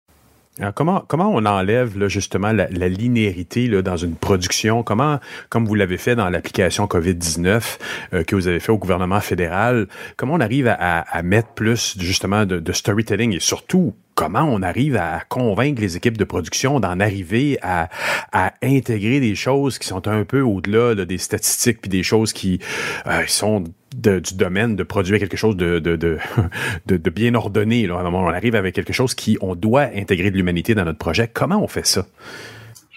[0.75, 4.83] comment, comment on enlève là, justement la, linéarité là, dans une production?
[4.83, 7.79] Comment, comme vous l'avez fait dans l'application COVID-19
[8.15, 9.87] euh, que vous avez fait au gouvernement fédéral,
[10.17, 13.35] comment on arrive à, mettre plus justement de, de storytelling?
[13.35, 17.89] Et surtout comment on arrive à convaincre les équipes de production d'en arriver à,
[18.33, 22.59] à, intégrer des choses qui sont un peu au-delà des statistiques puis des choses qui
[23.07, 23.63] euh, sont
[23.99, 26.19] du domaine de produire quelque chose de, de, de,
[26.87, 27.87] de, bien ordonné.
[27.87, 27.97] Là.
[28.05, 31.29] On arrive avec quelque chose qui, on doit intégrer de l'humanité dans notre projet.
[31.33, 32.07] Comment on fait ça?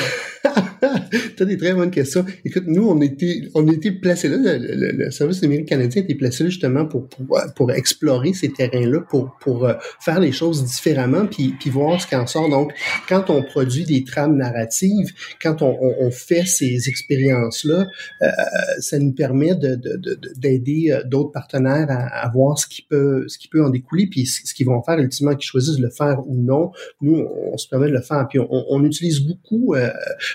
[1.37, 2.25] T'as des très bonnes questions.
[2.45, 6.51] Écoute, nous, on était, on était placés là, le, service numérique canadien était placé là
[6.51, 11.55] justement pour, pour, pour explorer ces terrains-là, pour, pour euh, faire les choses différemment, puis,
[11.59, 12.49] puis voir ce qui en sort.
[12.49, 12.73] Donc,
[13.09, 17.87] quand on produit des trames narratives, quand on, on, fait ces expériences-là,
[18.23, 18.29] euh,
[18.81, 19.77] ça nous permet de,
[20.37, 23.71] d'aider de, euh, d'autres partenaires à, à, voir ce qui peut, ce qui peut en
[23.71, 26.73] découler, puis ce qu'ils vont faire ultimement, qu'ils choisissent de le faire ou non.
[27.01, 29.91] Nous, on, se permet de le faire, puis on, on utilise beaucoup euh,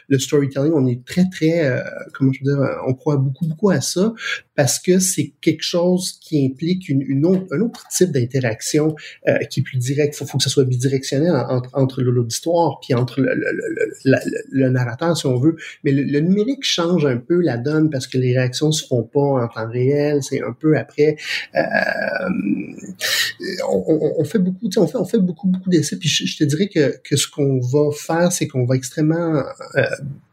[0.07, 0.19] le
[0.51, 1.81] storytelling, on est très, très, euh,
[2.13, 4.13] comment je veux dire, on croit beaucoup, beaucoup à ça
[4.55, 8.95] parce que c'est quelque chose qui implique une, autre, un autre type d'interaction
[9.27, 10.15] euh, qui est plus direct.
[10.19, 14.17] Il faut, que ça soit bidirectionnel entre, entre l'auditoire puis entre le, le,
[14.51, 15.55] le, narrateur, si on veut.
[15.83, 19.19] Mais le, numérique change un peu la donne parce que les réactions se font pas
[19.19, 20.23] en temps réel.
[20.23, 21.17] C'est un peu après.
[21.55, 21.61] Euh,
[23.67, 25.97] on, on, fait beaucoup, on fait, on fait beaucoup, beaucoup d'essais.
[25.97, 29.43] Puis je, te dirais que, que ce qu'on va faire, c'est qu'on va extrêmement
[29.75, 29.83] euh,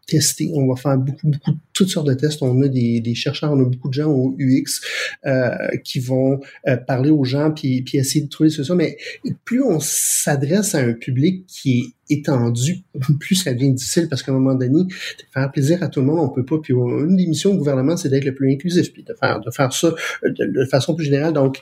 [0.07, 2.43] tester, on va faire beaucoup, beaucoup, toutes sortes de tests.
[2.43, 4.81] On a des, des chercheurs, on a beaucoup de gens au UX
[5.27, 5.51] euh,
[5.85, 8.77] qui vont euh, parler aux gens puis, puis essayer de trouver des solutions.
[8.77, 8.97] Mais
[9.45, 12.83] plus on s'adresse à un public qui est étendu,
[13.21, 14.85] plus ça devient difficile parce qu'à un moment donné,
[15.33, 16.59] faire plaisir à tout le monde, on peut pas.
[16.63, 19.51] Puis une des missions du gouvernement, c'est d'être le plus inclusif, puis de faire de
[19.51, 21.33] faire ça de, façon plus générale.
[21.33, 21.59] Donc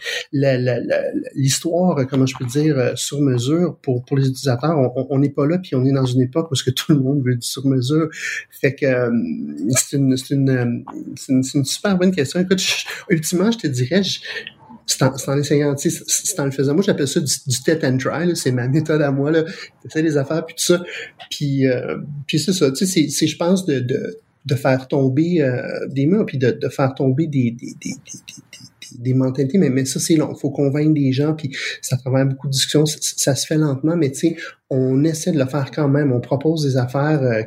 [1.35, 4.77] l'histoire, comment je peux dire, euh, sur mesure pour pour les utilisateurs,
[5.11, 7.01] on n'est pas là, puis on est dans une époque où ce que tout le
[7.01, 8.09] monde veut du sur mesure.
[8.51, 9.11] Fait que euh,
[9.77, 10.65] c'est une c'est une, euh,
[11.29, 12.41] une, une, super bonne question.
[12.41, 12.62] Écoute,
[13.09, 14.03] ultimement, je te dirais,
[14.91, 16.75] c'est en, en, essayant, c'est en le faisant.
[16.75, 19.45] Moi, j'appelle ça du, du and try, c'est ma méthode à moi, là.
[19.95, 20.83] Des affaires, puis tout ça.
[21.31, 25.43] Puis, euh, puis c'est ça, tu sais, c'est, je pense, de, de, de faire tomber
[25.43, 29.71] euh, des murs, puis de, de faire tomber des, des, des, des, des mentalités, mais,
[29.71, 30.33] mais ça, c'est long.
[30.37, 31.51] Il faut convaincre des gens, puis
[31.83, 32.85] ça travers beaucoup de discussions.
[32.87, 34.37] Ça, se fait lentement, mais tu sais,
[34.71, 36.12] on essaie de le faire quand même.
[36.12, 37.43] On propose des affaires euh,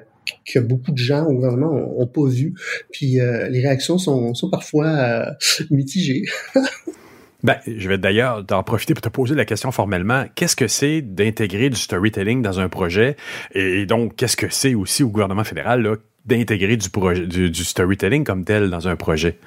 [0.46, 2.54] que beaucoup de gens au gouvernement ont, pas vu.
[2.92, 5.26] Puis euh, les réactions sont, sont parfois euh,
[5.70, 6.24] mitigées.
[7.44, 10.26] Ben, je vais d'ailleurs en profiter pour te poser la question formellement.
[10.34, 13.18] Qu'est-ce que c'est d'intégrer du storytelling dans un projet?
[13.54, 16.88] Et donc, qu'est-ce que c'est aussi au gouvernement fédéral d'intégrer du,
[17.28, 19.40] du, du storytelling comme tel dans un projet?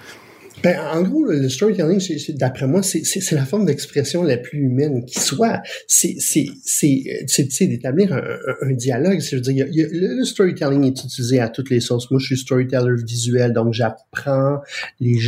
[0.62, 2.00] Ben, en gros, le storytelling,
[2.34, 5.60] d'après moi, c'est la forme d'expression la plus humaine qui soit.
[5.86, 6.16] C'est
[7.60, 8.22] d'établir un,
[8.62, 9.20] un, dialogue.
[9.20, 12.10] Je veux dire, le, storytelling est utilisé à toutes les sauces.
[12.10, 14.60] Moi, je suis storyteller visuel, donc j'apprends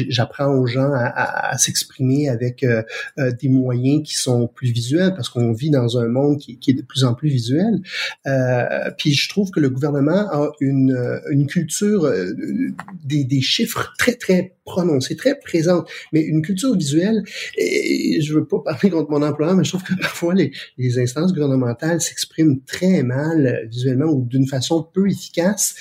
[0.09, 2.83] j'apprends aux gens à, à, s'exprimer avec euh,
[3.19, 6.71] euh, des moyens qui sont plus visuels parce qu'on vit dans un monde qui, qui,
[6.71, 7.81] est de plus en plus visuel.
[8.27, 12.33] Euh, puis je trouve que le gouvernement a une, une culture euh,
[13.05, 17.23] des, des chiffres très, très prononcée, très présente, mais une culture visuelle,
[17.57, 20.99] et je veux pas parler contre mon employeur, mais je trouve que parfois les, les
[20.99, 25.75] instances gouvernementales s'expriment très mal visuellement ou d'une façon peu efficace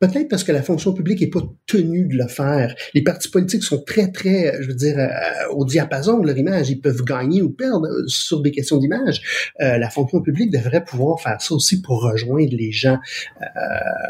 [0.00, 2.74] Peut-être parce que la fonction publique n'est pas tenue de le faire.
[2.94, 6.70] Les partis politiques sont très, très, je veux dire, euh, au diapason de leur image.
[6.70, 9.20] Ils peuvent gagner ou perdre sur des questions d'image.
[9.60, 12.98] Euh, la fonction publique devrait pouvoir faire ça aussi pour rejoindre les gens.
[13.42, 13.46] Euh,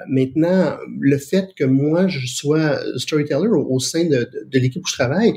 [0.09, 5.33] maintenant, le fait que moi, je sois storyteller au, sein de, l'équipe où je travaille,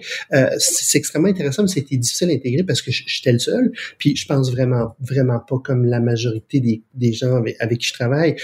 [0.58, 3.72] c'est extrêmement intéressant, mais c'était difficile à intégrer parce que j'étais le seul.
[3.98, 8.36] Puis je pense vraiment, vraiment pas comme la majorité des, gens avec qui je travaille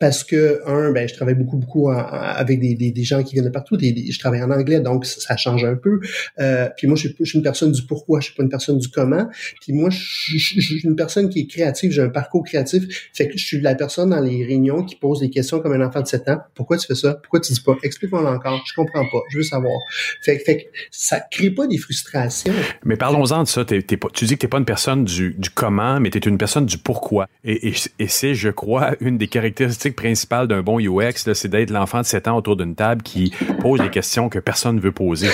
[0.00, 3.44] parce que un, ben je travaille beaucoup beaucoup avec des, des, des, gens qui viennent
[3.44, 3.76] de partout.
[3.76, 6.00] Des, je travaille en anglais, donc ça, change un peu.
[6.38, 8.78] Euh, puis moi, je suis, je une personne du pourquoi, je suis pas une personne
[8.78, 9.28] du comment.
[9.60, 13.10] Puis moi, je, suis une personne qui est créative, j'ai un parcours créatif.
[13.12, 15.86] Fait que je suis la personne dans les réunions qui pose des questions comme un
[15.86, 16.38] enfant de 7 ans.
[16.54, 17.14] Pourquoi tu fais ça?
[17.22, 17.76] Pourquoi tu dis pas?
[17.82, 18.62] Explique-moi encore.
[18.66, 19.20] Je comprends pas.
[19.30, 19.78] Je veux savoir.
[20.22, 22.54] Fait, fait que ça crée pas des frustrations.
[22.86, 23.66] Mais parlons-en de ça.
[23.66, 26.38] Pas, tu dis que t'es pas une personne du, du comment, mais tu es une
[26.38, 27.28] personne du pourquoi.
[27.44, 32.00] Et, et c'est, je crois, une des caractéristiques principale d'un bon UX, c'est d'être l'enfant
[32.00, 35.28] de 7 ans autour d'une table qui pose des questions que personne ne veut poser.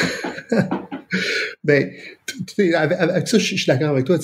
[1.65, 1.91] ben,
[2.75, 4.19] avec, ça, je, suis d'accord avec toi.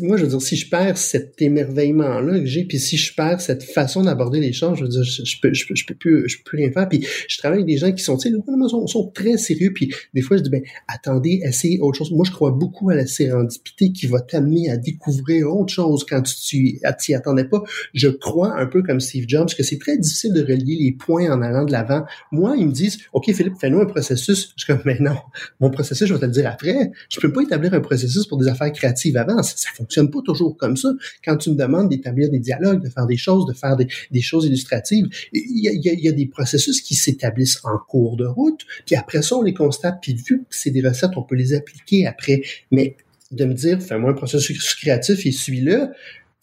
[0.00, 3.40] moi, je veux dire, si je perds cet émerveillement-là que j'ai, puis si je perds
[3.40, 6.56] cette façon d'aborder les choses, je veux dire, je, peux, je, peux plus, je peux
[6.56, 6.88] rien faire.
[6.88, 8.30] Puis je travaille avec des gens qui sont, tu
[8.68, 9.72] sont, sont très sérieux.
[9.74, 12.12] Puis des fois, je dis, ben, attendez, essayez autre chose.
[12.12, 16.22] Moi, je crois beaucoup à la sérendipité qui va t'amener à découvrir autre chose quand
[16.22, 17.62] tu t'y attendais pas.
[17.94, 21.30] Je crois un peu comme Steve Jobs que c'est très difficile de relier les points
[21.30, 22.04] en allant de l'avant.
[22.32, 24.52] Moi, ils me disent, OK, Philippe, fais-nous un processus.
[24.56, 25.16] Je suis comme, mais non,
[25.60, 26.92] mon processus, je vais te le dire après.
[27.08, 29.42] Je peux pas établir un processus pour des affaires créatives avant.
[29.42, 30.90] Ça, ça fonctionne pas toujours comme ça.
[31.24, 34.46] Quand tu me demandes d'établir des dialogues, de faire des choses, de faire des, choses
[34.46, 38.96] illustratives, il y, a, y a, des processus qui s'établissent en cours de route, puis
[38.96, 42.06] après ça, on les constate, puis vu que c'est des recettes, on peut les appliquer
[42.06, 42.42] après.
[42.70, 42.96] Mais
[43.30, 45.88] de me dire, fais-moi un processus créatif et suis-le,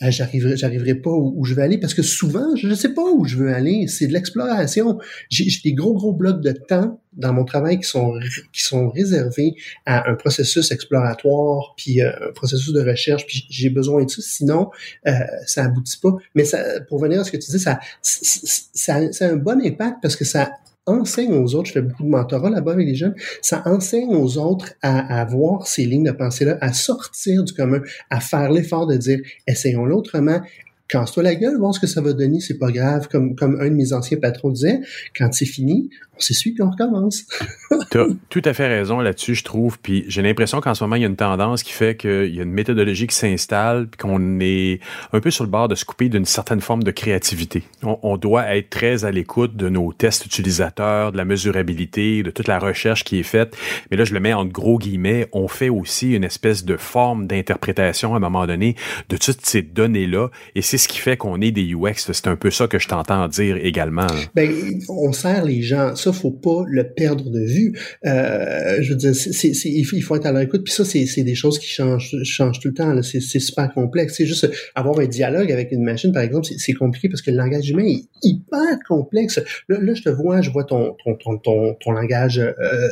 [0.02, 3.26] j'arriverai, j'arriverai pas où, je veux aller parce que souvent, je ne sais pas où
[3.26, 3.88] je veux aller.
[3.88, 5.00] C'est de l'exploration.
[5.30, 8.14] J'ai, des gros, gros blocs de temps dans mon travail qui sont,
[8.54, 9.56] qui sont réservés
[9.86, 14.22] à un processus exploratoire, puis euh, un processus de recherche, puis j'ai besoin de ça.
[14.22, 14.70] Sinon,
[15.08, 15.14] euh,
[15.46, 16.16] ça aboutit pas.
[16.36, 19.60] Mais ça, pour venir à ce que tu dis, ça, ça, ça a un bon
[19.66, 20.52] impact parce que ça
[20.88, 24.38] enseigne aux autres, je fais beaucoup de mentorat là-bas avec les jeunes, ça enseigne aux
[24.38, 28.88] autres à, à voir ces lignes de pensée-là, à sortir du commun, à faire l'effort
[28.88, 30.42] de dire, essayons-le autrement,
[30.88, 33.08] casse-toi la gueule, voir ce que ça va donner, c'est pas grave.
[33.10, 34.80] Comme, comme un de mes anciens patrons disait,
[35.16, 37.26] quand c'est fini, on s'essuie puis on recommence.
[37.92, 38.00] tu
[38.30, 39.78] tout à fait raison là-dessus, je trouve.
[39.80, 42.40] Puis j'ai l'impression qu'en ce moment, il y a une tendance qui fait qu'il y
[42.40, 44.80] a une méthodologie qui s'installe puis qu'on est
[45.14, 47.64] un peu sur le bord de se couper d'une certaine forme de créativité.
[47.84, 52.32] On, on doit être très à l'écoute de nos tests utilisateurs, de la mesurabilité, de
[52.32, 53.56] toute la recherche qui est faite.
[53.92, 57.28] Mais là, je le mets en gros guillemets, on fait aussi une espèce de forme
[57.28, 58.76] d'interprétation à un moment donné
[59.10, 60.30] de toutes ces données-là.
[60.56, 62.12] Et c'est c'est ce qui fait qu'on est des UX.
[62.14, 64.06] C'est un peu ça que je t'entends dire également.
[64.36, 64.52] Ben,
[64.90, 65.96] on sert les gens.
[65.96, 67.74] Ça, faut pas le perdre de vue.
[68.06, 70.64] Euh, je veux dire, c'est, il, faut, être à leur écoute.
[70.64, 73.02] Puis ça, c'est, des choses qui changent, changent tout le temps.
[73.02, 74.16] C'est, super complexe.
[74.18, 77.38] C'est juste avoir un dialogue avec une machine, par exemple, c'est, compliqué parce que le
[77.38, 79.40] langage humain est hyper complexe.
[79.70, 82.88] Là, là je te vois, je vois ton, ton, ton, ton, ton langage euh,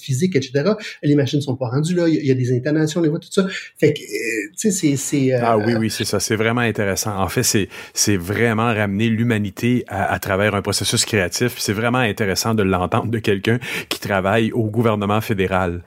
[0.00, 0.72] physique, etc.
[1.02, 2.08] Les machines sont pas rendues là.
[2.08, 3.46] Il y, a des intonations, les voix, tout ça.
[3.78, 5.34] Fait que, euh, tu sais, c'est...
[5.34, 6.18] Euh, ah oui, oui, c'est ça.
[6.18, 7.16] C'est vraiment intéressant.
[7.18, 11.54] En fait, c'est, vraiment ramener l'humanité à, travers un processus créatif.
[11.58, 13.58] C'est vraiment intéressant de l'entendre de quelqu'un
[13.88, 15.82] qui travaille au gouvernement fédéral.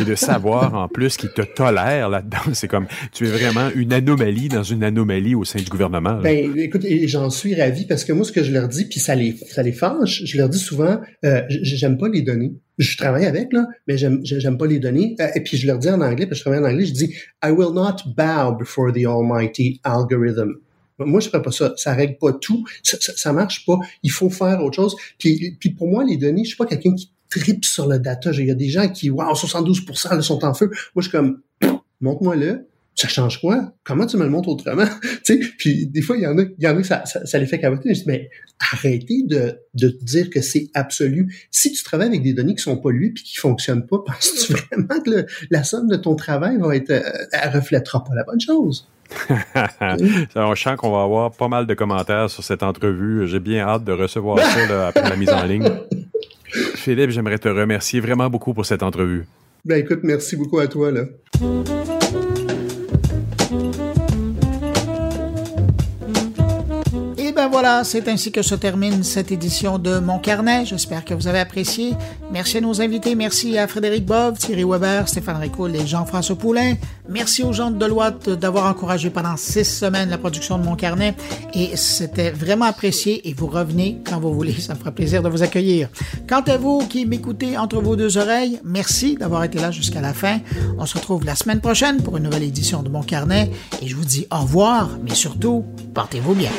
[0.00, 2.38] Et de savoir, en plus, qu'il te tolère là-dedans.
[2.52, 6.20] C'est comme, tu es vraiment une anomalie dans une anomalie au sein du gouvernement.
[6.20, 9.14] Ben, écoute, j'en suis ravi parce que moi, ce que je leur dis, puis ça
[9.14, 13.26] les, ça les fâche, je leur dis souvent, euh, j'aime pas les données je travaille
[13.26, 15.16] avec, là, mais j'aime, j'aime pas les donner.
[15.20, 16.92] Euh, et puis je leur dis en anglais, parce que je travaille en anglais, je
[16.92, 17.14] dis
[17.44, 20.54] I will not bow before the almighty algorithm.
[20.98, 21.74] Moi, je ferais pas ça.
[21.76, 22.64] Ça règle pas tout.
[22.82, 23.78] Ça, ça, marche pas.
[24.02, 24.96] Il faut faire autre chose.
[25.18, 28.32] Puis, puis pour moi, les données, je suis pas quelqu'un qui tripe sur le data.
[28.32, 30.66] Il y a des gens qui, wow, 72% sont en feu.
[30.66, 31.40] Moi, je suis comme,
[32.00, 32.66] montre-moi le
[32.98, 33.72] ça change quoi?
[33.84, 34.84] Comment tu me le montres autrement?
[35.24, 37.38] tu sais, puis des fois, il y en a, il y en a ça, ça,
[37.38, 37.94] les fait caboter.
[37.94, 38.28] Je dis, mais
[38.72, 41.32] arrêtez de, de dire que c'est absolu.
[41.52, 45.00] Si tu travailles avec des données qui sont polluées puis qui fonctionnent pas, penses-tu vraiment
[45.00, 47.02] que la somme de ton travail va être, euh,
[47.32, 48.88] elle reflètera pas la bonne chose?
[50.34, 53.26] On sent qu'on va avoir pas mal de commentaires sur cette entrevue.
[53.28, 55.70] J'ai bien hâte de recevoir ça après la mise en ligne.
[56.74, 59.26] Philippe, j'aimerais te remercier vraiment beaucoup pour cette entrevue.
[59.64, 60.90] Ben écoute, merci beaucoup à toi.
[60.90, 61.04] Là.
[67.60, 70.64] Voilà, c'est ainsi que se termine cette édition de Mon Carnet.
[70.64, 71.94] J'espère que vous avez apprécié.
[72.30, 73.16] Merci à nos invités.
[73.16, 76.74] Merci à Frédéric Bove, Thierry Weber, Stéphane Ricoul et Jean-François Poulain.
[77.08, 81.16] Merci aux gens de Deloitte d'avoir encouragé pendant six semaines la production de Mon Carnet.
[81.52, 84.52] Et c'était vraiment apprécié et vous revenez quand vous voulez.
[84.52, 85.88] Ça me fera plaisir de vous accueillir.
[86.28, 90.14] Quant à vous qui m'écoutez entre vos deux oreilles, merci d'avoir été là jusqu'à la
[90.14, 90.38] fin.
[90.78, 93.50] On se retrouve la semaine prochaine pour une nouvelle édition de Mon Carnet.
[93.82, 96.52] Et je vous dis au revoir, mais surtout, portez-vous bien.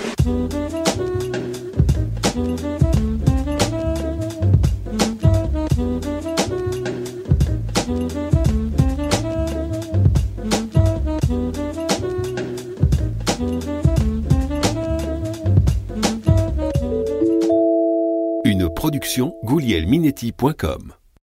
[18.45, 20.98] Une production goulielminetti.com